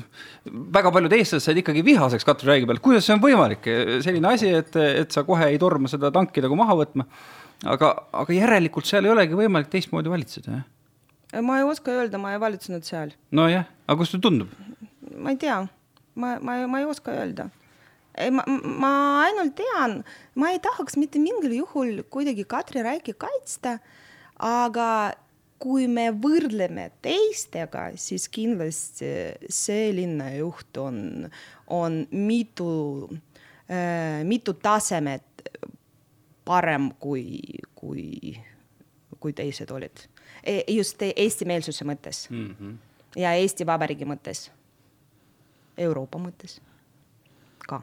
väga 0.76 0.92
paljud 0.94 1.14
eestlased 1.16 1.44
said 1.44 1.60
ikkagi 1.60 1.84
vihaseks 1.86 2.26
Katri 2.26 2.50
Raigi 2.50 2.68
peale, 2.68 2.82
kuidas 2.84 3.06
see 3.06 3.16
on 3.16 3.22
võimalik, 3.22 3.68
selline 4.04 4.32
asi, 4.32 4.50
et, 4.62 4.76
et 5.04 5.12
sa 5.12 5.24
kohe 5.28 5.50
ei 5.52 5.60
torma 5.60 5.90
seda 5.92 6.12
tanki 6.14 6.42
nagu 6.44 6.58
maha 6.58 6.78
võtma 6.82 7.06
aga, 7.68 7.92
aga 8.22 8.36
järelikult 8.36 8.88
seal 8.88 9.06
ei 9.06 9.12
olegi 9.14 9.38
võimalik 9.38 9.70
teistmoodi 9.72 10.12
valitseda, 10.12 10.60
jah? 10.60 11.42
ma 11.46 11.60
ei 11.60 11.66
oska 11.68 11.92
öelda, 11.94 12.18
ma 12.18 12.34
ei 12.34 12.42
valitsenud 12.42 12.86
seal. 12.86 13.14
nojah, 13.36 13.68
aga 13.86 13.98
kuidas 13.98 14.14
sulle 14.14 14.24
tundub? 14.26 14.52
ma 15.16 15.34
ei 15.34 15.40
tea, 15.40 15.62
ma, 16.14 16.36
ma, 16.40 16.60
ma 16.70 16.82
ei 16.82 16.88
oska 16.88 17.14
öelda. 17.14 17.50
ma, 18.34 18.44
ma 18.84 18.92
ainult 19.26 19.56
tean, 19.58 20.00
ma 20.34 20.52
ei 20.54 20.60
tahaks 20.62 20.98
mitte 21.00 21.22
mingil 21.22 21.60
juhul 21.60 22.04
kuidagi 22.10 22.46
Katri 22.48 22.84
Raiki 22.86 23.14
kaitsta, 23.18 23.78
aga 24.40 24.90
kui 25.60 25.84
me 25.92 26.06
võrdleme 26.16 26.86
teistega, 27.04 27.90
siis 28.00 28.30
kindlasti 28.32 29.10
see 29.52 29.90
linnajuht 29.92 30.78
on, 30.80 31.02
on 31.68 31.98
mitu 32.16 32.70
äh,, 33.68 34.24
mitu 34.24 34.56
tasemet 34.56 35.26
parem 36.44 36.90
kui, 37.00 37.40
kui, 37.74 38.34
kui 39.20 39.32
teised 39.36 39.70
olid. 39.70 40.06
E, 40.44 40.62
just 40.72 41.02
eestimeelsuse 41.02 41.84
mõttes 41.84 42.30
mm 42.30 42.54
-hmm. 42.54 42.74
ja 43.16 43.34
Eesti 43.34 43.66
Vabariigi 43.66 44.04
mõttes, 44.04 44.50
Euroopa 45.78 46.18
mõttes 46.18 46.60
ka 47.68 47.82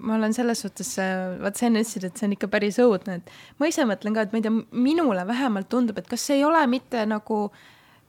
ma 0.00 0.14
olen 0.14 0.34
selles 0.34 0.60
suhtes, 0.60 0.96
vaat 1.42 1.56
sa 1.56 1.66
enne 1.66 1.82
ütlesid, 1.82 2.04
et 2.04 2.16
see 2.16 2.28
on 2.28 2.32
ikka 2.36 2.48
päris 2.48 2.78
õudne, 2.82 3.18
et 3.18 3.30
ma 3.58 3.66
ise 3.66 3.84
mõtlen 3.88 4.14
ka, 4.14 4.26
et 4.26 4.32
ma 4.32 4.38
ei 4.38 4.42
tea, 4.42 4.52
minule 4.70 5.26
vähemalt 5.26 5.68
tundub, 5.72 5.98
et 5.98 6.08
kas 6.10 6.26
see 6.28 6.36
ei 6.36 6.44
ole 6.44 6.66
mitte 6.70 7.06
nagu 7.06 7.50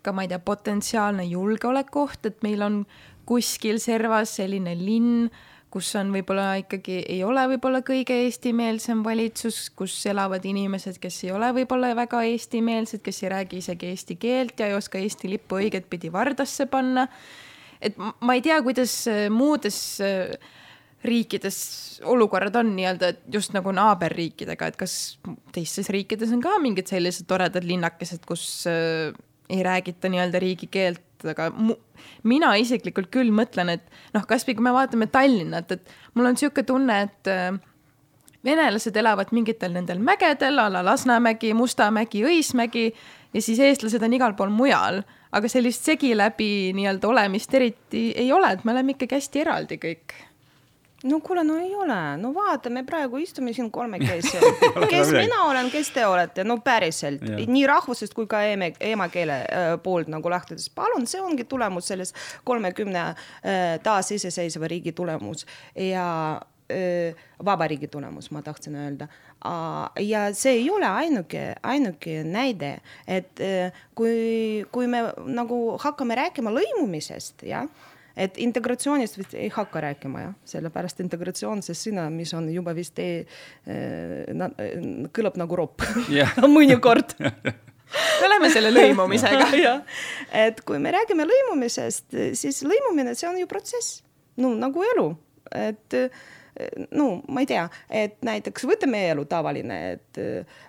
ka 0.04 0.12
ma 0.12 0.26
ei 0.26 0.32
tea, 0.32 0.40
potentsiaalne 0.44 1.26
julgeolekuoht, 1.32 2.26
et 2.30 2.44
meil 2.44 2.62
on 2.66 2.84
kuskil 3.30 3.80
servas 3.80 4.36
selline 4.38 4.76
linn 4.78 5.30
kus 5.74 5.90
on 5.98 6.12
võib-olla 6.14 6.54
ikkagi, 6.62 7.00
ei 7.10 7.22
ole 7.26 7.44
võib-olla 7.56 7.82
kõige 7.86 8.20
eestimeelsem 8.28 9.02
valitsus, 9.06 9.66
kus 9.74 9.96
elavad 10.10 10.46
inimesed, 10.46 11.00
kes 11.02 11.24
ei 11.26 11.32
ole 11.34 11.50
võib-olla 11.58 11.94
väga 11.98 12.22
eestimeelsed, 12.30 13.02
kes 13.06 13.24
ei 13.24 13.32
räägi 13.34 13.62
isegi 13.64 13.90
eesti 13.90 14.18
keelt 14.22 14.62
ja 14.62 14.70
ei 14.70 14.78
oska 14.78 15.02
Eesti 15.02 15.32
lippu 15.32 15.58
õigetpidi 15.62 16.12
vardasse 16.14 16.68
panna. 16.70 17.08
et 17.82 17.98
ma 17.98 18.36
ei 18.38 18.44
tea, 18.46 18.62
kuidas 18.64 18.94
äh, 19.12 19.26
muudes 19.34 19.78
äh, 20.06 20.38
riikides 21.04 21.58
olukorrad 22.08 22.56
on 22.56 22.70
nii-öelda 22.78 23.10
just 23.34 23.56
nagu 23.58 23.74
naaberriikidega, 23.76 24.70
et 24.70 24.78
kas 24.80 25.18
teistes 25.56 25.90
riikides 25.92 26.32
on 26.32 26.42
ka 26.44 26.56
mingid 26.64 26.88
sellised 26.88 27.28
toredad 27.28 27.66
linnakesed, 27.68 28.24
kus 28.30 28.46
äh, 28.70 29.12
ei 29.50 29.64
räägita 29.66 30.12
nii-öelda 30.12 30.40
riigikeelt, 30.40 31.04
aga 31.32 31.50
mu, 31.56 31.76
mina 32.28 32.54
isiklikult 32.60 33.12
küll 33.14 33.32
mõtlen, 33.36 33.72
et 33.78 33.86
noh, 34.16 34.26
kasvõi 34.28 34.58
kui 34.58 34.66
me 34.66 34.74
vaatame 34.76 35.08
Tallinnat, 35.12 35.72
et 35.72 35.94
mul 36.14 36.30
on 36.30 36.36
niisugune 36.36 36.68
tunne, 36.68 37.00
et 37.08 37.32
äh, 37.32 37.56
venelased 38.44 38.98
elavad 39.00 39.32
mingitel 39.36 39.74
nendel 39.76 40.02
mägedel 40.04 40.60
a 40.60 40.70
la 40.72 40.84
Lasnamägi, 40.86 41.54
Mustamägi, 41.58 42.26
Õismägi 42.28 42.90
ja 43.34 43.42
siis 43.42 43.62
eestlased 43.64 44.04
on 44.04 44.18
igal 44.20 44.36
pool 44.38 44.52
mujal, 44.54 45.02
aga 45.34 45.50
sellist 45.50 45.88
segi 45.88 46.14
läbi 46.18 46.74
nii-öelda 46.76 47.10
olemist 47.10 47.54
eriti 47.56 48.12
ei 48.20 48.32
ole, 48.36 48.52
et 48.54 48.66
me 48.66 48.76
oleme 48.76 48.98
ikkagi 48.98 49.20
hästi 49.20 49.46
eraldi 49.46 49.80
kõik 49.82 50.18
no 51.04 51.20
kuule, 51.20 51.44
no 51.44 51.58
ei 51.58 51.76
ole, 51.76 51.98
no 52.18 52.32
vaata, 52.36 52.72
me 52.74 52.84
praegu 52.88 53.20
istume 53.22 53.54
siin 53.54 53.70
kolmekesi. 53.72 54.38
Kes 54.92 55.12
mina 55.12 55.44
olen, 55.50 55.70
kes 55.72 55.92
te 55.96 56.06
olete, 56.08 56.46
no 56.48 56.58
päriselt, 56.64 57.26
nii 57.48 57.66
rahvusest 57.68 58.16
kui 58.16 58.28
ka 58.30 58.44
ema, 58.48 58.72
emakeele 58.80 59.40
äh, 59.44 59.74
poolt 59.84 60.12
nagu 60.12 60.32
lähtudes, 60.32 60.70
palun, 60.76 61.08
see 61.10 61.22
ongi 61.22 61.48
tulemus 61.50 61.92
selles 61.92 62.16
kolmekümne 62.48 63.04
äh, 63.10 63.62
taasiseseisva 63.84 64.72
riigi 64.72 64.96
tulemus 64.96 65.46
ja 65.76 66.08
äh, 66.72 67.24
vabariigi 67.44 67.92
tulemus, 67.92 68.32
ma 68.32 68.42
tahtsin 68.42 68.76
öelda. 68.80 69.08
ja 70.00 70.28
see 70.34 70.54
ei 70.62 70.70
ole 70.72 70.88
ainuke, 70.88 71.56
ainuke 71.64 72.22
näide, 72.24 72.78
et 73.08 73.42
kui, 73.96 74.64
kui 74.72 74.88
me 74.88 75.02
nagu 75.28 75.58
hakkame 75.84 76.16
rääkima 76.16 76.54
lõimumisest, 76.56 77.44
jah 77.44 77.68
et 78.16 78.38
integratsioonist 78.42 79.18
vist 79.18 79.34
ei 79.38 79.50
hakka 79.54 79.82
rääkima 79.88 80.22
jah, 80.28 80.34
sellepärast 80.54 81.02
integratsioon, 81.04 81.64
see 81.66 81.78
sõna, 81.78 82.08
mis 82.14 82.34
on 82.38 82.50
juba 82.54 82.76
vist 82.78 83.00
ei, 83.02 83.24
äh, 83.70 84.46
kõlab 85.16 85.40
nagu 85.42 85.58
ropp. 85.64 85.86
Yeah. 86.12 86.36
mõnikord 86.58 87.16
me 87.24 88.28
oleme 88.30 88.52
selle 88.54 88.74
lõimumisega. 88.74 89.74
Et 90.46 90.62
kui 90.66 90.80
me 90.82 90.94
räägime 90.94 91.28
lõimumisest, 91.30 92.14
siis 92.38 92.64
lõimumine, 92.68 93.18
see 93.18 93.30
on 93.30 93.42
ju 93.42 93.50
protsess, 93.50 94.02
no 94.42 94.54
nagu 94.58 94.86
elu, 94.94 95.10
et 95.54 95.96
no 96.94 97.08
ma 97.30 97.44
ei 97.44 97.50
tea, 97.50 97.68
et 97.94 98.16
näiteks 98.26 98.66
võtame 98.66 99.04
elu 99.12 99.26
tavaline, 99.30 99.78
et 99.98 100.22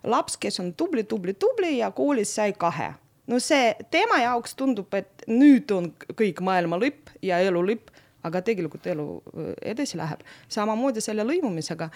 laps, 0.09 0.37
kes 0.41 0.61
on 0.61 0.75
tubli, 0.77 1.07
tubli, 1.09 1.33
tubli 1.41 1.79
ja 1.79 1.91
koolis 1.97 2.35
sai 2.37 2.53
kahe 2.57 2.91
no 3.31 3.41
see 3.43 3.73
tema 3.93 4.21
jaoks 4.23 4.57
tundub, 4.59 4.93
et 4.97 5.25
nüüd 5.31 5.71
on 5.75 5.91
kõik 6.17 6.43
maailma 6.45 6.79
lõpp 6.81 7.13
ja 7.25 7.41
elu 7.45 7.63
lõpp, 7.71 7.93
aga 8.25 8.41
tegelikult 8.45 8.87
elu 8.89 9.07
äh, 9.21 9.53
edasi 9.75 10.01
läheb. 10.01 10.25
samamoodi 10.49 11.03
selle 11.05 11.27
lõimumisega, 11.27 11.91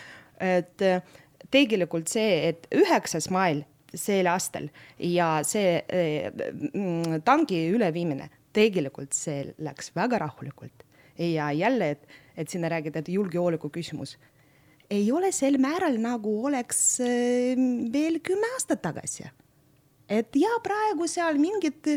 et 0.44 0.84
äh, 0.84 1.02
tegelikult 1.52 2.10
see, 2.12 2.52
et 2.52 2.68
üheksas 2.74 3.30
mail 3.34 3.64
sel 3.94 4.28
aastal 4.28 4.68
ja 5.00 5.38
see 5.48 5.78
äh, 5.80 7.20
tanki 7.24 7.64
üleviimine, 7.72 8.30
tegelikult 8.56 9.16
see 9.16 9.52
läks 9.64 9.92
väga 9.96 10.24
rahulikult. 10.24 10.84
Ja 11.18 11.48
jälle, 11.50 11.96
et, 11.96 12.18
et 12.38 12.50
sina 12.50 12.68
räägid, 12.70 12.94
et 12.96 13.08
julgeoleku 13.10 13.72
küsimus. 13.74 14.14
Ei 14.88 15.08
ole 15.12 15.32
sel 15.34 15.58
määral, 15.60 15.98
nagu 16.00 16.36
oleks 16.46 17.00
veel 17.02 18.20
kümme 18.24 18.52
aastat 18.54 18.80
tagasi 18.84 19.26
et 20.08 20.36
ja 20.40 20.50
praegu 20.64 21.06
seal 21.10 21.38
mingid 21.40 21.88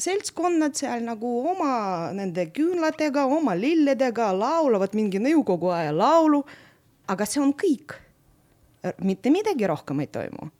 seltskonnad 0.00 0.76
seal 0.76 1.04
nagu 1.06 1.30
oma 1.50 2.10
nende 2.16 2.46
küünlatega, 2.54 3.24
oma 3.24 3.56
lilledega 3.56 4.30
laulavad 4.36 4.96
mingi 4.96 5.20
nõukogu 5.22 5.72
aja 5.74 5.94
laulu. 5.94 6.44
aga 7.08 7.26
see 7.26 7.40
on 7.40 7.52
kõik. 7.52 7.96
mitte 9.00 9.30
midagi 9.30 9.66
rohkem 9.66 10.00
ei 10.00 10.06
toimu. 10.06 10.50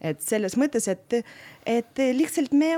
et 0.00 0.22
selles 0.22 0.56
mõttes, 0.56 0.88
et, 0.88 1.24
et 1.66 1.98
lihtsalt 2.16 2.52
me, 2.52 2.76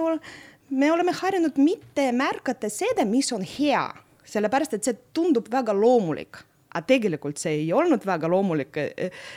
me 0.71 0.93
oleme 0.93 1.13
harjunud 1.13 1.59
mitte 1.59 2.13
märgata 2.13 2.71
seda, 2.71 3.05
mis 3.05 3.33
on 3.33 3.43
hea, 3.43 3.85
sellepärast 4.25 4.75
et 4.75 4.85
see 4.85 4.99
tundub 5.15 5.51
väga 5.51 5.75
loomulik 5.75 6.43
aga 6.75 6.87
tegelikult 6.87 7.41
see 7.41 7.63
ei 7.63 7.73
olnud 7.73 8.05
väga 8.07 8.31
loomulik 8.31 8.77
eh, 8.81 8.93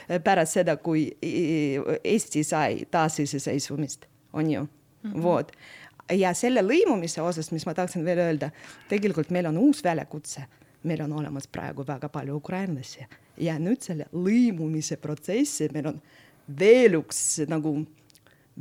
eh, 0.09 0.19
pärast 0.23 0.59
seda, 0.59 0.77
kui 0.77 1.07
Eesti 1.21 2.43
sai 2.43 2.85
taasiseseisvumist, 2.91 4.05
on 4.33 4.51
ju 4.51 4.61
mm, 4.61 5.11
-hmm. 5.11 5.23
vot. 5.23 5.51
ja 6.11 6.33
selle 6.33 6.61
lõimumise 6.61 7.21
osas, 7.21 7.51
mis 7.51 7.65
ma 7.65 7.73
tahtsin 7.73 8.05
veel 8.05 8.19
öelda, 8.19 8.49
tegelikult 8.89 9.29
meil 9.29 9.45
on 9.45 9.57
uus 9.57 9.83
väljakutse, 9.83 10.45
meil 10.83 11.01
on 11.01 11.13
olemas 11.13 11.47
praegu 11.47 11.83
väga 11.87 12.09
palju 12.09 12.35
ukrainlasi 12.35 13.07
ja 13.37 13.59
nüüd 13.59 13.81
selle 13.81 14.05
lõimumise 14.13 14.97
protsessi 14.97 15.69
meil 15.73 15.87
on 15.87 16.01
veel 16.59 16.99
üks 17.01 17.41
nagu 17.47 17.85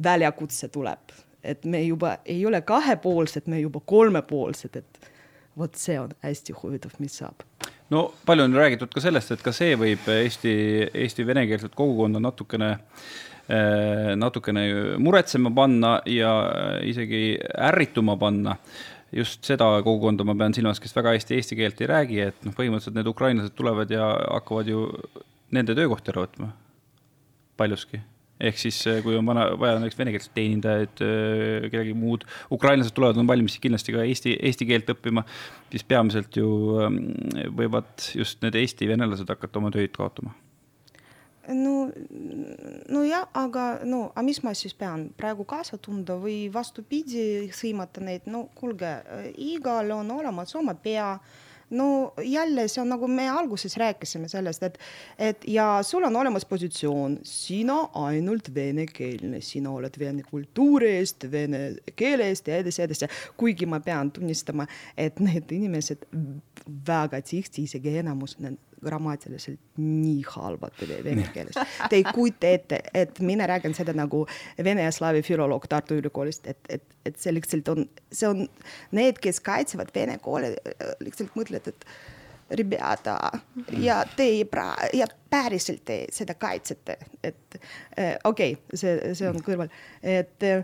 väljakutse 0.03 0.69
tuleb, 0.69 1.13
et 1.43 1.65
me 1.65 1.83
juba 1.83 2.19
ei 2.25 2.47
ole 2.47 2.61
kahepoolsed, 2.63 3.47
me 3.47 3.61
juba 3.61 3.81
kolmepoolsed, 3.81 4.77
et 4.77 5.11
vot 5.59 5.77
see 5.79 5.99
on 6.01 6.15
hästi 6.25 6.57
huvitav, 6.63 6.97
mis 6.99 7.19
saab 7.21 7.45
no 7.91 8.09
palju 8.27 8.45
on 8.45 8.57
räägitud 8.59 8.93
ka 8.95 9.03
sellest, 9.05 9.35
et 9.35 9.45
ka 9.45 9.53
see 9.55 9.77
võib 9.79 10.09
Eesti, 10.11 10.55
Eesti 11.05 11.27
venekeelset 11.27 11.75
kogukonda 11.77 12.23
natukene, 12.23 12.71
eh, 13.49 14.15
natukene 14.19 14.65
muretsema 15.03 15.53
panna 15.55 15.99
ja 16.07 16.35
isegi 16.83 17.39
ärrituma 17.71 18.17
panna. 18.17 18.57
just 19.15 19.45
seda 19.47 19.69
kogukonda 19.87 20.25
ma 20.27 20.35
pean 20.35 20.55
silmas, 20.55 20.81
kes 20.83 20.97
väga 20.97 21.13
hästi 21.15 21.37
eesti 21.37 21.57
keelt 21.57 21.81
ei 21.81 21.87
räägi, 21.87 22.17
et 22.21 22.41
noh, 22.43 22.55
põhimõtteliselt 22.57 22.97
need 22.97 23.07
ukrainlased 23.07 23.55
tulevad 23.55 23.91
ja 23.91 24.09
hakkavad 24.11 24.67
ju 24.67 24.89
nende 25.55 25.77
töökohti 25.79 26.11
ära 26.11 26.25
võtma. 26.25 26.49
Paljuski 27.57 28.01
ehk 28.49 28.61
siis, 28.61 28.79
eh, 28.91 29.01
kui 29.05 29.17
on 29.19 29.27
vana, 29.27 29.47
vaja 29.61 29.79
näiteks 29.81 29.99
venekeelset 29.99 30.35
teenindajaid, 30.37 31.03
eh, 31.05 31.69
kedagi 31.73 31.95
muud, 31.99 32.27
ukrainlased 32.53 32.95
tulevad, 32.97 33.19
on 33.21 33.29
valmis 33.31 33.59
kindlasti 33.63 33.95
ka 33.95 34.05
eesti, 34.05 34.37
eesti 34.51 34.69
keelt 34.69 34.91
õppima, 34.95 35.25
siis 35.73 35.85
peamiselt 35.89 36.37
ju 36.37 36.49
ehm, 36.85 36.99
võivad 37.59 38.09
just 38.15 38.43
need 38.45 38.57
eesti 38.61 38.89
venelased 38.91 39.31
hakata 39.31 39.63
oma 39.63 39.73
töid 39.75 39.95
kaotama. 39.97 40.35
No, 41.45 41.91
nojah, 42.89 43.27
aga 43.37 43.65
no, 43.85 44.07
aga 44.15 44.23
mis 44.25 44.39
ma 44.41 44.55
siis 44.57 44.73
pean? 44.73 45.11
Praegu 45.13 45.45
kaasa 45.45 45.77
tunda 45.77 46.17
või 46.17 46.47
vastupidi, 46.53 47.51
sõimata 47.53 48.01
neid, 48.01 48.25
no 48.33 48.47
kuulge, 48.57 48.95
igal 49.37 49.93
on 49.93 50.15
olemas 50.15 50.55
oma 50.57 50.73
pea 50.73 51.19
no 51.71 52.13
jälle 52.23 52.69
see 52.69 52.83
on 52.83 52.89
nagu 52.89 53.09
me 53.09 53.29
alguses 53.29 53.77
rääkisime 53.77 54.29
sellest, 54.29 54.63
et, 54.63 54.79
et 55.19 55.45
ja 55.49 55.79
sul 55.83 56.05
on 56.05 56.17
olemas 56.17 56.45
positsioon, 56.45 57.19
sina 57.23 57.79
ainult 57.95 58.51
venekeelne, 58.55 59.41
sina 59.41 59.71
oled 59.71 59.99
vene 59.99 60.23
kultuuri 60.31 60.95
eest, 60.99 61.29
vene 61.31 61.65
keele 61.97 62.29
eest 62.33 62.49
ja 62.49 62.61
edasi, 62.63 62.83
edasi. 62.83 63.11
kuigi 63.37 63.67
ma 63.67 63.81
pean 63.81 64.11
tunnistama, 64.11 64.67
et 64.97 65.21
need 65.21 65.53
inimesed 65.53 66.07
väga 66.87 67.21
tihti, 67.23 67.65
isegi 67.69 67.99
enamus 67.99 68.37
grammatiliselt 68.84 69.60
nii 69.78 70.22
halvad 70.28 70.78
vene 71.04 71.26
keeles. 71.34 71.58
Te 71.90 72.00
ei 72.00 72.06
kujuta 72.08 72.48
ette, 72.48 72.82
et 72.94 73.20
mina 73.20 73.48
räägin 73.50 73.76
seda 73.76 73.94
nagu 73.98 74.26
vene 74.64 74.86
ja 74.86 74.92
slaavi 74.96 75.22
filoloog 75.26 75.68
Tartu 75.70 75.98
Ülikoolist, 76.00 76.48
et, 76.48 76.62
et, 76.70 76.96
et 77.06 77.20
see 77.20 77.34
lihtsalt 77.36 77.68
on, 77.74 77.84
see 78.12 78.30
on 78.30 78.46
need, 78.96 79.20
kes 79.22 79.42
kaitsevad 79.44 79.92
vene 79.96 80.18
koole, 80.24 80.54
lihtsalt 81.04 81.36
mõtlevad, 81.40 81.74
et 81.74 81.90
rебята 82.60 83.18
ja 83.78 84.02
teie 84.18 84.46
pra- 84.50 84.90
ja 84.94 85.06
päriselt 85.30 85.84
te 85.86 86.02
seda 86.14 86.34
kaitsete, 86.40 86.98
et 87.24 87.60
äh, 88.00 88.16
okei 88.24 88.56
okay,, 88.56 88.78
see, 88.80 88.96
see 89.14 89.30
on 89.30 89.42
kõrval, 89.46 89.70
et 90.02 90.48
äh, 90.48 90.64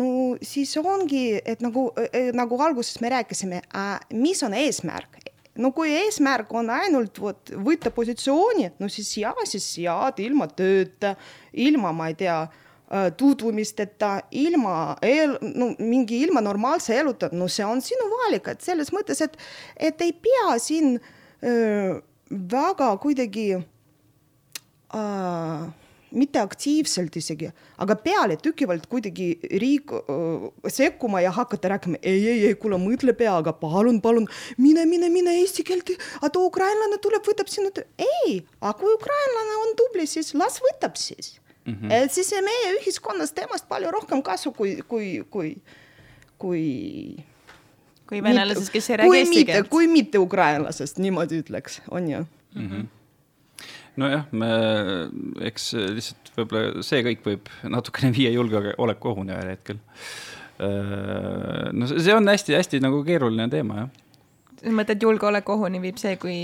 no 0.00 0.38
siis 0.42 0.72
ongi, 0.80 1.40
et 1.44 1.60
nagu 1.64 1.90
äh,, 2.00 2.30
nagu 2.36 2.60
alguses 2.64 3.00
me 3.04 3.12
rääkisime 3.12 3.60
äh,, 3.66 3.98
mis 4.14 4.42
on 4.46 4.56
eesmärk 4.56 5.20
no 5.61 5.71
kui 5.75 5.93
eesmärk 5.95 6.51
on 6.55 6.69
ainult 6.73 7.19
vot 7.21 7.51
võtta 7.67 7.91
positsiooni, 7.95 8.69
no 8.79 8.89
siis 8.91 9.11
ja, 9.21 9.33
siis 9.47 9.67
jääd 9.83 10.19
ilma 10.25 10.47
tööta, 10.51 11.15
ilma, 11.65 11.89
ma 11.95 12.09
ei 12.11 12.17
tea, 12.19 12.39
äh, 12.45 12.49
tutvumisteta, 13.17 14.11
ilma 14.35 14.95
eel, 15.05 15.37
no 15.55 15.65
mingi 15.79 16.21
ilma 16.25 16.41
normaalse 16.43 16.97
eluta, 16.99 17.29
no 17.33 17.47
see 17.51 17.65
on 17.67 17.79
sinu 17.83 18.05
valik, 18.17 18.45
et 18.51 18.61
selles 18.65 18.91
mõttes, 18.95 19.19
et, 19.25 19.33
et 19.77 20.05
ei 20.05 20.13
pea 20.27 20.59
siin 20.61 20.87
öö, 21.45 22.01
väga 22.29 22.97
kuidagi 23.01 23.47
äh, 23.55 23.63
mitte 26.15 26.39
aktiivselt 26.41 27.15
isegi, 27.19 27.49
aga 27.83 27.95
pealetükkivalt 27.99 28.87
kuidagi 28.91 29.27
riik 29.61 29.93
öö, 29.95 30.49
sekkuma 30.71 31.21
ja 31.21 31.31
hakata 31.35 31.75
rääkima, 31.75 31.99
ei, 32.01 32.27
ei, 32.27 32.45
ei, 32.49 32.55
kuule, 32.59 32.79
mõtle 32.81 33.15
peaga, 33.17 33.53
palun, 33.59 34.01
palun, 34.01 34.27
mine, 34.57 34.85
mine, 34.89 35.09
mine 35.13 35.37
eesti 35.41 35.65
keelt, 35.67 35.93
aga 36.21 36.43
ukrainlane 36.43 36.99
tuleb, 37.03 37.25
võtab 37.27 37.51
sinu 37.51 37.71
töö. 37.75 37.87
ei, 37.99 38.41
aga 38.61 38.75
kui 38.79 38.93
ukrainlane 38.95 39.59
on 39.63 39.75
tubli, 39.79 40.07
siis 40.09 40.33
las 40.37 40.61
võtab 40.63 40.97
siis 40.99 41.35
mm. 41.65 41.73
-hmm. 41.73 41.93
et 41.93 42.11
siis 42.11 42.31
meie 42.31 42.73
ühiskonnas 42.79 43.33
temast 43.35 43.69
palju 43.69 43.91
rohkem 43.91 44.23
kasu, 44.23 44.51
kui, 44.51 44.77
kui, 44.87 45.23
kui, 45.29 45.55
kui 46.37 46.65
kui 48.05 48.21
venelasest, 48.23 48.69
kes 48.73 48.89
ei 48.89 48.97
räägi 49.01 49.17
eesti 49.19 49.45
keelt. 49.45 49.69
kui 49.69 49.87
mitte 49.87 50.21
ukrainlasest, 50.21 51.01
niimoodi 51.01 51.41
ütleks, 51.41 51.81
on 51.91 52.09
ju 52.09 52.19
mm. 52.55 52.69
-hmm 52.69 52.94
nojah, 54.01 54.25
me, 54.35 54.49
eks 55.49 55.73
lihtsalt 55.97 56.31
võib-olla 56.37 56.85
see 56.85 57.03
kõik 57.09 57.27
võib 57.27 57.51
natukene 57.71 58.13
viia 58.17 58.33
julgeolekuohuni 58.35 59.35
ühel 59.35 59.53
hetkel. 59.55 59.83
Äh, 60.55 61.69
no 61.75 61.89
see 61.91 62.15
on 62.15 62.31
hästi-hästi 62.31 62.81
nagu 62.83 63.03
keeruline 63.07 63.47
teema, 63.51 63.85
jah 63.85 63.93
sa 64.65 64.73
mõtled 64.73 65.03
julgeolekuohuni 65.03 65.81
viib 65.83 65.99
see, 66.01 66.15
kui 66.21 66.35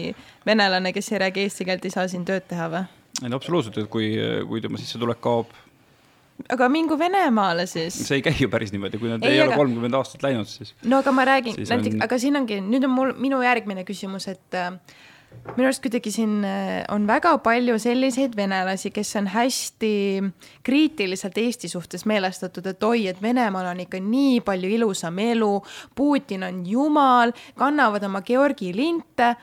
venelane, 0.45 0.93
kes 0.93 1.12
ei 1.14 1.22
räägi 1.26 1.45
eesti 1.47 1.68
keelt, 1.68 1.86
ei 1.88 1.93
saa 1.93 2.08
siin 2.12 2.26
tööd 2.28 2.45
teha 2.49 2.70
või? 2.72 2.86
ei 3.22 3.30
no 3.30 3.38
absoluutselt, 3.39 3.78
et 3.82 3.89
kui, 3.91 4.14
kui 4.49 4.62
tema 4.64 4.80
sissetulek 4.82 5.22
kaob 5.24 5.52
aga 6.49 6.68
mingu 6.72 6.97
Venemaale 6.99 7.68
siis. 7.70 7.97
see 8.08 8.20
ei 8.20 8.26
käi 8.26 8.36
ju 8.39 8.49
päris 8.49 8.74
niimoodi, 8.74 8.99
kui 9.02 9.12
nad 9.12 9.24
ei, 9.26 9.38
ei 9.38 9.43
ole 9.43 9.58
kolmkümmend 9.58 9.93
aga... 9.93 10.02
aastat 10.02 10.26
läinud, 10.26 10.49
siis. 10.49 10.74
no 10.84 11.02
aga 11.04 11.14
ma 11.16 11.26
räägin, 11.30 11.58
näiteks 11.60 11.95
on..., 11.95 12.04
aga 12.08 12.20
siin 12.22 12.39
ongi, 12.39 12.60
nüüd 12.66 12.88
on 12.88 12.93
mul, 12.95 13.14
minu 13.22 13.41
järgmine 13.45 13.86
küsimus, 13.88 14.28
et 14.32 14.58
äh, 14.58 14.72
minu 15.55 15.67
arust 15.67 15.82
kuidagi 15.84 16.11
siin 16.13 16.43
äh, 16.45 16.84
on 16.93 17.07
väga 17.09 17.34
palju 17.43 17.77
selliseid 17.82 18.36
venelasi, 18.38 18.91
kes 18.93 19.15
on 19.19 19.27
hästi 19.34 19.93
kriitiliselt 20.63 21.38
Eesti 21.41 21.69
suhtes 21.71 22.05
meelestatud, 22.09 22.67
et 22.71 22.84
oi, 22.84 23.07
et 23.11 23.21
Venemaal 23.21 23.71
on 23.73 23.82
ikka 23.84 23.99
nii 24.03 24.41
palju 24.45 24.69
ilusam 24.77 25.19
elu, 25.19 25.53
Putin 25.95 26.45
on 26.47 26.61
jumal, 26.67 27.34
kannavad 27.59 28.05
oma 28.07 28.21
Georgi 28.25 28.71
linte, 28.75 29.34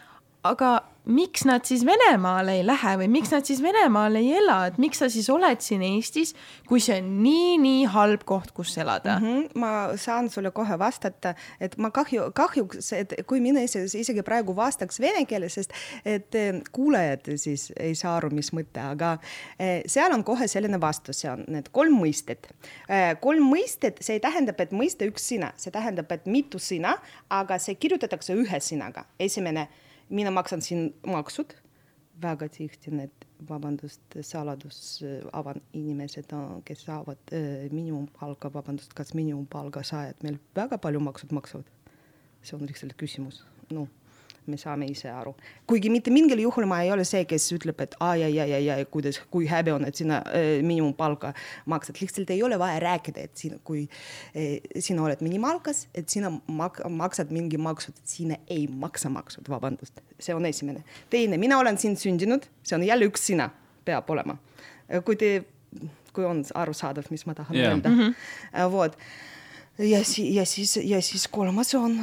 aga 0.47 0.77
miks 1.09 1.45
nad 1.49 1.65
siis 1.65 1.87
Venemaale 1.87 2.59
ei 2.59 2.65
lähe 2.67 2.91
või 3.01 3.07
miks 3.09 3.31
nad 3.33 3.47
siis 3.49 3.63
Venemaal 3.65 4.19
ei 4.21 4.29
ela, 4.37 4.59
et 4.69 4.77
miks 4.81 5.01
sa 5.01 5.09
siis 5.13 5.29
oled 5.33 5.63
siin 5.65 5.81
Eestis, 5.87 6.35
kui 6.69 6.83
see 6.85 6.99
on 7.01 7.09
nii-nii 7.25 7.87
halb 7.95 8.27
koht, 8.29 8.53
kus 8.57 8.75
elada 8.79 9.17
mm? 9.17 9.25
-hmm. 9.25 9.59
ma 9.59 9.97
saan 9.97 10.29
sulle 10.31 10.51
kohe 10.53 10.79
vastata, 10.79 11.35
et 11.61 11.79
ma 11.79 11.91
kahju, 11.91 12.29
kahjuks, 12.37 12.93
et 12.93 13.15
kui 13.27 13.41
mina 13.41 13.65
isegi 13.65 14.23
praegu 14.23 14.57
vastaks 14.57 15.01
vene 15.01 15.25
keeles, 15.25 15.55
sest 15.55 15.73
et 16.05 16.35
eh, 16.35 16.61
kuulajad 16.73 17.33
siis 17.37 17.73
ei 17.81 17.95
saa 17.95 18.17
aru, 18.17 18.31
mis 18.31 18.53
mõte, 18.53 18.85
aga 18.85 19.17
eh, 19.59 19.83
seal 19.87 20.13
on 20.13 20.25
kohe 20.25 20.49
selline 20.49 20.81
vastus, 20.81 21.25
see 21.25 21.33
on 21.33 21.45
need 21.49 21.73
kolm 21.73 21.97
mõistet. 22.03 22.53
Eh, 22.89 23.17
kolm 23.21 23.49
mõistet, 23.49 24.03
see 24.05 24.21
ei 24.21 24.21
tähenda, 24.21 24.53
et 24.59 24.73
mõiste 24.77 25.09
üks 25.09 25.25
sõna, 25.33 25.53
see 25.57 25.73
tähendab, 25.73 26.13
et 26.13 26.27
mitu 26.27 26.59
sõna, 26.59 26.99
aga 27.31 27.59
see 27.59 27.75
kirjutatakse 27.75 28.37
ühe 28.37 28.61
sõnaga. 28.61 29.05
esimene 29.19 29.69
mina 30.09 30.31
maksan 30.31 30.63
siin 30.63 30.95
maksud, 31.07 31.55
väga 32.23 32.49
tihti 32.51 32.91
need, 32.91 33.27
vabandust, 33.49 34.19
saladus 34.27 35.05
avan 35.33 35.61
inimesed, 35.73 36.33
kes 36.67 36.83
saavad 36.89 37.33
äh, 37.33 37.69
miinimumpalka, 37.71 38.51
vabandust, 38.55 38.95
kas 38.99 39.15
miinimumpalga 39.15 39.85
saajad 39.87 40.27
meil 40.27 40.41
väga 40.57 40.79
palju 40.79 41.01
maksud 41.01 41.35
maksavad? 41.37 41.75
see 42.43 42.55
on 42.55 42.69
lihtsalt 42.71 42.95
küsimus, 42.97 43.41
noh 43.75 43.89
me 44.49 44.59
saame 44.61 44.87
ise 44.91 45.11
aru. 45.11 45.35
kuigi 45.67 45.91
mitte 45.93 46.13
mingil 46.15 46.41
juhul 46.43 46.67
ma 46.71 46.81
ei 46.85 46.91
ole 46.93 47.05
see, 47.09 47.25
kes 47.29 47.49
ütleb, 47.57 47.81
et 47.85 47.97
aa 48.01 48.15
ja, 48.21 48.29
ja, 48.29 48.47
ja, 48.49 48.61
ja 48.71 48.87
kuidas, 48.87 49.21
kui 49.31 49.49
häbi 49.51 49.75
on, 49.75 49.87
et 49.89 50.01
sina 50.01 50.21
äh, 50.27 50.49
miinimumpalka 50.65 51.33
maksad, 51.71 52.01
lihtsalt 52.01 52.33
ei 52.35 52.43
ole 52.43 52.59
vaja 52.59 52.81
rääkida, 52.85 53.27
et 53.29 53.37
sina, 53.37 53.61
kui 53.65 53.85
äh, 54.33 54.59
sina 54.85 55.05
oled 55.07 55.23
minimaalkas, 55.25 55.87
et 55.95 56.09
sina 56.09 56.33
mak 56.47 56.83
maksad 56.89 57.33
mingi 57.35 57.61
maksud, 57.61 57.97
et 57.99 58.17
sina 58.17 58.41
ei 58.49 58.67
maksa 58.69 59.13
maksud, 59.13 59.49
vabandust, 59.51 60.03
see 60.21 60.35
on 60.35 60.47
esimene. 60.49 60.85
teine, 61.11 61.39
mina 61.39 61.59
olen 61.59 61.79
siin 61.79 61.97
sündinud, 61.97 62.49
see 62.63 62.79
on 62.79 62.87
jälle 62.87 63.09
üks 63.11 63.29
sina, 63.31 63.51
peab 63.85 64.11
olema. 64.11 64.39
kui 65.05 65.17
te, 65.21 65.33
kui 66.17 66.25
on 66.25 66.45
arusaadav, 66.55 67.11
mis 67.13 67.27
ma 67.29 67.35
tahan 67.37 67.57
yeah. 67.57 67.75
öelda 67.75 67.91
mm, 67.91 67.99
-hmm. 67.99 68.73
vot 68.73 68.97
ja 69.79 70.05
siis, 70.05 70.35
ja 70.35 70.47
siis, 70.47 70.77
ja 70.83 71.03
siis 71.03 71.29
kolmas 71.29 71.75
on, 71.75 71.99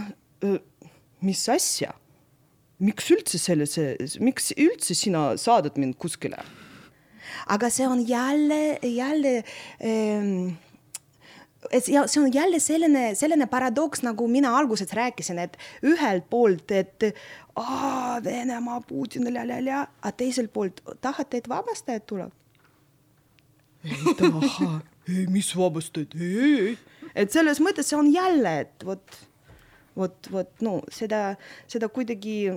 mis 1.21 1.49
asja 1.49 1.93
miks 2.84 3.09
üldse 3.13 3.39
sellise, 3.39 3.95
miks 4.19 4.51
üldse 4.57 4.95
sina 4.97 5.34
saadad 5.39 5.80
mind 5.82 5.97
kuskile? 6.01 6.43
aga 7.47 7.69
see 7.69 7.88
on 7.88 8.01
jälle, 8.07 8.80
jälle 8.82 9.43
ähm, 9.84 10.55
ja 11.88 12.07
see 12.07 12.23
on 12.23 12.34
jälle 12.34 12.59
selline, 12.59 13.15
selline 13.15 13.45
paradoks, 13.45 14.01
nagu 14.05 14.28
mina 14.28 14.57
alguses 14.57 14.93
rääkisin, 14.93 15.39
et 15.39 15.57
ühelt 15.84 16.30
poolt, 16.30 16.71
et 16.71 17.03
aa, 17.55 18.23
Venemaa, 18.23 18.82
Putin, 18.82 19.28
aga 19.38 19.86
teiselt 20.17 20.53
poolt 20.53 20.82
tahate, 21.01 21.38
et 21.38 21.49
vabastajad 21.49 22.05
tuleb? 22.07 22.34
ei 23.86 24.15
taha, 24.17 24.80
ei, 25.09 25.26
mis 25.30 25.51
vabastajad, 25.57 26.15
ei, 26.17 26.78
et 27.15 27.32
selles 27.32 27.61
mõttes 27.61 27.89
see 27.89 27.99
on 27.99 28.09
jälle, 28.13 28.59
et 28.65 28.86
vot 28.86 29.19
vot, 29.95 30.31
vot 30.31 30.65
no 30.65 30.79
seda, 30.91 31.35
seda 31.71 31.89
kuidagi 31.93 32.53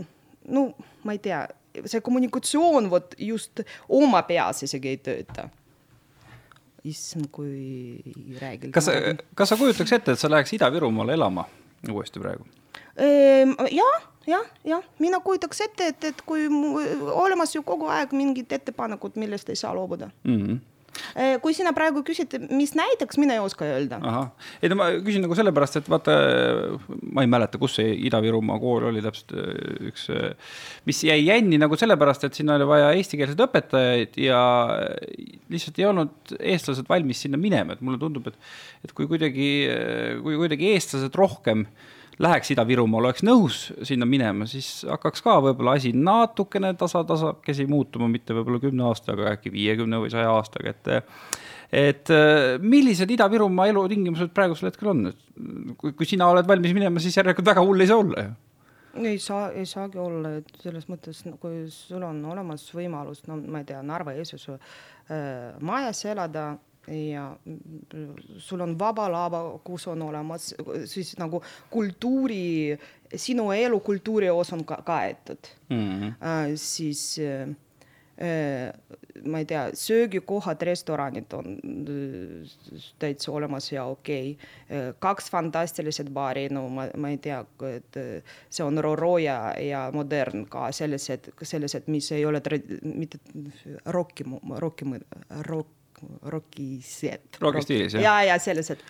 no 0.48 0.68
ma 1.04 1.14
ei 1.16 1.22
tea, 1.22 1.44
see 1.84 2.02
kommunikatsioon 2.04 2.90
vot 2.90 3.16
just 3.22 3.62
oma 3.88 4.22
peas 4.28 4.64
isegi 4.66 4.94
ei 4.94 5.00
tööta. 5.02 5.48
issand, 6.88 7.26
kui 7.34 7.98
räägida. 8.40 8.72
kas, 8.72 8.88
kas 9.34 9.50
sa 9.50 9.58
kujutaks 9.60 9.92
ette, 9.92 10.14
et 10.14 10.20
sa 10.20 10.30
läheks 10.30 10.54
Ida-Virumaale 10.56 11.16
elama 11.18 11.44
uuesti 11.90 12.22
praegu? 12.22 12.46
Ehm, 12.96 13.52
jah, 13.74 14.06
jah, 14.26 14.46
jah, 14.64 14.86
mina 15.02 15.20
kujutaks 15.20 15.60
ette, 15.66 15.90
et, 15.92 16.08
et 16.12 16.22
kui 16.26 16.46
olemas 17.12 17.54
ju 17.54 17.62
kogu 17.66 17.90
aeg 17.92 18.14
mingid 18.16 18.54
ettepanekud, 18.54 19.18
millest 19.20 19.50
ei 19.50 19.58
saa 19.58 19.74
loobuda 19.74 20.10
mm. 20.24 20.42
-hmm 20.42 20.58
kui 21.42 21.56
sina 21.56 21.72
praegu 21.76 22.02
küsid, 22.06 22.34
mis 22.54 22.74
näiteks, 22.78 23.18
mina 23.20 23.36
ei 23.36 23.42
oska 23.42 23.66
öelda. 23.66 24.00
ei 24.62 24.72
no 24.72 24.78
ma 24.80 24.90
küsin 25.04 25.24
nagu 25.24 25.36
sellepärast, 25.38 25.80
et 25.80 25.90
vaata, 25.90 26.16
ma 27.12 27.24
ei 27.24 27.30
mäleta, 27.30 27.60
kus 27.60 27.78
see 27.78 27.92
Ida-Virumaa 28.08 28.58
kool 28.62 28.88
oli 28.90 29.02
täpselt 29.04 29.34
äh, 29.36 29.90
üks, 29.90 30.08
äh, 30.14 30.56
mis 30.88 31.02
jäi 31.06 31.20
jänni 31.24 31.60
nagu 31.60 31.78
sellepärast, 31.78 32.28
et 32.28 32.38
sinna 32.38 32.56
oli 32.58 32.68
vaja 32.68 32.94
eestikeelseid 32.96 33.44
õpetajaid 33.48 34.18
ja 34.22 34.40
lihtsalt 35.52 35.78
ei 35.82 35.88
olnud 35.90 36.34
eestlased 36.38 36.88
valmis 36.88 37.24
sinna 37.26 37.40
minema, 37.40 37.76
et 37.76 37.84
mulle 37.84 38.00
tundub, 38.00 38.30
et, 38.30 38.50
et 38.86 38.96
kui 38.96 39.08
kuidagi, 39.10 39.52
kui 40.24 40.40
kuidagi 40.40 40.74
eestlased 40.74 41.16
rohkem 41.18 41.66
äh, 41.66 41.94
läheks 42.22 42.52
Ida-Virumaal, 42.54 43.08
oleks 43.08 43.24
nõus 43.26 43.60
sinna 43.86 44.06
minema, 44.08 44.46
siis 44.50 44.82
hakkaks 44.88 45.22
ka 45.24 45.38
võib-olla 45.44 45.76
asi 45.78 45.92
natukene 45.94 46.72
tasa-tasakesi 46.78 47.68
muutuma, 47.70 48.08
mitte 48.10 48.36
võib-olla 48.36 48.62
kümne 48.62 48.88
aastaga, 48.88 49.30
äkki 49.36 49.52
viiekümne 49.54 50.00
või 50.02 50.10
saja 50.14 50.32
aastaga, 50.34 50.74
et 50.74 50.92
et 51.68 52.10
millised 52.64 53.10
Ida-Virumaa 53.12 53.68
elutingimused 53.68 54.32
praegusel 54.34 54.70
hetkel 54.70 54.92
on, 54.94 55.06
et 55.10 55.74
kui, 55.76 55.92
kui 55.92 56.08
sina 56.08 56.30
oled 56.32 56.48
valmis 56.48 56.72
minema, 56.74 57.02
siis 57.02 57.18
järelikult 57.20 57.50
väga 57.50 57.64
hull 57.64 57.84
ei 57.84 57.90
saa 57.90 58.04
olla 58.04 58.24
ju. 58.24 58.36
Ei 59.04 59.18
saa, 59.22 59.50
ei 59.52 59.66
saagi 59.68 59.98
olla, 60.00 60.38
et 60.40 60.48
selles 60.62 60.88
mõttes, 60.88 61.20
kui 61.38 61.66
sul 61.70 62.02
on 62.02 62.22
olemas 62.32 62.64
võimalus, 62.74 63.20
no 63.28 63.36
ma 63.52 63.60
ei 63.60 63.68
tea, 63.68 63.82
Narva-Jõesuus 63.84 64.48
äh, 64.54 65.60
majas 65.60 66.00
elada 66.08 66.48
ja 66.90 67.36
sul 68.38 68.60
on 68.60 68.78
vaba 68.78 69.08
lava, 69.12 69.42
kus 69.64 69.86
on 69.88 70.02
olemas 70.02 70.54
siis 70.88 71.14
nagu 71.18 71.42
kultuuri, 71.70 72.78
sinu 73.14 73.50
elu 73.52 73.80
kultuurios 73.80 74.52
on 74.52 74.64
ka 74.64 74.82
kaetud 74.84 75.54
mm. 75.68 75.76
-hmm. 75.76 76.12
Äh, 76.20 76.52
siis 76.54 77.18
äh, 77.18 77.48
ma 79.24 79.38
ei 79.38 79.44
tea, 79.44 79.70
söögikohad, 79.74 80.62
restoranid 80.62 81.32
on 81.32 81.46
äh, 81.54 82.50
täitsa 82.98 83.32
olemas 83.32 83.72
ja 83.72 83.84
okei 83.84 84.30
okay.. 84.32 84.92
kaks 84.98 85.30
fantastilised 85.30 86.10
baari, 86.10 86.48
no 86.48 86.68
ma, 86.68 86.88
ma 86.96 87.08
ei 87.08 87.18
tea, 87.18 87.44
et 87.76 87.96
äh, 87.96 88.22
see 88.50 88.66
on 88.66 88.84
Roro 88.84 89.18
ja, 89.18 89.54
ja 89.60 89.90
Modern 89.94 90.46
ka 90.46 90.72
sellised, 90.72 91.32
sellised, 91.42 91.82
mis 91.86 92.12
ei 92.12 92.26
ole 92.26 92.40
trad-, 92.40 92.78
mitte 92.82 93.18
rocki, 93.86 94.24
rocki, 94.58 94.84
rock 95.46 95.77
rokiset. 96.32 97.38
roki 97.42 97.62
stiilis 97.64 97.96
jah? 97.96 98.04
ja, 98.04 98.14
ja 98.30 98.38
sellised, 98.42 98.82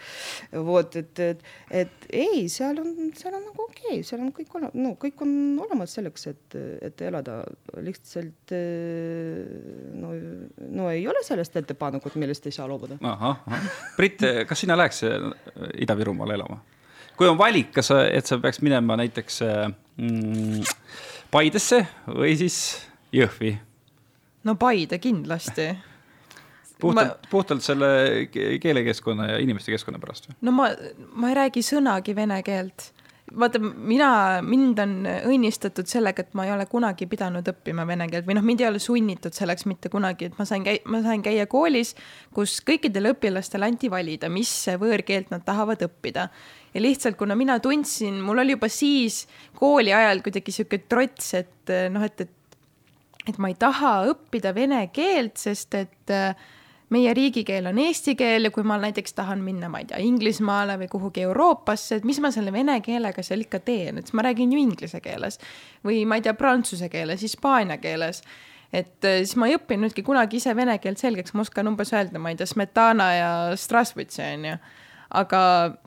vot, 0.67 0.97
et, 1.01 1.23
et, 1.25 1.45
et 1.83 2.09
ei, 2.11 2.47
seal 2.53 2.79
on, 2.83 2.95
seal 3.19 3.35
on 3.35 3.45
nagu 3.45 3.67
okei 3.67 3.99
okay,, 3.99 4.07
seal 4.07 4.23
on 4.25 4.33
kõik 4.37 4.57
ole-, 4.61 4.73
no 4.79 4.95
kõik 5.01 5.23
on 5.27 5.35
olemas 5.67 5.97
selleks, 5.99 6.29
et, 6.33 6.59
et 6.91 7.05
elada, 7.09 7.41
lihtsalt 7.85 8.55
no, 9.99 10.15
no 10.81 10.89
ei 10.95 11.07
ole 11.09 11.23
sellest 11.27 11.57
ettepanekut, 11.61 12.19
millest 12.21 12.49
ei 12.49 12.55
saa 12.55 12.69
loobuda. 12.71 12.99
Brit, 13.97 14.25
kas 14.49 14.65
sina 14.65 14.77
läheks 14.79 15.05
Ida-Virumaale 15.85 16.39
elama? 16.39 16.61
kui 17.19 17.27
on 17.27 17.39
valik, 17.39 17.73
kas 17.75 17.91
sa, 17.91 18.05
et 18.07 18.29
sa 18.31 18.39
peaks 18.39 18.61
minema 18.63 18.95
näiteks 19.01 19.41
mm, 19.43 20.61
Paidesse 21.33 21.83
või 22.07 22.37
siis 22.39 22.59
Jõhvi? 23.15 23.57
no 24.47 24.55
Paide 24.61 25.01
kindlasti 25.03 25.67
puhtalt 26.81 27.17
ma..., 27.17 27.31
puhtalt 27.31 27.65
selle 27.65 28.29
keelekeskkonna 28.63 29.33
ja 29.33 29.43
inimeste 29.43 29.75
keskkonna 29.75 30.01
pärast 30.03 30.31
või? 30.31 30.39
no 30.49 30.55
ma, 30.55 30.71
ma 31.15 31.33
ei 31.33 31.39
räägi 31.43 31.65
sõnagi 31.67 32.17
vene 32.17 32.41
keelt 32.47 32.93
vaata, 33.37 33.61
mina, 33.61 34.11
mind 34.45 34.79
on 34.83 34.93
õnnistatud 35.07 35.89
sellega, 35.91 36.25
et 36.25 36.37
ma 36.39 36.47
ei 36.47 36.53
ole 36.55 36.67
kunagi 36.71 37.09
pidanud 37.11 37.47
õppima 37.53 37.85
vene 37.89 38.09
keelt 38.11 38.27
või 38.29 38.39
noh, 38.39 38.47
mind 38.47 38.63
ei 38.63 38.69
ole 38.71 38.81
sunnitud 38.83 39.37
selleks 39.37 39.67
mitte 39.69 39.91
kunagi, 39.93 40.31
et 40.31 40.39
ma 40.39 40.47
sain 40.49 40.65
käi-, 40.67 40.81
ma 40.89 41.03
sain 41.05 41.23
käia 41.25 41.49
koolis, 41.51 41.95
kus 42.35 42.59
kõikidele 42.67 43.13
õpilastele 43.17 43.69
anti 43.69 43.91
valida, 43.93 44.31
mis 44.33 44.53
võõrkeelt 44.81 45.33
nad 45.35 45.45
tahavad 45.47 45.85
õppida. 45.89 46.29
ja 46.75 46.81
lihtsalt, 46.83 47.19
kuna 47.21 47.37
mina 47.39 47.59
tundsin, 47.61 48.21
mul 48.25 48.45
oli 48.45 48.57
juba 48.57 48.69
siis 48.73 49.27
kooli 49.59 49.93
ajal 49.93 50.23
kuidagi 50.25 50.55
sihuke 50.55 50.83
trots, 50.89 51.35
et 51.35 51.75
noh, 51.93 52.05
et, 52.05 52.21
et 52.27 52.35
et 53.29 53.37
ma 53.37 53.51
ei 53.51 53.57
taha 53.61 54.07
õppida 54.09 54.55
vene 54.57 54.87
keelt, 54.89 55.37
sest 55.37 55.75
et 55.77 56.13
äh, 56.15 56.33
meie 56.95 57.13
riigikeel 57.15 57.69
on 57.71 57.79
eesti 57.83 58.15
keel 58.19 58.49
ja 58.49 58.51
kui 58.55 58.65
ma 58.67 58.79
näiteks 58.81 59.15
tahan 59.17 59.43
minna, 59.45 59.69
ma 59.69 59.83
ei 59.83 59.89
tea, 59.91 60.01
Inglismaale 60.05 60.79
või 60.81 60.91
kuhugi 60.93 61.25
Euroopasse, 61.27 62.01
et 62.01 62.09
mis 62.09 62.21
ma 62.25 62.31
selle 62.35 62.53
vene 62.55 62.79
keelega 62.85 63.23
seal 63.25 63.45
ikka 63.45 63.61
teen, 63.65 64.01
et 64.01 64.13
ma 64.17 64.25
räägin 64.25 64.53
ju 64.55 64.61
inglise 64.61 65.01
keeles 65.05 65.41
või 65.85 66.05
ma 66.09 66.19
ei 66.19 66.25
tea, 66.25 66.35
prantsuse 66.39 66.89
keeles, 66.93 67.25
hispaania 67.27 67.79
keeles 67.83 68.23
et 68.73 69.05
äh, 69.05 69.23
siis 69.25 69.37
ma 69.41 69.49
ei 69.49 69.57
õppinudki 69.57 70.05
kunagi 70.05 70.41
ise 70.41 70.53
vene 70.57 70.77
keelt 70.83 71.01
selgeks, 71.01 71.35
ma 71.35 71.45
oskan 71.45 71.71
umbes 71.71 71.93
öelda, 71.97 72.21
ma 72.21 72.33
ei 72.33 72.39
tea, 72.41 72.49
Smetana 72.49 73.09
ja 73.17 73.33
Strasvõtsi 73.57 74.25
onju. 74.25 74.59
aga 75.19 75.41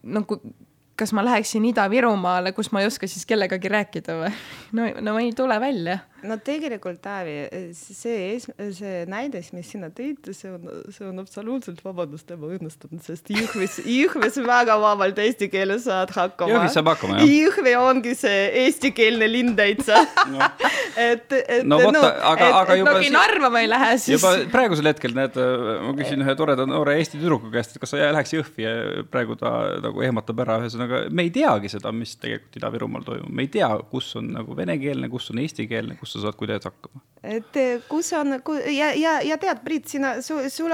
no 0.04 0.24
kui 0.26 0.54
kas 1.02 1.14
ma 1.18 1.24
läheksin 1.26 1.66
Ida-Virumaale, 1.66 2.52
kus 2.54 2.70
ma 2.74 2.82
ei 2.82 2.90
oska 2.90 3.08
siis 3.10 3.26
kellegagi 3.26 3.70
rääkida 3.74 4.18
või? 4.20 4.32
no, 4.78 4.88
no 5.02 5.18
ei 5.22 5.32
tule 5.38 5.58
välja 5.62 5.98
no 6.28 6.38
tegelikult 6.42 7.02
Taavi, 7.02 7.36
see, 7.76 8.38
see 8.76 9.04
näide, 9.10 9.42
mis 9.56 9.70
sina 9.74 9.90
tõid, 9.94 10.32
see 10.36 10.52
on, 10.52 10.68
see 10.94 11.08
on 11.08 11.22
absoluutselt, 11.24 11.82
vabandust, 11.86 12.30
ebaõnnestunud, 12.36 13.02
sest 13.06 13.32
Jõhvis, 13.34 13.80
Jõhvis 13.88 14.38
väga 14.46 14.78
vabalt 14.82 15.20
eesti 15.22 15.50
keeles 15.52 15.86
saad 15.88 16.14
hakkama. 16.16 16.54
Jõhvis 16.54 16.78
saab 16.78 16.92
hakkama, 16.94 17.20
jah. 17.22 17.32
Jõhvi 17.32 17.76
ongi 17.80 18.16
see 18.18 18.44
eestikeelne 18.66 19.30
linn 19.32 19.56
täitsa 19.58 20.04
no.. 20.34 20.46
et, 21.00 21.34
et 21.42 21.66
no 21.68 21.80
vot 21.82 21.96
no,, 21.96 22.04
aga, 22.32 22.52
aga 22.62 22.78
juba. 22.80 22.96
no 23.00 23.14
Narva 23.18 23.52
ma 23.54 23.64
ei 23.64 23.72
lähe 23.72 23.92
siis. 23.98 24.16
juba 24.18 24.34
praegusel 24.54 24.92
hetkel 24.92 25.16
näed, 25.18 25.38
ma 25.38 25.96
küsin 25.98 26.26
ühe 26.26 26.38
toreda 26.40 26.68
noore 26.70 26.98
Eesti 27.02 27.20
tüdruku 27.20 27.52
käest, 27.54 27.76
et 27.76 27.84
kas 27.84 27.94
sa 27.96 28.12
läheks 28.14 28.36
Jõhvi 28.36 28.68
ja 28.68 28.76
praegu 29.12 29.38
ta 29.40 29.54
nagu 29.84 30.06
ehmatab 30.06 30.44
ära, 30.46 30.60
ühesõnaga 30.64 31.04
me 31.10 31.26
ei 31.28 31.34
teagi 31.34 31.72
seda, 31.72 31.94
mis 31.96 32.16
tegelikult 32.22 32.60
Ida-Virumaal 32.62 33.06
toimub, 33.08 33.34
me 33.34 33.46
ei 33.48 33.52
tea, 33.52 33.70
kus 33.92 34.14
on 34.20 34.32
nagu 34.36 34.56
venekeelne, 34.58 35.10
kus 35.12 35.32
on 35.34 35.42
eestikeelne, 35.44 35.98
kus 36.00 36.11
kus 36.12 36.20
sa 36.20 36.28
saad 36.28 36.38
kuidagi 36.40 36.68
hakkama? 36.68 37.02
et 37.22 37.58
eh, 37.62 37.82
kus 37.86 38.10
on 38.18 38.34
ja, 38.74 38.88
ja, 38.98 39.12
ja 39.22 39.36
tead, 39.38 39.60
Priit, 39.62 39.86
sina, 39.92 40.16
sul, 40.26 40.48
sul, 40.50 40.74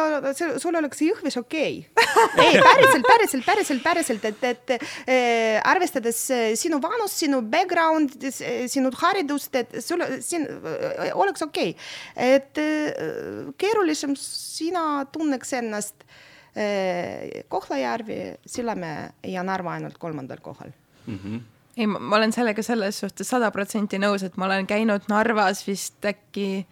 sul 0.64 0.78
oleks 0.80 1.02
Jõhvis 1.04 1.36
okei 1.42 1.82
okay. 1.92 2.46
ei, 2.46 2.62
päriselt, 2.64 3.08
päriselt, 3.08 3.46
päriselt, 3.46 3.84
päriselt, 3.84 4.28
et, 4.30 4.46
et 4.48 4.74
äh, 4.78 5.58
arvestades 5.68 6.22
eh, 6.32 6.54
sinu 6.60 6.80
vanust, 6.84 7.20
sinu 7.20 7.42
background'i, 7.52 8.32
sinu 8.72 8.94
haridust, 9.02 9.60
et 9.60 9.76
sul 9.84 10.06
siin 10.24 10.48
äh, 10.48 11.12
oleks 11.20 11.44
okei 11.44 11.76
okay.. 11.76 12.32
et 12.38 12.64
äh, 12.64 13.52
keerulisem 13.60 14.16
sina 14.16 15.04
tunneks 15.12 15.52
ennast 15.60 16.08
äh, 16.56 17.44
Kohtla-Järvi, 17.52 18.22
Sillamäe 18.48 19.12
ja 19.36 19.44
Narva 19.44 19.76
ainult 19.76 20.00
kolmandal 20.00 20.40
kohal 20.42 20.72
mm. 21.06 21.20
-hmm 21.20 21.46
ei, 21.78 21.88
ma 21.88 22.16
olen 22.18 22.34
sellega 22.34 22.64
selles 22.66 23.00
suhtes 23.04 23.30
sada 23.30 23.52
protsenti 23.54 24.00
nõus, 24.02 24.26
et 24.26 24.38
ma 24.38 24.50
olen 24.50 24.68
käinud 24.70 25.06
Narvas 25.12 25.64
vist 25.68 26.06
äkki 26.06 26.66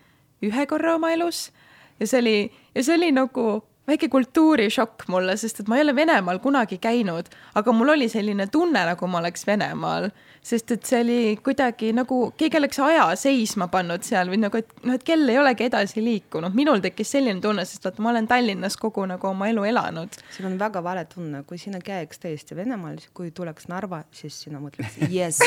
ühe 0.45 0.65
korra 0.69 0.95
oma 0.97 1.13
elus 1.13 1.49
ja 1.99 2.07
see 2.09 2.21
oli, 2.23 2.37
ja 2.75 2.83
see 2.83 2.97
oli 2.97 3.11
nagu 3.15 3.45
väike 3.85 4.09
kultuurishokk 4.09 5.05
mulle, 5.13 5.35
sest 5.37 5.61
et 5.61 5.69
ma 5.69 5.77
ei 5.77 5.85
ole 5.85 5.95
Venemaal 5.95 6.41
kunagi 6.41 6.79
käinud, 6.81 7.29
aga 7.55 7.75
mul 7.75 7.93
oli 7.93 8.09
selline 8.09 8.47
tunne, 8.51 8.81
nagu 8.89 9.09
ma 9.09 9.21
oleks 9.21 9.45
Venemaal, 9.47 10.09
sest 10.45 10.71
et 10.75 10.85
see 10.85 10.99
oli 11.01 11.19
kuidagi 11.43 11.89
nagu 11.95 12.19
keegi 12.37 12.59
oleks 12.59 12.79
aja 12.85 13.07
seisma 13.17 13.65
pannud 13.73 14.05
seal 14.05 14.29
või 14.29 14.39
nagu, 14.43 14.59
et 14.61 14.85
noh, 14.85 14.93
et 14.93 15.05
kell 15.05 15.25
ei 15.31 15.39
olegi 15.41 15.65
edasi 15.65 16.03
liikunud. 16.05 16.53
minul 16.53 16.83
tekkis 16.83 17.15
selline 17.15 17.41
tunne, 17.41 17.65
sest 17.65 17.87
vaata, 17.87 18.03
ma 18.05 18.11
olen 18.11 18.27
Tallinnas 18.29 18.77
kogu 18.77 19.07
nagu 19.09 19.27
oma 19.31 19.49
elu 19.49 19.65
elanud. 19.71 20.19
sul 20.35 20.49
on 20.51 20.59
väga 20.59 20.83
vale 20.85 21.05
tunne, 21.09 21.41
kui 21.49 21.57
sina 21.61 21.81
käiks 21.81 22.21
tõesti 22.21 22.57
Venemaal, 22.57 22.99
kui 23.17 23.31
tuleks 23.35 23.69
Narva, 23.71 24.03
siis 24.13 24.37
sina 24.45 24.61
mõtleksid, 24.61 25.09
jess, 25.19 25.41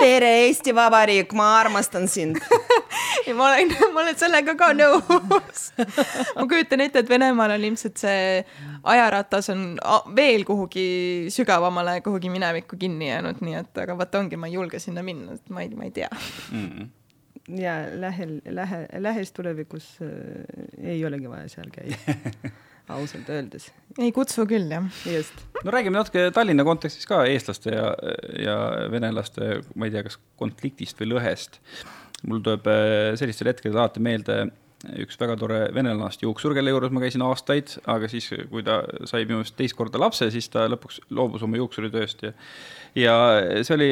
tere 0.00 0.32
Eesti 0.46 0.74
Vabariik, 0.76 1.36
ma 1.36 1.52
armastan 1.58 2.08
sind 2.08 2.40
ja 3.26 3.36
ma 3.36 3.50
olen, 3.50 3.74
ma 3.92 4.04
olen 4.06 4.18
sellega 4.18 4.56
ka 4.56 4.70
nõus 4.76 5.68
ma 6.36 6.48
kujutan 6.48 6.86
ette, 6.86 7.04
et 7.04 7.12
Venemaal 7.12 7.56
on 7.58 7.68
ilmselt 7.68 8.00
see 8.00 8.40
ajaratas 8.88 9.50
on 9.52 9.76
veel 10.16 10.44
kuhugi 10.48 11.28
sügavamale, 11.32 12.00
kuhugi 12.04 12.32
minevikku 12.32 12.80
kinni 12.80 13.10
jäänud, 13.10 13.44
nii 13.44 13.58
et 13.60 13.84
aga 13.84 13.89
vaata 13.98 14.22
ongi, 14.22 14.38
ma 14.40 14.50
ei 14.50 14.56
julge 14.58 14.80
sinna 14.82 15.04
minna, 15.06 15.36
et 15.38 15.52
ma 15.52 15.64
ei, 15.64 15.74
ma 15.76 15.86
ei 15.88 15.94
tea 16.00 16.10
mm. 16.10 16.64
-hmm 16.64 16.88
ja 17.58 17.72
lähel, 18.00 18.40
lähe, 18.46 18.86
lähes 19.02 19.32
tulevikus 19.32 19.86
äh, 20.02 20.90
ei 20.92 21.04
olegi 21.04 21.30
vaja 21.30 21.48
seal 21.48 21.70
käia 21.72 21.96
ausalt 22.94 23.28
öeldes. 23.30 23.70
ei 23.98 24.12
kutsu 24.12 24.46
küll, 24.46 24.70
jah. 24.70 24.86
just. 25.06 25.34
no 25.64 25.70
räägime 25.70 25.98
natuke 25.98 26.30
Tallinna 26.34 26.64
kontekstis 26.64 27.06
ka 27.06 27.24
eestlaste 27.24 27.74
ja, 27.74 27.94
ja 28.38 28.56
venelaste, 28.92 29.62
ma 29.74 29.88
ei 29.88 29.94
tea, 29.94 30.04
kas 30.06 30.18
konfliktist 30.38 31.00
või 31.00 31.14
lõhest 31.14 31.60
mul 32.28 32.42
tuleb 32.44 32.66
äh, 32.70 33.12
sellistel 33.18 33.50
hetkedel 33.52 33.78
alati 33.78 34.02
meelde 34.04 34.40
üks 35.02 35.18
väga 35.20 35.36
tore 35.36 35.60
venelast 35.76 36.22
juuksur, 36.24 36.54
kelle 36.56 36.72
juures 36.72 36.92
ma 36.94 37.02
käisin 37.02 37.24
aastaid, 37.26 37.74
aga 37.90 38.08
siis, 38.08 38.30
kui 38.50 38.64
ta 38.64 38.80
sai 39.08 39.26
minu 39.26 39.40
meelest 39.40 39.56
teist 39.58 39.76
korda 39.76 40.00
lapse, 40.00 40.30
siis 40.32 40.48
ta 40.52 40.64
lõpuks 40.72 41.02
loobus 41.16 41.44
oma 41.44 41.60
juuksuritööst 41.60 42.24
ja 42.28 42.32
ja 42.98 43.14
see 43.62 43.74
oli 43.76 43.88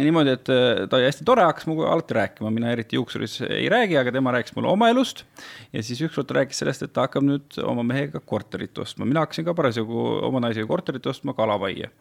niimoodi, 0.00 0.32
et 0.34 0.48
ta 0.48 0.98
oli 0.98 1.06
hästi 1.06 1.26
tore, 1.26 1.44
hakkas 1.46 1.68
minuga 1.68 1.90
alati 1.92 2.16
rääkima, 2.16 2.50
mina 2.54 2.72
eriti 2.74 2.98
juuksuris 2.98 3.36
ei 3.46 3.68
räägi, 3.70 3.98
aga 4.00 4.12
tema 4.14 4.32
rääkis 4.34 4.56
mulle 4.56 4.72
oma 4.72 4.88
elust. 4.90 5.24
ja 5.72 5.82
siis 5.82 6.00
ükskord 6.02 6.26
ta 6.26 6.40
rääkis 6.40 6.58
sellest, 6.62 6.82
et 6.82 6.92
ta 6.92 7.06
hakkab 7.06 7.26
nüüd 7.26 7.60
oma 7.62 7.84
mehega 7.86 8.20
korterit 8.20 8.78
ostma, 8.82 9.06
mina 9.06 9.22
hakkasin 9.22 9.46
ka 9.46 9.54
parasjagu 9.54 10.06
oma 10.26 10.42
naisega 10.42 10.66
korterit 10.66 11.06
ostma 11.06 11.34
Kalavaias. 11.34 11.92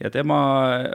ja 0.00 0.10
tema 0.10 0.38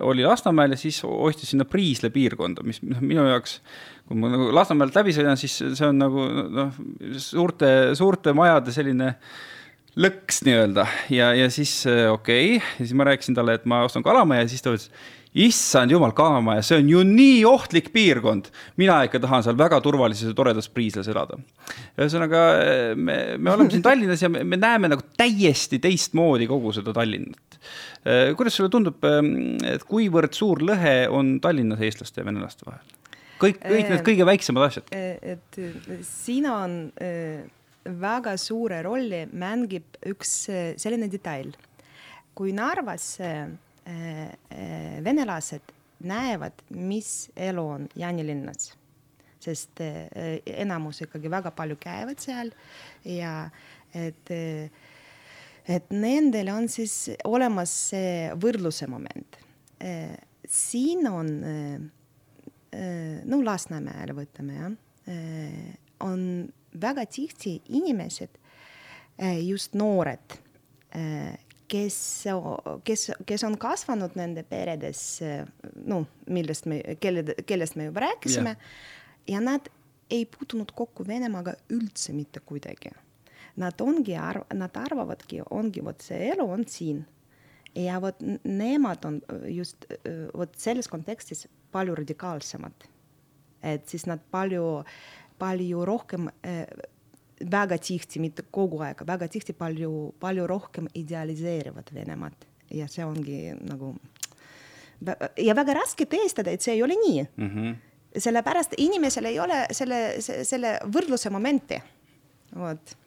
oli 0.02 0.26
Lasnamäel 0.26 0.76
ja 0.76 0.78
siis 0.78 1.00
ostis 1.04 1.54
sinna 1.54 1.66
Priisle 1.66 2.10
piirkonda, 2.10 2.66
mis 2.68 2.82
noh, 2.84 3.00
minu 3.02 3.28
jaoks 3.30 3.62
kui 4.08 4.20
ma 4.20 4.32
nagu 4.32 4.50
Lasnamäelt 4.56 4.96
läbi 4.96 5.16
sõidan, 5.16 5.40
siis 5.40 5.58
see 5.60 5.88
on 5.88 6.00
nagu 6.00 6.24
noh, 6.54 6.82
suurte, 7.22 7.72
suurte 8.00 8.34
majade 8.38 8.74
selline 8.76 9.14
lõks 9.98 10.44
nii-öelda 10.46 10.86
ja, 11.12 11.32
ja 11.36 11.50
siis 11.54 11.82
okei 11.88 12.58
okay., 12.58 12.66
ja 12.80 12.86
siis 12.86 12.96
ma 12.98 13.08
rääkisin 13.10 13.38
talle, 13.38 13.58
et 13.58 13.68
ma 13.70 13.84
ostan 13.88 14.06
Kalamaja 14.06 14.46
ja 14.46 14.52
siis 14.52 14.64
ta 14.64 14.76
ütles, 14.76 14.92
issand 15.38 15.92
jumal, 15.92 16.14
Kalamaja, 16.18 16.64
see 16.66 16.80
on 16.82 16.92
ju 16.92 17.02
nii 17.06 17.42
ohtlik 17.50 17.92
piirkond. 17.94 18.50
mina 18.78 19.02
ikka 19.06 19.22
tahan 19.22 19.44
seal 19.46 19.58
väga 19.60 19.80
turvalises 19.84 20.32
ja 20.32 20.38
toredas 20.38 20.70
Priislas 20.70 21.10
elada. 21.12 21.38
ühesõnaga, 21.98 22.44
me, 22.96 23.18
me 23.38 23.52
oleme 23.54 23.74
siin 23.74 23.86
Tallinnas 23.86 24.24
ja 24.24 24.32
me, 24.34 24.44
me 24.44 24.58
näeme 24.58 24.90
nagu 24.94 25.06
täiesti 25.18 25.80
teistmoodi 25.84 26.48
kogu 26.50 26.74
seda 26.74 26.94
Tallinnat. 26.96 27.60
kuidas 28.38 28.56
sulle 28.56 28.72
tundub, 28.74 29.04
et 29.68 29.84
kuivõrd 29.84 30.34
suur 30.38 30.64
lõhe 30.64 31.00
on 31.12 31.38
Tallinnas 31.44 31.84
eestlaste 31.84 32.24
ja 32.24 32.30
venelaste 32.30 32.66
vahel? 32.70 32.97
Kõik, 33.42 33.62
kõik 33.62 33.92
need 33.92 34.04
kõige 34.06 34.28
väiksemad 34.28 34.68
asjad. 34.68 34.92
et 34.92 35.60
siin 36.08 36.48
on 36.52 36.78
väga 37.88 38.36
suure 38.42 38.82
rolli 38.86 39.24
mängib 39.32 39.98
üks 40.12 40.34
selline 40.80 41.10
detail. 41.12 41.54
kui 42.38 42.52
Narvas 42.54 43.18
venelased 45.04 45.74
näevad, 46.06 46.60
mis 46.70 47.30
elu 47.36 47.64
on 47.64 47.88
Jaanilinnas, 47.98 48.76
sest 49.42 49.82
enamus 49.82 51.02
ikkagi 51.06 51.32
väga 51.32 51.52
palju 51.56 51.78
käivad 51.82 52.22
seal 52.22 52.52
ja 53.08 53.50
et, 53.96 54.32
et 55.66 55.92
nendel 55.94 56.52
on 56.54 56.70
siis 56.70 57.10
olemas 57.26 57.74
see 57.90 58.30
võrdluse 58.38 58.90
moment. 58.92 59.40
siin 60.48 61.08
on 61.08 61.32
no 62.72 63.40
Lasnamäel 63.46 64.14
võtame 64.18 64.58
jah, 64.58 64.76
äh, 65.12 65.78
on 66.04 66.22
väga 66.78 67.06
tihti 67.10 67.58
inimesed, 67.74 68.38
äh, 69.22 69.40
just 69.48 69.78
noored, 69.78 70.38
kes, 71.68 71.98
kes, 72.88 73.02
kes 73.28 73.44
on 73.44 73.58
kasvanud 73.60 74.16
nende 74.18 74.42
peredes, 74.48 75.02
no 75.86 76.00
millest 76.32 76.66
me, 76.66 76.80
kelle, 77.02 77.26
kellest 77.46 77.76
me 77.78 77.90
juba 77.90 78.06
rääkisime 78.08 78.54
yeah. 78.56 78.78
ja 79.36 79.42
nad 79.44 79.68
ei 80.10 80.26
puutunud 80.26 80.72
kokku 80.76 81.04
Venemaaga 81.08 81.58
üldse 81.76 82.16
mitte 82.16 82.40
kuidagi. 82.40 82.94
Nad 83.60 83.82
ongi 83.84 84.16
arv-, 84.16 84.48
nad 84.56 84.76
arvavadki, 84.80 85.42
ongi 85.52 85.84
vot 85.84 86.02
see 86.06 86.32
elu 86.32 86.46
on 86.48 86.64
siin 86.70 87.04
ja 87.78 88.00
vot 88.02 88.22
nemad 88.44 89.06
on 89.06 89.22
just 89.54 89.86
vot 90.34 90.54
selles 90.58 90.88
kontekstis 90.88 91.48
palju 91.72 91.96
radikaalsemad. 91.96 92.88
et 93.64 93.90
siis 93.90 94.06
nad 94.06 94.22
palju, 94.32 94.84
palju 95.38 95.86
rohkem 95.86 96.30
äh, 96.46 96.68
väga 97.52 97.78
tihti, 97.78 98.20
mitte 98.20 98.46
kogu 98.52 98.82
aeg, 98.86 99.02
väga 99.08 99.28
tihti 99.28 99.54
palju, 99.54 100.14
palju 100.20 100.48
rohkem 100.48 100.88
idealiseerivad 100.94 101.90
Venemaad 101.94 102.46
ja 102.74 102.88
see 102.92 103.06
ongi 103.06 103.54
nagu 103.66 103.94
ja 105.38 105.56
väga 105.58 105.76
raske 105.78 106.08
tõestada, 106.10 106.52
et 106.52 106.62
see 106.62 106.78
ei 106.78 106.84
ole 106.84 106.98
nii 106.98 107.26
mm. 107.26 107.50
-hmm. 107.50 107.76
sellepärast 108.18 108.74
inimesel 108.78 109.26
ei 109.26 109.40
ole 109.40 109.66
selle, 109.72 110.22
selle 110.22 110.80
võrdluse 110.86 111.30
momenti. 111.30 111.82
vot 112.56 112.98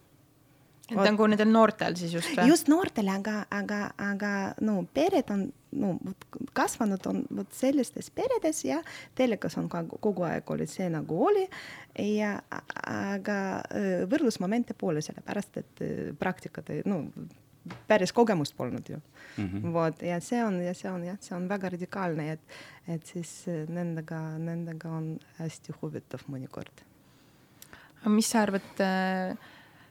et 0.91 1.01
nagu 1.07 1.27
nendel 1.31 1.51
noortel 1.53 1.97
siis 1.99 2.15
just 2.15 2.35
või? 2.35 2.49
just 2.51 2.71
noortel, 2.73 3.09
aga, 3.13 3.45
aga, 3.55 3.81
aga 4.11 4.33
no 4.67 4.81
pered 4.95 5.31
on 5.35 5.49
no 5.81 5.93
kasvanud 6.57 7.05
on 7.07 7.21
vot 7.37 7.53
sellistes 7.55 8.11
peredes 8.15 8.65
ja 8.67 8.81
telekas 9.19 9.57
on 9.61 9.69
ka 9.71 9.85
kogu 9.93 10.27
aeg 10.27 10.51
oli 10.51 10.67
see 10.71 10.89
nagu 10.91 11.21
oli 11.29 11.47
ja 12.19 12.37
aga 12.91 13.39
võrdlusmomente 14.11 14.75
pole, 14.79 15.03
sellepärast 15.05 15.63
et 15.63 15.85
praktikat, 16.19 16.73
no 16.91 17.05
päris 17.87 18.13
kogemust 18.17 18.57
polnud 18.57 18.89
ju 18.89 18.97
mm. 18.97 19.47
-hmm. 19.47 19.73
vot 19.73 20.03
ja 20.03 20.21
see 20.21 20.45
on 20.45 20.61
ja 20.63 20.75
see 20.75 20.91
on 20.91 21.05
jah, 21.05 21.19
see 21.21 21.37
on 21.37 21.49
väga 21.49 21.69
radikaalne, 21.69 22.33
et, 22.33 22.41
et 22.89 23.07
siis 23.07 23.45
nendega, 23.69 24.21
nendega 24.39 24.89
on 24.89 25.19
hästi 25.39 25.75
huvitav 25.83 26.25
mõnikord. 26.29 26.85
aga 28.01 28.11
mis 28.11 28.31
sa 28.31 28.43
arvad 28.43 28.81
äh,, 28.81 29.37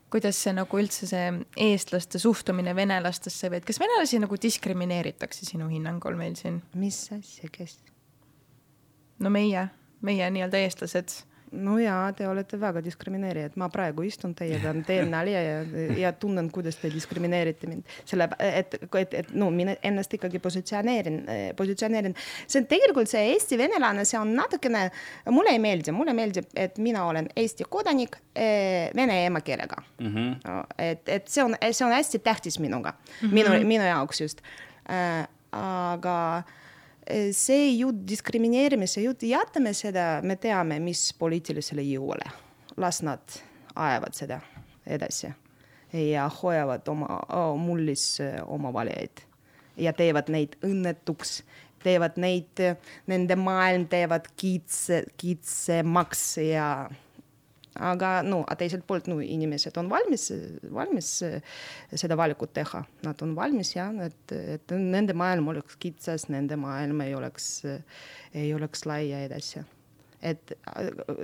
kuidas 0.09 0.39
see 0.43 0.53
nagu 0.57 0.79
üldse 0.81 1.07
see 1.09 1.25
eestlaste 1.69 2.21
suhtumine 2.21 2.73
venelastesse 2.77 3.51
või 3.51 3.61
et 3.61 3.67
kas 3.67 3.79
venelasi 3.81 4.21
nagu 4.23 4.39
diskrimineeritakse 4.41 5.45
sinu 5.45 5.69
hinnangul 5.71 6.17
meil 6.19 6.37
siin? 6.39 6.61
mis 6.73 7.01
asja, 7.15 7.49
kes? 7.53 7.77
no 9.19 9.31
meie, 9.33 9.67
meie 10.05 10.29
nii-öelda 10.33 10.63
eestlased 10.65 11.21
no 11.51 11.77
jaa, 11.81 12.11
te 12.13 12.27
olete 12.27 12.59
väga 12.61 12.81
diskrimineerijad, 12.85 13.55
ma 13.59 13.69
praegu 13.73 14.03
istun 14.05 14.33
teiega, 14.37 14.73
teen 14.87 15.09
nalja 15.13 15.41
ja, 15.43 15.55
ja 15.97 16.11
tunnen, 16.13 16.49
kuidas 16.53 16.77
te 16.81 16.91
diskrimineerite 16.93 17.69
mind. 17.69 17.87
selle, 18.05 18.29
et, 18.39 18.75
et, 19.01 19.15
et 19.23 19.31
no 19.33 19.49
mina 19.53 19.75
ennast 19.85 20.13
ikkagi 20.17 20.41
positsioneerin, 20.43 21.21
positsioneerin. 21.57 22.15
see 22.47 22.61
on 22.61 22.69
tegelikult 22.69 23.09
see 23.11 23.25
Eesti 23.33 23.57
venelane, 23.59 24.05
see 24.05 24.19
on 24.19 24.33
natukene, 24.37 24.85
mulle 25.33 25.55
ei 25.55 25.63
meeldi, 25.63 25.93
mulle 25.95 26.13
meeldib, 26.17 26.49
et 26.55 26.77
mina 26.83 27.05
olen 27.09 27.29
Eesti 27.35 27.67
kodanik 27.69 28.19
eh, 28.35 28.89
vene 28.95 29.25
emakeelega 29.25 29.81
mm. 29.99 30.13
-hmm. 30.13 30.63
et, 30.77 31.09
et 31.09 31.27
see 31.27 31.43
on, 31.43 31.57
see 31.71 31.85
on 31.85 31.93
hästi 31.93 32.19
tähtis 32.19 32.59
minuga 32.59 32.93
mm, 32.93 33.27
-hmm. 33.29 33.33
minu, 33.33 33.67
minu 33.67 33.83
jaoks 33.83 34.21
just 34.21 34.41
äh,. 34.89 35.27
aga 35.51 36.43
see 37.33 37.73
jutt, 37.79 38.03
diskrimineerimise 38.07 39.03
jutt, 39.03 39.23
jätame 39.25 39.73
seda, 39.77 40.19
me 40.21 40.35
teame, 40.41 40.79
mis 40.83 41.09
poliitilisele 41.19 41.85
jõule, 41.87 42.27
las 42.77 43.01
nad 43.05 43.39
ajavad 43.75 44.17
seda 44.17 44.41
edasi 44.89 45.31
ja 45.93 46.27
hoiavad 46.29 46.87
oma 46.91 47.17
oh, 47.33 47.55
mullis 47.57 48.19
oma 48.45 48.73
valijaid 48.73 49.23
ja 49.79 49.93
teevad 49.95 50.29
neid 50.29 50.57
õnnetuks, 50.65 51.39
teevad 51.83 52.17
neid, 52.19 52.61
nende 53.09 53.37
maailm 53.39 53.87
teevad 53.89 54.27
kitse, 54.37 55.03
kitsemaks 55.17 56.25
ja 56.43 56.67
aga 57.79 58.11
no 58.25 58.41
teiselt 58.59 58.85
poolt 58.87 59.07
no 59.07 59.19
inimesed 59.23 59.77
on 59.79 59.89
valmis, 59.91 60.29
valmis 60.73 61.09
seda 61.95 62.17
valikut 62.19 62.53
teha, 62.55 62.83
nad 63.05 63.23
on 63.25 63.33
valmis 63.37 63.73
jah, 63.75 63.95
et, 64.05 64.35
et 64.55 64.75
nende 64.75 65.15
maailm 65.17 65.51
oleks 65.53 65.79
kitsas, 65.81 66.27
nende 66.33 66.57
maailm 66.59 67.01
ei 67.05 67.15
oleks, 67.15 67.49
ei 68.35 68.53
oleks 68.55 68.85
lai 68.89 69.09
ja 69.09 69.23
edasi. 69.27 69.63
et 70.21 70.51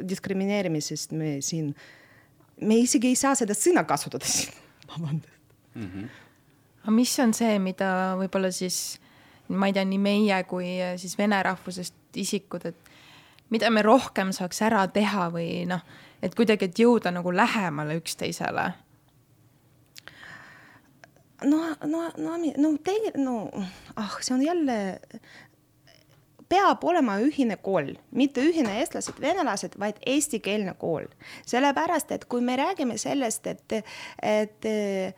diskrimineerimisest 0.08 1.12
me 1.12 1.42
siin, 1.44 1.74
me 2.62 2.78
isegi 2.80 3.12
ei 3.12 3.18
saa 3.20 3.36
seda 3.36 3.54
sõna 3.58 3.84
kasutada 3.84 4.26
siin, 4.26 4.54
vabandust 4.88 5.76
mm. 5.76 5.90
-hmm. 5.90 6.08
aga 6.84 6.92
mis 6.92 7.20
on 7.20 7.34
see, 7.34 7.60
mida 7.60 7.90
võib-olla 8.20 8.52
siis 8.52 9.00
ma 9.48 9.68
ei 9.68 9.74
tea, 9.74 9.86
nii 9.86 10.00
meie 10.02 10.44
kui 10.50 10.78
siis 10.98 11.18
vene 11.18 11.44
rahvusest 11.44 12.18
isikud, 12.18 12.66
et 12.66 12.92
mida 13.50 13.70
me 13.70 13.82
rohkem 13.86 14.32
saaks 14.34 14.62
ära 14.66 14.88
teha 14.88 15.30
või 15.34 15.66
noh 15.70 15.84
et 16.26 16.36
kuidagi, 16.38 16.70
et 16.70 16.82
jõuda 16.82 17.14
nagu 17.14 17.34
lähemale 17.36 18.00
üksteisele? 18.02 18.72
no, 21.46 21.62
no, 21.86 22.06
no, 22.18 22.38
no 22.58 22.76
tegelikult, 22.84 23.22
no 23.22 23.66
ah, 24.00 24.18
see 24.24 24.34
on 24.34 24.44
jälle, 24.46 24.78
peab 26.50 26.84
olema 26.88 27.20
ühine 27.22 27.58
kool, 27.62 27.94
mitte 28.16 28.44
ühine 28.46 28.80
eestlased, 28.82 29.20
venelased, 29.22 29.78
vaid 29.82 30.00
eestikeelne 30.06 30.74
kool. 30.82 31.10
sellepärast, 31.46 32.12
et 32.16 32.26
kui 32.32 32.42
me 32.42 32.58
räägime 32.60 32.98
sellest, 33.02 33.48
et, 33.48 33.82
et 34.22 34.70
Äh, 34.70 35.14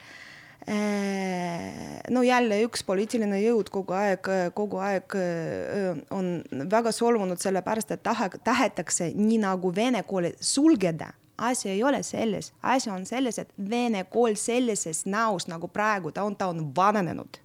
no 2.12 2.24
jälle 2.24 2.58
üks 2.66 2.84
poliitiline 2.84 3.40
jõud 3.40 3.70
kogu 3.72 3.96
aeg, 3.96 4.28
kogu 4.56 4.82
aeg 4.84 5.16
äh, 5.16 6.02
on 6.12 6.42
väga 6.72 6.92
solvunud 6.92 7.40
sellepärast, 7.40 7.94
et 7.96 8.04
taha, 8.04 8.30
tahetakse 8.44 9.14
nii 9.16 9.40
nagu 9.46 9.72
vene 9.76 10.04
kooli 10.08 10.34
sulgeda 10.44 11.14
asi 11.38 11.70
ei 11.70 11.84
ole 11.84 12.02
selles, 12.04 12.52
asi 12.64 12.90
on 12.90 13.06
selles, 13.06 13.38
et 13.40 13.52
vene 13.70 14.04
kool 14.10 14.36
sellises 14.36 15.06
näos 15.06 15.48
nagu 15.48 15.70
praegu 15.70 16.12
ta 16.12 16.26
on, 16.26 16.36
ta 16.36 16.48
on 16.52 16.72
vananenud 16.76 17.38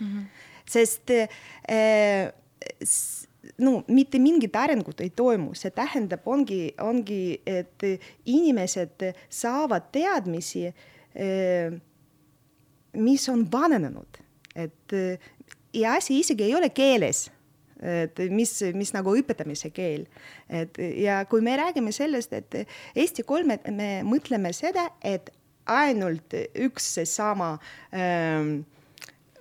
mm. 0.00 0.06
-hmm. 0.06 0.24
sest 0.70 1.10
äh, 1.10 2.32
no 3.58 3.82
mitte 3.88 4.18
mingit 4.18 4.56
arengut 4.56 5.00
ei 5.00 5.10
toimu, 5.10 5.54
see 5.54 5.70
tähendab, 5.70 6.26
ongi, 6.26 6.74
ongi, 6.80 7.40
et 7.46 7.82
inimesed 8.24 9.12
saavad 9.28 9.82
teadmisi 9.92 10.66
äh, 10.66 11.80
mis 12.96 13.28
on 13.28 13.46
vananenud, 13.52 14.20
et 14.56 14.94
ja 15.74 15.96
asi 15.98 16.18
isegi 16.20 16.48
ei 16.48 16.54
ole 16.54 16.70
keeles 16.70 17.28
et 17.78 18.18
mis, 18.34 18.50
mis 18.74 18.90
nagu 18.94 19.12
õpetamise 19.14 19.70
keel. 19.70 20.06
et 20.50 20.78
ja 20.98 21.20
kui 21.30 21.42
me 21.44 21.56
räägime 21.56 21.92
sellest, 21.94 22.32
et 22.32 22.56
Eesti 22.96 23.22
kool, 23.22 23.46
me, 23.46 23.60
me 23.70 23.90
mõtleme 24.06 24.52
seda, 24.56 24.88
et 25.02 25.30
ainult 25.68 26.34
üks 26.56 26.94
seesama 26.96 27.54
ähm, 27.92 28.64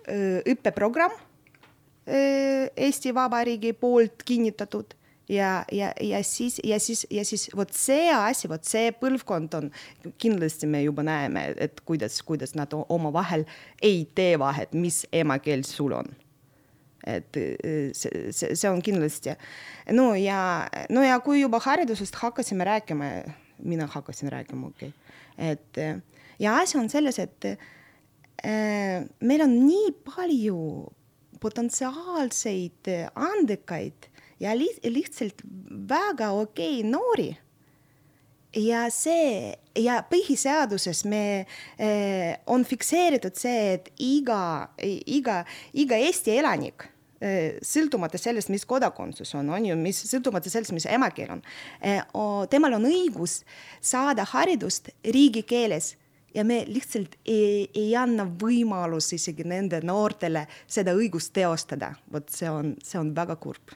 õppeprogramm 0.07 1.15
äh, 1.15 2.69
Eesti 2.75 3.13
Vabariigi 3.15 3.73
poolt 3.73 4.23
kinnitatud 4.27 4.93
ja, 5.29 5.65
ja, 5.71 5.91
ja 6.01 6.23
siis, 6.23 6.59
ja 6.63 6.79
siis, 6.79 7.07
ja 7.11 7.25
siis 7.25 7.49
vot 7.55 7.73
see 7.75 8.07
asi, 8.13 8.49
vot 8.49 8.63
see 8.67 8.91
põlvkond 8.95 9.57
on, 9.59 9.69
kindlasti 10.21 10.69
me 10.69 10.81
juba 10.83 11.03
näeme, 11.07 11.49
et 11.57 11.81
kuidas, 11.85 12.21
kuidas 12.25 12.55
nad 12.55 12.73
omavahel 12.73 13.45
ei 13.83 14.05
tee 14.15 14.37
vahet, 14.39 14.73
mis 14.73 15.05
emakeel 15.11 15.65
sul 15.67 15.97
on. 15.97 16.15
et 17.07 17.37
see, 17.95 18.31
see, 18.35 18.55
see 18.55 18.69
on 18.69 18.81
kindlasti. 18.83 19.35
no 19.95 20.13
ja, 20.19 20.67
no 20.91 21.03
ja 21.03 21.19
kui 21.23 21.41
juba 21.41 21.59
haridusest 21.63 22.15
hakkasime 22.19 22.67
rääkima, 22.67 23.11
mina 23.63 23.87
hakkasin 23.87 24.31
rääkima, 24.31 24.67
okei 24.67 24.89
okay., 24.89 25.51
et 25.51 26.03
ja 26.39 26.57
asi 26.57 26.77
on 26.77 26.89
selles, 26.89 27.19
et 27.19 27.45
äh, 27.45 29.05
meil 29.19 29.41
on 29.45 29.55
nii 29.67 29.91
palju 30.05 30.59
potentsiaalseid 31.39 32.89
andekaid 33.15 34.09
ja 34.39 34.53
li 34.57 34.67
lihtsalt 34.83 35.41
väga 35.89 36.31
okei 36.31 36.79
okay, 36.79 36.89
noori. 36.89 37.29
ja 38.57 38.87
see 38.89 39.53
ja 39.77 39.99
põhiseaduses 40.07 41.03
me 41.05 41.23
eh, 41.77 42.37
on 42.47 42.63
fikseeritud 42.65 43.35
see, 43.37 43.73
et 43.77 43.89
iga, 44.01 44.69
iga, 45.05 45.41
iga 45.77 45.99
Eesti 46.07 46.37
elanik 46.39 46.87
eh, 47.21 47.59
sõltumata 47.61 48.17
sellest, 48.17 48.49
mis 48.53 48.65
kodakondsus 48.65 49.35
on, 49.37 49.51
on 49.53 49.67
ju, 49.67 49.77
mis 49.77 49.99
sõltumata 50.09 50.49
sellest, 50.49 50.73
mis 50.73 50.87
emakeel 50.89 51.37
on 51.37 51.43
eh,, 51.81 52.01
temal 52.49 52.77
on 52.79 52.87
õigus 52.89 53.41
saada 53.81 54.25
haridust 54.31 54.89
riigikeeles 55.05 55.95
ja 56.33 56.45
me 56.45 56.63
lihtsalt 56.69 57.19
ei, 57.25 57.67
ei 57.75 57.91
anna 57.99 58.25
võimalust 58.25 59.17
isegi 59.17 59.45
nende 59.45 59.81
noortele 59.85 60.47
seda 60.65 60.95
õigust 60.97 61.33
teostada. 61.35 61.93
vot 62.13 62.31
see 62.31 62.49
on, 62.49 62.73
see 62.83 63.01
on 63.01 63.13
väga 63.17 63.35
kurb 63.41 63.75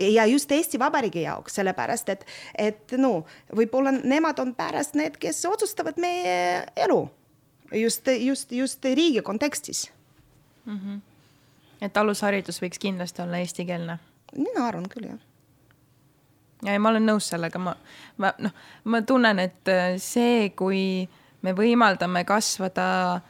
ja 0.00 0.26
just 0.26 0.52
Eesti 0.52 0.78
Vabariigi 0.78 1.22
jaoks, 1.22 1.54
sellepärast 1.60 2.08
et, 2.08 2.26
et 2.58 2.92
no 2.98 3.24
võib-olla 3.56 3.92
nemad 3.92 4.38
on 4.42 4.54
pärast 4.54 4.98
need, 4.98 5.18
kes 5.20 5.44
otsustavad 5.48 6.00
meie 6.00 6.66
elu 6.76 7.00
just, 7.72 8.08
just, 8.18 8.52
just 8.52 8.84
riigi 8.84 9.22
kontekstis 9.22 9.90
mm. 10.64 10.78
-hmm. 10.78 11.00
et 11.80 11.96
alusharidus 11.96 12.62
võiks 12.62 12.78
kindlasti 12.78 13.22
olla 13.22 13.38
eestikeelne? 13.38 13.98
mina 14.36 14.66
arvan 14.66 14.88
küll, 14.88 15.10
jah 15.10 15.20
ja, 16.64 16.72
ja 16.72 16.80
ma 16.80 16.92
olen 16.92 17.06
nõus 17.06 17.28
sellega, 17.32 17.58
ma, 17.58 17.74
ma 18.16 18.32
noh, 18.38 18.54
ma 18.84 19.02
tunnen, 19.02 19.38
et 19.38 19.68
äh, 19.68 19.96
see, 19.98 20.50
kui 20.56 21.08
me 21.42 21.54
võimaldame 21.56 22.24
kasvada 22.28 23.20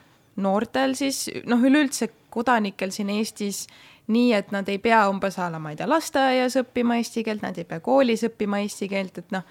noortel 0.40 0.96
siis 0.98 1.28
noh, 1.46 1.62
üleüldse 1.62 2.10
kodanikel 2.30 2.92
siin 2.94 3.10
Eestis 3.10 3.66
nii 4.10 4.34
et 4.36 4.52
nad 4.54 4.68
ei 4.68 4.78
pea 4.82 5.04
umbes 5.10 5.38
a 5.38 5.48
la, 5.52 5.60
ma 5.62 5.72
ei 5.72 5.78
tea, 5.78 5.88
lasteaias 5.88 6.58
õppima 6.60 6.98
eesti 7.00 7.24
keelt, 7.26 7.44
nad 7.46 7.58
ei 7.58 7.66
pea 7.68 7.80
koolis 7.84 8.24
õppima 8.28 8.62
eesti 8.64 8.88
keelt, 8.90 9.22
et 9.22 9.34
noh, 9.34 9.46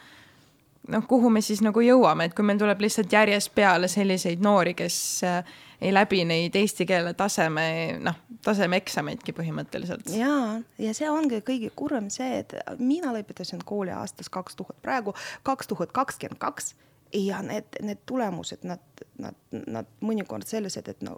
noh, 0.89 1.07
kuhu 1.07 1.31
me 1.33 1.41
siis 1.45 1.61
nagu 1.65 1.81
jõuame, 1.83 2.27
et 2.27 2.35
kui 2.37 2.45
meil 2.45 2.59
tuleb 2.61 2.81
lihtsalt 2.83 3.13
järjest 3.13 3.53
peale 3.55 3.89
selliseid 3.91 4.43
noori, 4.43 4.75
kes 4.77 4.99
äh, 5.27 5.55
ei 5.81 5.93
läbi 5.93 6.23
neid 6.27 6.55
eesti 6.59 6.85
keele 6.89 7.13
taseme, 7.17 7.65
noh, 8.03 8.19
tasemeeksameidki 8.45 9.35
põhimõtteliselt. 9.37 10.11
ja, 10.17 10.59
ja 10.81 10.93
see 10.97 11.09
ongi 11.11 11.41
kõige 11.45 11.71
kurvem 11.75 12.09
see, 12.13 12.43
et 12.43 12.55
mina 12.79 13.13
lõpetasin 13.15 13.63
kooli 13.65 13.93
aastast 13.95 14.31
kaks 14.33 14.59
tuhat, 14.59 14.77
praegu 14.83 15.15
kaks 15.47 15.71
tuhat 15.71 15.95
kakskümmend 15.95 16.41
kaks 16.41 16.73
ja 17.13 17.41
need, 17.45 17.79
need 17.81 18.03
tulemused, 18.09 18.63
nad, 18.67 18.83
nad, 19.17 19.37
nad 19.67 19.89
mõnikord 20.05 20.47
sellised, 20.47 20.87
et 20.91 21.05
no 21.05 21.17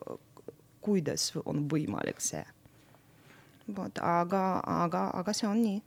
kuidas 0.81 1.31
on 1.45 1.65
võimalik 1.69 2.21
see. 2.23 2.43
Vot, 3.67 4.01
aga, 4.01 4.61
aga, 4.65 5.07
aga 5.21 5.33
see 5.35 5.47
on 5.49 5.63
nii. 5.63 5.79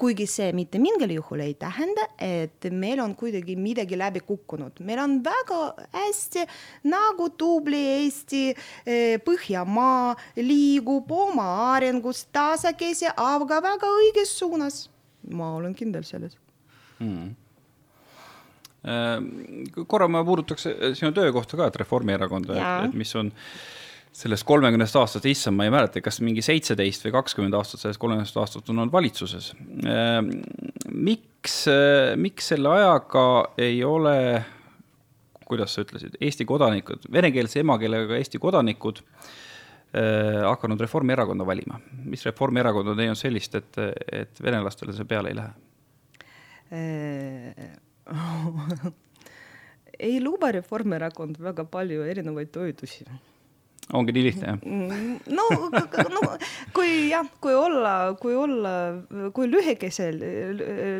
Kuigi 0.00 0.24
see 0.30 0.48
mitte 0.56 0.80
mingil 0.80 1.10
juhul 1.12 1.42
ei 1.44 1.52
tähenda, 1.60 2.06
et 2.22 2.64
meil 2.72 3.02
on 3.04 3.12
kuidagi 3.18 3.52
midagi 3.60 3.98
läbi 4.00 4.22
kukkunud, 4.24 4.80
meil 4.80 5.02
on 5.02 5.18
väga 5.24 5.58
hästi 5.92 6.46
nagu 6.88 7.28
tubli 7.36 7.82
Eesti 7.98 8.42
eh, 8.54 9.20
Põhjamaa 9.20 10.14
liigub 10.40 11.12
oma 11.12 11.46
arengus 11.74 12.24
tasakesi, 12.32 13.12
aga 13.12 13.60
väga 13.68 13.92
õiges 14.00 14.32
suunas. 14.38 14.88
ma 15.24 15.54
olen 15.56 15.74
kindel 15.74 16.04
selles. 16.04 16.36
Mm 16.98 17.34
korra 19.88 20.08
ma 20.08 20.24
puudutaks 20.24 20.66
sinu 20.98 21.12
töökohta 21.16 21.56
ka, 21.56 21.68
et 21.70 21.78
Reformierakonda, 21.80 22.56
et, 22.56 22.88
et 22.90 22.98
mis 22.98 23.14
on 23.16 23.30
sellest 24.14 24.46
kolmekümnest 24.46 24.94
aastast, 24.98 25.26
issand, 25.26 25.56
ma 25.58 25.64
ei 25.66 25.72
mäleta, 25.74 25.98
kas 26.04 26.20
mingi 26.22 26.42
seitseteist 26.44 27.02
või 27.06 27.12
kakskümmend 27.16 27.54
aastat 27.58 27.82
sellest 27.82 28.00
kolmekümnest 28.02 28.36
aastast 28.38 28.68
on 28.70 28.78
olnud 28.78 28.94
valitsuses. 28.94 29.46
Ehm, 29.90 30.28
miks, 30.94 31.56
miks 32.22 32.52
selle 32.52 32.68
ajaga 32.76 33.24
ei 33.58 33.80
ole, 33.86 34.18
kuidas 35.48 35.74
sa 35.74 35.82
ütlesid, 35.82 36.14
Eesti 36.22 36.44
kodanikud, 36.46 37.00
venekeelse 37.12 37.60
emakeelega 37.64 38.16
Eesti 38.20 38.38
kodanikud 38.42 38.96
äh, 39.02 40.42
hakanud 40.46 40.80
Reformierakonda 40.86 41.44
valima, 41.46 41.80
mis 42.06 42.22
Reformierakond 42.30 42.94
on 42.94 43.02
teinud 43.02 43.18
sellist, 43.18 43.58
et, 43.58 43.82
et 44.22 44.34
venelastele 44.46 44.94
see 44.94 45.10
peale 45.10 45.34
ei 45.34 45.40
lähe? 45.42 45.52
ei 50.08 50.16
luba 50.22 50.54
Reformierakond 50.54 51.34
väga 51.42 51.66
palju 51.70 52.02
erinevaid 52.14 52.50
toetusi 52.54 53.04
ongi 53.92 54.14
nii 54.16 54.24
lihtne, 54.24 54.54
jah? 54.54 54.60
Mm, 54.64 55.16
no, 55.36 55.44
no 56.14 56.22
kui 56.76 57.10
jah, 57.10 57.28
kui 57.42 57.54
olla, 57.56 58.14
kui 58.20 58.36
olla, 58.38 58.74
kui 59.36 59.48
lühikesel, 59.50 60.20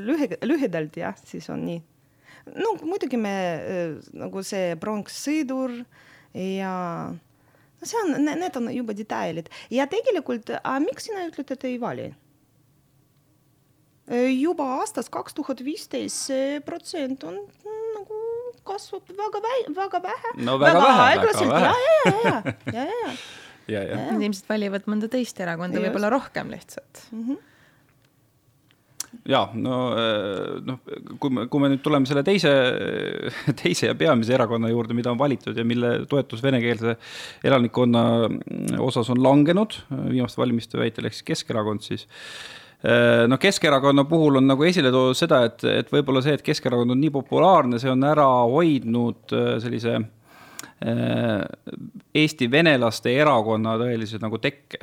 lühi, 0.05 0.31
lühidalt 0.45 0.99
jah, 1.01 1.17
siis 1.25 1.49
on 1.53 1.65
nii. 1.69 1.81
no 2.61 2.75
muidugi 2.85 3.17
me 3.21 3.37
nagu 4.13 4.43
see 4.45 4.75
pronkssõidur 4.81 5.79
ja 6.37 6.75
no 7.15 7.89
see 7.89 8.03
on, 8.03 8.19
need 8.27 8.61
on 8.61 8.69
juba 8.75 8.97
detailid 8.97 9.49
ja 9.73 9.89
tegelikult, 9.89 10.53
miks 10.85 11.09
sina 11.09 11.25
ütled, 11.31 11.57
et 11.57 11.67
ei 11.71 11.81
vali? 11.81 12.11
juba 14.13 14.67
aastast 14.83 15.09
kaks 15.09 15.33
tuhat 15.33 15.63
viisteist 15.65 16.27
see 16.29 16.61
protsent 16.61 17.25
on 17.25 17.39
kasvab 18.67 19.15
väga 19.23 19.41
vähe, 19.47 19.65
väga 19.77 20.03
vähe. 20.05 20.35
no 20.45 20.59
väga, 20.59 20.83
väga 20.83 20.99
vähe, 20.99 21.25
väga 21.25 21.49
vähe. 21.55 22.55
ja, 22.73 22.85
ja, 22.85 22.85
ja, 22.85 22.85
ja, 22.85 23.17
ja, 23.67 23.81
ja, 23.81 23.83
ja. 23.91 24.05
Nad 24.13 24.23
ilmselt 24.23 24.49
valivad 24.51 24.87
mõnda 24.91 25.11
teist 25.13 25.41
erakonda 25.41 25.83
võib-olla 25.83 26.13
rohkem 26.13 26.53
lihtsalt 26.55 27.05
mm. 27.11 27.27
-hmm 27.27 27.43
ja 29.29 29.45
no, 29.55 29.77
äh, 29.97 30.57
noh, 30.67 30.81
kui 31.21 31.33
me, 31.33 31.47
kui 31.51 31.63
me 31.63 31.71
nüüd 31.73 31.83
tuleme 31.85 32.09
selle 32.09 32.25
teise, 32.27 32.51
teise 33.63 33.89
ja 33.91 33.97
peamise 33.99 34.35
erakonna 34.37 34.71
juurde, 34.73 34.97
mida 34.97 35.13
on 35.13 35.21
valitud 35.21 35.57
ja 35.57 35.65
mille 35.67 35.95
toetus 36.11 36.43
venekeelse 36.45 36.97
elanikkonna 37.47 38.05
osas 38.85 39.11
on 39.15 39.23
langenud 39.23 39.79
viimaste 40.11 40.43
valimiste 40.43 40.81
väitel 40.81 41.09
ehk 41.09 41.17
siis 41.17 41.29
Keskerakond, 41.31 41.85
siis 41.87 42.09
Äh, 42.85 43.25
no 43.29 43.39
Keskerakonna 43.41 44.05
puhul 44.05 44.37
on 44.37 44.51
nagu 44.51 44.67
esile 44.69 44.91
toodud 44.93 45.17
seda, 45.17 45.45
et, 45.49 45.63
et 45.65 45.93
võib-olla 45.93 46.21
see, 46.25 46.35
et 46.37 46.45
Keskerakond 46.45 46.93
on 46.93 47.01
nii 47.01 47.15
populaarne, 47.15 47.81
see 47.81 47.89
on 47.93 48.05
ära 48.05 48.27
hoidnud 48.51 49.33
äh, 49.33 49.55
sellise 49.63 49.95
äh, 49.97 51.47
Eesti 52.21 52.51
venelaste 52.53 53.15
erakonna 53.15 53.79
tõelise 53.81 54.21
nagu 54.21 54.37
tekke. 54.43 54.83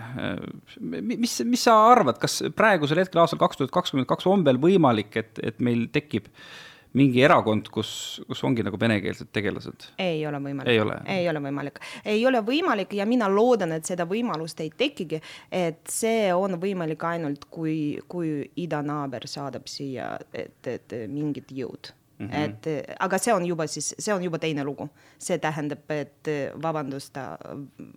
mis, 0.82 1.38
mis 1.46 1.68
sa 1.68 1.78
arvad, 1.92 2.18
kas 2.22 2.42
praegusel 2.58 3.04
hetkel 3.04 3.22
aastal 3.22 3.40
kaks 3.44 3.62
tuhat 3.62 3.76
kakskümmend 3.78 4.10
kaks 4.10 4.28
on 4.28 4.44
veel 4.50 4.58
võimalik, 4.62 5.14
et, 5.22 5.38
et 5.46 5.62
meil 5.62 5.86
tekib 5.94 6.26
äh, 6.28 6.50
mingi 6.98 7.24
erakond, 7.24 7.70
kus, 7.72 8.22
kus 8.28 8.44
ongi 8.48 8.66
nagu 8.66 8.80
venekeelsed 8.80 9.32
tegelased? 9.34 9.88
ei 10.02 10.26
ole 10.28 10.42
võimalik. 10.44 10.72
ei 10.72 10.82
ole? 10.84 10.98
ei 11.16 11.30
ole 11.30 11.44
võimalik. 11.44 11.80
ei 12.06 12.26
ole 12.28 12.42
võimalik 12.46 12.96
ja 12.98 13.08
mina 13.10 13.30
loodan, 13.32 13.76
et 13.78 13.88
seda 13.88 14.06
võimalust 14.10 14.60
ei 14.64 14.72
tekigi, 14.78 15.22
et 15.52 15.82
see 15.90 16.30
on 16.36 16.60
võimalik 16.62 17.04
ainult, 17.08 17.48
kui, 17.54 17.98
kui 18.12 18.42
idanaaber 18.64 19.28
saadab 19.30 19.72
siia, 19.72 20.14
et, 20.34 20.60
et 20.68 21.02
mingid 21.08 21.52
jõud 21.56 21.96
Mm 22.22 22.28
-hmm. 22.30 22.44
et 22.46 22.98
aga 23.00 23.18
see 23.18 23.34
on 23.34 23.46
juba 23.46 23.66
siis, 23.68 23.96
see 23.98 24.14
on 24.14 24.24
juba 24.24 24.38
teine 24.38 24.64
lugu, 24.64 24.86
see 25.18 25.40
tähendab, 25.42 25.90
et 25.90 26.30
vabandust, 26.62 27.18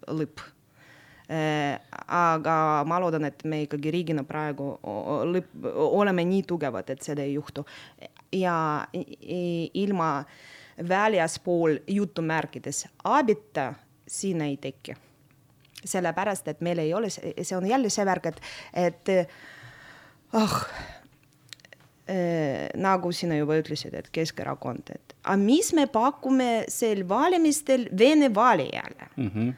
lõpp 0.09 0.41
Äh, 1.25 1.79
aga 2.13 2.85
ma 2.85 2.99
loodan, 3.01 3.25
et 3.25 3.47
me 3.49 3.63
ikkagi 3.65 3.89
riigina 3.95 4.27
praegu 4.29 4.67
oleme 4.85 6.25
nii 6.29 6.43
tugevad, 6.45 6.91
et 6.93 7.01
seda 7.07 7.25
ei 7.25 7.33
juhtu. 7.39 7.65
Ja 8.35 8.57
ilma 9.74 10.24
väljaspool 10.89 11.78
jutumärkides 11.87 12.87
abita 13.05 13.74
siin 14.07 14.43
ei 14.43 14.57
teki. 14.57 14.97
sellepärast, 15.85 16.49
et 16.49 16.61
meil 16.64 16.78
ei 16.80 16.95
ole, 16.95 17.11
see 17.11 17.57
on 17.57 17.66
jälle 17.68 17.91
see 17.93 18.07
värk, 18.09 18.26
et, 18.26 18.39
et 18.72 19.11
ah 20.32 20.55
äh, 22.09 22.70
nagu 22.80 23.12
sina 23.12 23.37
juba 23.37 23.59
ütlesid, 23.61 23.93
et 23.93 24.09
Keskerakond, 24.12 24.95
et 24.95 25.14
aga 25.24 25.37
mis 25.37 25.72
me 25.76 25.85
pakume 25.87 26.64
sel 26.72 27.05
valimistel 27.09 27.89
Vene 27.99 28.35
valijale 28.35 29.11
mm? 29.16 29.30
-hmm 29.35 29.55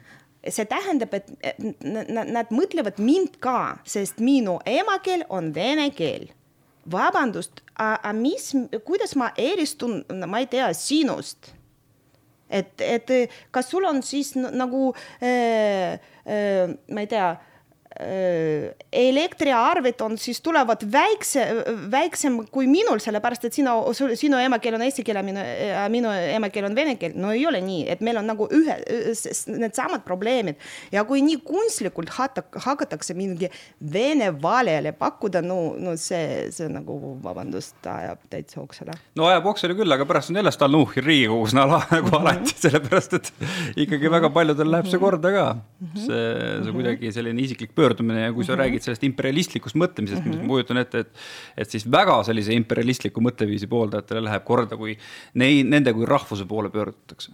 see 0.50 0.66
tähendab, 0.70 1.14
et 1.14 1.30
nad, 1.82 2.28
nad 2.30 2.50
mõtlevad 2.54 3.00
mind 3.02 3.38
ka, 3.42 3.78
sest 3.88 4.20
minu 4.22 4.58
emakeel 4.66 5.24
on 5.32 5.52
vene 5.54 5.88
keel. 5.96 6.28
Vabandust, 6.90 7.62
aga 7.82 8.12
mis, 8.16 8.52
kuidas 8.86 9.16
ma 9.18 9.32
eristun, 9.36 10.02
ma 10.26 10.42
ei 10.42 10.50
tea, 10.50 10.70
sinust? 10.76 11.52
et, 12.46 12.80
et 12.80 13.10
kas 13.50 13.66
sul 13.72 13.84
on 13.88 14.02
siis 14.06 14.36
nagu 14.36 14.92
äh,, 15.18 15.98
äh, 16.22 16.70
ma 16.94 17.02
ei 17.02 17.08
tea 17.10 17.32
elektriarved 18.92 20.00
on 20.04 20.18
siis 20.20 20.40
tulevad 20.44 20.82
väikse, 20.92 21.44
väiksem 21.90 22.42
kui 22.52 22.66
minul, 22.68 23.00
sellepärast 23.00 23.46
et 23.48 23.56
sina, 23.56 23.72
sinu 24.18 24.36
emakeel 24.42 24.76
on 24.76 24.84
eesti 24.84 25.04
keel 25.06 25.20
ja 25.20 25.24
minu, 25.24 25.44
minu 25.94 26.12
emakeel 26.36 26.68
on 26.68 26.76
vene 26.76 26.96
keel. 27.00 27.14
no 27.16 27.32
ei 27.32 27.46
ole 27.48 27.62
nii, 27.64 27.86
et 27.92 28.02
meil 28.04 28.20
on 28.20 28.28
nagu 28.28 28.48
ühe, 28.52 28.76
needsamad 29.56 30.04
probleemid 30.04 30.60
ja 30.92 31.06
kui 31.08 31.22
nii 31.24 31.40
kunstlikult 31.46 32.12
hakatakse 32.12 33.16
mingi 33.16 33.48
vene 33.80 34.28
valijale 34.42 34.92
pakkuda, 34.96 35.40
no, 35.44 35.72
no 35.80 35.96
see, 36.00 36.50
see 36.52 36.68
nagu 36.72 37.16
vabandust, 37.24 37.78
ajab 37.80 38.28
täitsa 38.32 38.60
oksele. 38.60 38.98
no 39.16 39.30
ajab 39.30 39.48
oksele 39.54 39.78
küll, 39.78 39.96
aga 39.96 40.04
pärast 40.08 40.34
on 40.34 40.42
jälle 40.42 40.52
Stalnuhhin 40.52 41.06
Riigikogus 41.06 41.56
nagu 41.56 41.80
alati, 41.80 42.44
mhm. 42.44 42.60
sellepärast 42.66 43.16
et 43.20 43.32
ikkagi 43.86 44.12
väga 44.12 44.32
paljudel 44.36 44.72
läheb 44.74 44.92
see 44.92 45.00
korda 45.00 45.32
ka. 45.32 45.48
Mhm. 45.80 46.04
see, 46.04 46.22
see 46.66 46.76
kuidagi 46.76 47.16
selline 47.16 47.40
isiklik 47.48 47.72
pöördumine 47.72 47.85
pöördumine 47.86 48.26
ja 48.26 48.32
kui 48.32 48.44
sa 48.44 48.52
mm 48.52 48.58
-hmm. 48.58 48.62
räägid 48.64 48.82
sellest 48.82 49.04
imperialistlikust 49.04 49.76
mõtlemisest 49.76 50.24
mm, 50.24 50.30
-hmm. 50.30 50.36
mis 50.36 50.42
ma 50.42 50.54
kujutan 50.54 50.76
ette, 50.82 50.98
et 50.98 51.10
et 51.56 51.70
siis 51.70 51.90
väga 51.90 52.22
sellise 52.22 52.52
imperialistliku 52.52 53.20
mõtteviisi 53.20 53.66
pooldajatele 53.66 54.24
läheb 54.24 54.44
korda, 54.44 54.76
kui 54.76 54.98
nei-, 55.34 55.64
nende 55.64 55.92
kui 55.92 56.06
rahvuse 56.06 56.44
poole 56.44 56.70
pöördutakse. 56.70 57.32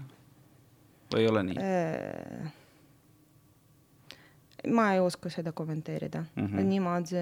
või 1.14 1.20
ei 1.20 1.28
ole 1.28 1.42
nii 1.42 1.56
äh,? 1.58 2.52
ma 4.72 4.92
ei 4.94 5.00
oska 5.00 5.30
seda 5.30 5.52
kommenteerida 5.52 6.24
mm 6.36 6.46
-hmm. 6.46 6.62
niimoodi 6.62 7.16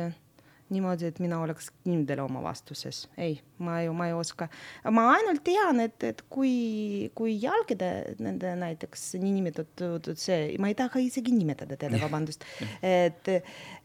niimoodi, 0.70 1.08
et 1.10 1.18
mina 1.22 1.40
oleks 1.42 1.70
kindel 1.84 2.22
oma 2.24 2.42
vastuses. 2.44 3.02
ei, 3.18 3.40
ma 3.58 3.80
ju, 3.82 3.94
ma 3.96 4.06
ei 4.08 4.14
oska. 4.16 4.48
ma 4.94 5.06
ainult 5.16 5.42
tean, 5.46 5.80
et, 5.84 6.02
et 6.06 6.22
kui, 6.32 7.10
kui 7.14 7.34
jälgida 7.42 7.90
nende 8.22 8.54
näiteks 8.60 9.14
niinimetatud 9.22 10.12
see, 10.20 10.54
ma 10.62 10.70
ei 10.70 10.78
taha 10.78 11.02
isegi 11.02 11.34
nimetada 11.34 11.78
teda, 11.80 12.00
vabandust, 12.02 12.46
et, 12.82 13.32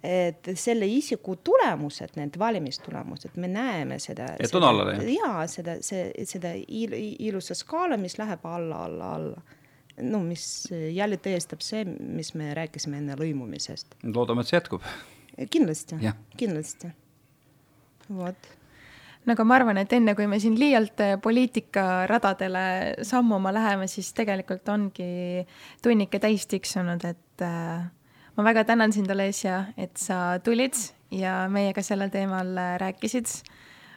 et 0.06 0.52
selle 0.60 0.88
isiku 0.90 1.38
tulemused, 1.46 2.16
need 2.20 2.40
valimistulemused, 2.40 3.38
me 3.42 3.52
näeme 3.52 4.00
seda. 4.04 4.34
et 4.40 4.56
on 4.56 4.70
alla 4.70 4.90
läinud? 4.92 5.12
jaa, 5.16 5.46
seda, 5.52 5.80
see, 5.86 6.08
seda 6.30 6.56
il, 6.56 6.96
ilusa 7.30 7.58
skaala, 7.58 8.00
mis 8.02 8.20
läheb 8.22 8.46
alla, 8.50 8.86
alla, 8.90 9.14
alla 9.20 9.46
no 10.04 10.20
mis 10.26 10.68
jälle 10.92 11.18
tõestab 11.24 11.62
see, 11.64 11.86
mis 11.88 12.34
me 12.36 12.54
rääkisime 12.58 13.00
enne 13.00 13.16
lõimumisest. 13.20 13.96
loodame, 14.12 14.44
et 14.44 14.52
see 14.52 14.60
jätkub 14.60 14.84
kindlasti, 15.52 16.00
kindlasti. 16.38 16.94
vot 18.10 18.54
no 19.26 19.34
aga 19.34 19.46
ma 19.48 19.58
arvan, 19.58 19.80
et 19.82 19.94
enne 19.98 20.14
kui 20.18 20.28
me 20.30 20.40
siin 20.42 20.58
liialt 20.60 21.02
äh, 21.04 21.16
poliitikaradadele 21.22 23.06
sammuma 23.06 23.54
läheme, 23.56 23.88
siis 23.92 24.12
tegelikult 24.18 24.70
ongi 24.70 25.46
tunnike 25.84 26.22
täis 26.22 26.46
tiksunud, 26.52 27.06
et 27.10 27.46
äh, 27.46 27.86
ma 28.38 28.48
väga 28.50 28.66
tänan 28.70 28.94
sind, 28.94 29.12
Alessia, 29.12 29.66
et 29.78 29.98
sa 30.02 30.38
tulid 30.46 30.78
ja 31.16 31.46
meiega 31.52 31.84
sellel 31.86 32.14
teemal 32.14 32.54
äh, 32.58 32.76
rääkisid. 32.82 33.32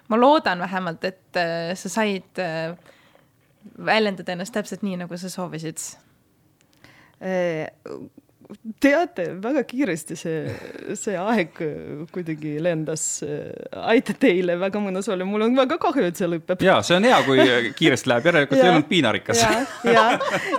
ma 0.08 0.16
loodan 0.16 0.58
vähemalt, 0.58 1.02
et 1.04 1.36
sa 1.76 1.88
said 1.92 2.38
väljendada 3.84 4.32
ennast 4.32 4.54
täpselt 4.56 4.80
nii, 4.80 4.96
nagu 5.02 5.16
sa 5.20 5.28
soovisid 5.28 5.82
teate, 8.80 9.26
väga 9.42 9.62
kiiresti 9.68 10.16
see, 10.16 10.38
see 10.96 11.16
aeg 11.20 11.58
kuidagi 12.12 12.54
lendas. 12.64 13.04
aitäh 13.92 14.16
teile, 14.20 14.56
väga 14.60 14.80
mõnus 14.82 15.10
oli, 15.12 15.26
mul 15.28 15.46
on 15.48 15.58
väga 15.58 15.78
kahju, 15.82 16.06
et 16.08 16.20
see 16.20 16.30
lõpeb. 16.30 16.64
ja 16.64 16.78
see 16.86 16.96
on 16.98 17.08
hea, 17.08 17.18
kui 17.26 17.44
kiiresti 17.78 18.12
läheb, 18.12 18.30
järelikult 18.30 18.62
ei 18.62 18.72
olnud 18.72 18.88
piinarikas. 18.88 19.42
ja, 19.42 19.52
ja, 19.84 20.06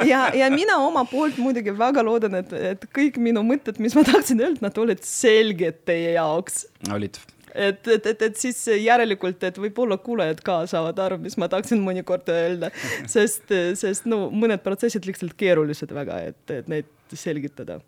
ja, 0.06 0.22
ja 0.44 0.52
mina 0.54 0.78
oma 0.86 1.06
poolt 1.10 1.42
muidugi 1.42 1.74
väga 1.78 2.06
loodan, 2.06 2.40
et, 2.44 2.54
et 2.76 2.88
kõik 2.96 3.18
minu 3.22 3.44
mõtted, 3.48 3.82
mis 3.82 3.98
ma 3.98 4.06
tahtsin 4.08 4.46
öelda, 4.46 4.68
nad 4.68 4.82
olid 4.86 5.04
selged 5.08 5.84
teie 5.90 6.16
jaoks. 6.18 6.66
olid 6.94 7.18
et, 7.56 7.88
et, 7.88 8.06
et, 8.14 8.22
et 8.30 8.40
siis 8.40 8.62
järelikult, 8.80 9.44
et 9.48 9.60
võib-olla 9.62 9.98
kuulajad 10.02 10.42
ka 10.46 10.62
saavad 10.70 11.00
aru, 11.06 11.20
mis 11.24 11.38
ma 11.42 11.50
tahtsin 11.52 11.82
mõnikord 11.84 12.30
öelda, 12.34 12.72
sest, 13.16 13.52
sest 13.80 14.10
no 14.10 14.28
mõned 14.32 14.64
protsessid 14.66 15.08
lihtsalt 15.10 15.36
keerulised 15.40 15.94
väga, 15.96 16.22
et, 16.32 16.42
et 16.54 16.72
neid 16.72 16.90
selgitada. 17.14 17.80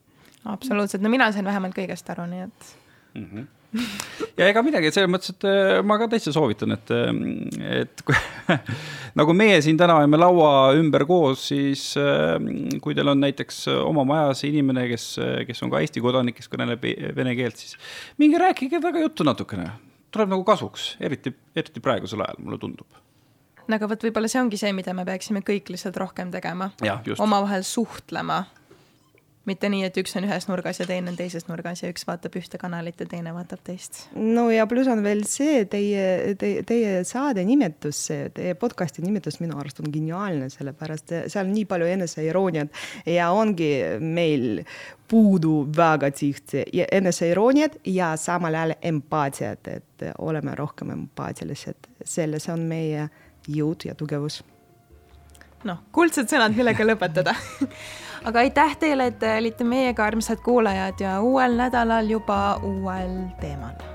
absoluutselt, 0.45 1.03
no 1.03 1.13
mina 1.13 1.31
sain 1.31 1.45
vähemalt 1.45 1.77
kõigest 1.77 2.13
aru, 2.13 2.27
nii 2.31 2.45
et 2.47 2.69
mm. 3.15 3.25
-hmm 3.25 3.49
ja 4.37 4.47
ega 4.49 4.63
midagi, 4.65 4.91
selles 4.93 5.09
mõttes, 5.11 5.33
et 5.35 5.45
äh, 5.47 5.79
ma 5.85 5.97
ka 6.01 6.07
täitsa 6.11 6.33
soovitan, 6.35 6.75
et, 6.75 6.91
äh, 6.93 7.11
et 7.81 8.03
kui, 8.07 8.17
nagu 9.19 9.35
meie 9.37 9.59
siin 9.63 9.79
täna 9.79 9.97
oleme 9.99 10.19
laua 10.19 10.51
ümber 10.77 11.05
koos, 11.09 11.47
siis 11.51 11.85
äh, 11.99 12.35
kui 12.83 12.97
teil 12.97 13.11
on 13.13 13.21
näiteks 13.23 13.63
oma 13.81 14.05
majas 14.07 14.43
inimene, 14.47 14.87
kes, 14.91 15.07
kes 15.47 15.63
on 15.65 15.73
ka 15.73 15.83
Eesti 15.83 16.03
kodanik, 16.03 16.39
kes 16.39 16.51
kõneleb 16.51 16.87
vene 17.17 17.35
keelt, 17.39 17.61
siis 17.61 17.77
minge 18.21 18.41
rääkige 18.41 18.79
temaga 18.79 19.03
juttu 19.03 19.27
natukene, 19.27 19.69
tuleb 20.11 20.33
nagu 20.33 20.45
kasuks, 20.47 20.95
eriti, 21.03 21.33
eriti 21.55 21.83
praegusel 21.83 22.25
ajal, 22.25 22.41
mulle 22.43 22.59
tundub. 22.61 23.01
No 23.69 23.77
aga 23.77 23.87
vot, 23.87 24.01
võib-olla 24.03 24.27
see 24.27 24.41
ongi 24.41 24.57
see, 24.59 24.71
mida 24.75 24.91
me 24.97 25.05
peaksime 25.07 25.43
kõik 25.47 25.69
lihtsalt 25.71 25.95
rohkem 26.01 26.31
tegema. 26.33 26.71
omavahel 27.21 27.63
suhtlema 27.63 28.41
mitte 29.49 29.69
nii, 29.73 29.85
et 29.87 29.97
üks 29.97 30.13
on 30.19 30.25
ühes 30.27 30.45
nurgas 30.49 30.79
ja 30.81 30.85
teine 30.89 31.09
on 31.11 31.17
teises 31.17 31.47
nurgas 31.47 31.81
ja 31.81 31.89
üks 31.91 32.05
vaatab 32.05 32.35
ühte 32.37 32.59
kanalit 32.61 32.99
ja 33.01 33.07
teine 33.09 33.33
vaatab 33.33 33.63
teist. 33.65 34.03
no 34.13 34.47
ja 34.53 34.67
pluss 34.69 34.89
on 34.91 35.01
veel 35.05 35.23
see 35.29 35.63
teie, 35.71 36.35
teie, 36.41 36.61
teie 36.67 37.01
saade 37.07 37.43
nimetus, 37.47 38.03
teie 38.35 38.53
podcast'i 38.59 39.03
nimetus 39.05 39.39
minu 39.41 39.57
arust 39.61 39.81
on 39.81 39.89
geniaalne, 39.93 40.51
sellepärast 40.53 41.15
seal 41.25 41.47
on 41.47 41.55
nii 41.55 41.65
palju 41.69 41.89
eneseirooniat 41.95 42.83
ja 43.09 43.31
ongi 43.33 43.71
meil 44.01 44.61
puudu 45.11 45.65
väga 45.75 46.11
tihti 46.15 46.63
eneseirooniat 46.85 47.81
ja 47.89 48.13
samal 48.21 48.55
ajal 48.55 48.77
empaatiat, 48.93 49.67
et 49.67 50.05
oleme 50.21 50.55
rohkem 50.55 50.93
empaatilised, 50.93 51.89
selles 52.05 52.47
on 52.53 52.63
meie 52.69 53.09
jõud 53.49 53.89
ja 53.89 53.97
tugevus. 53.97 54.43
noh, 55.65 55.81
kuldsed 55.91 56.29
sõnad, 56.29 56.53
millega 56.57 56.85
lõpetada 56.85 57.35
aga 58.25 58.39
aitäh 58.39 58.77
teile, 58.77 59.07
et 59.11 59.23
olite 59.37 59.63
meiega, 59.63 60.05
armsad 60.05 60.43
kuulajad 60.45 60.99
ja 60.99 61.21
uuel 61.21 61.57
nädalal 61.57 62.09
juba 62.09 62.59
uuel 62.63 63.17
teemal 63.41 63.90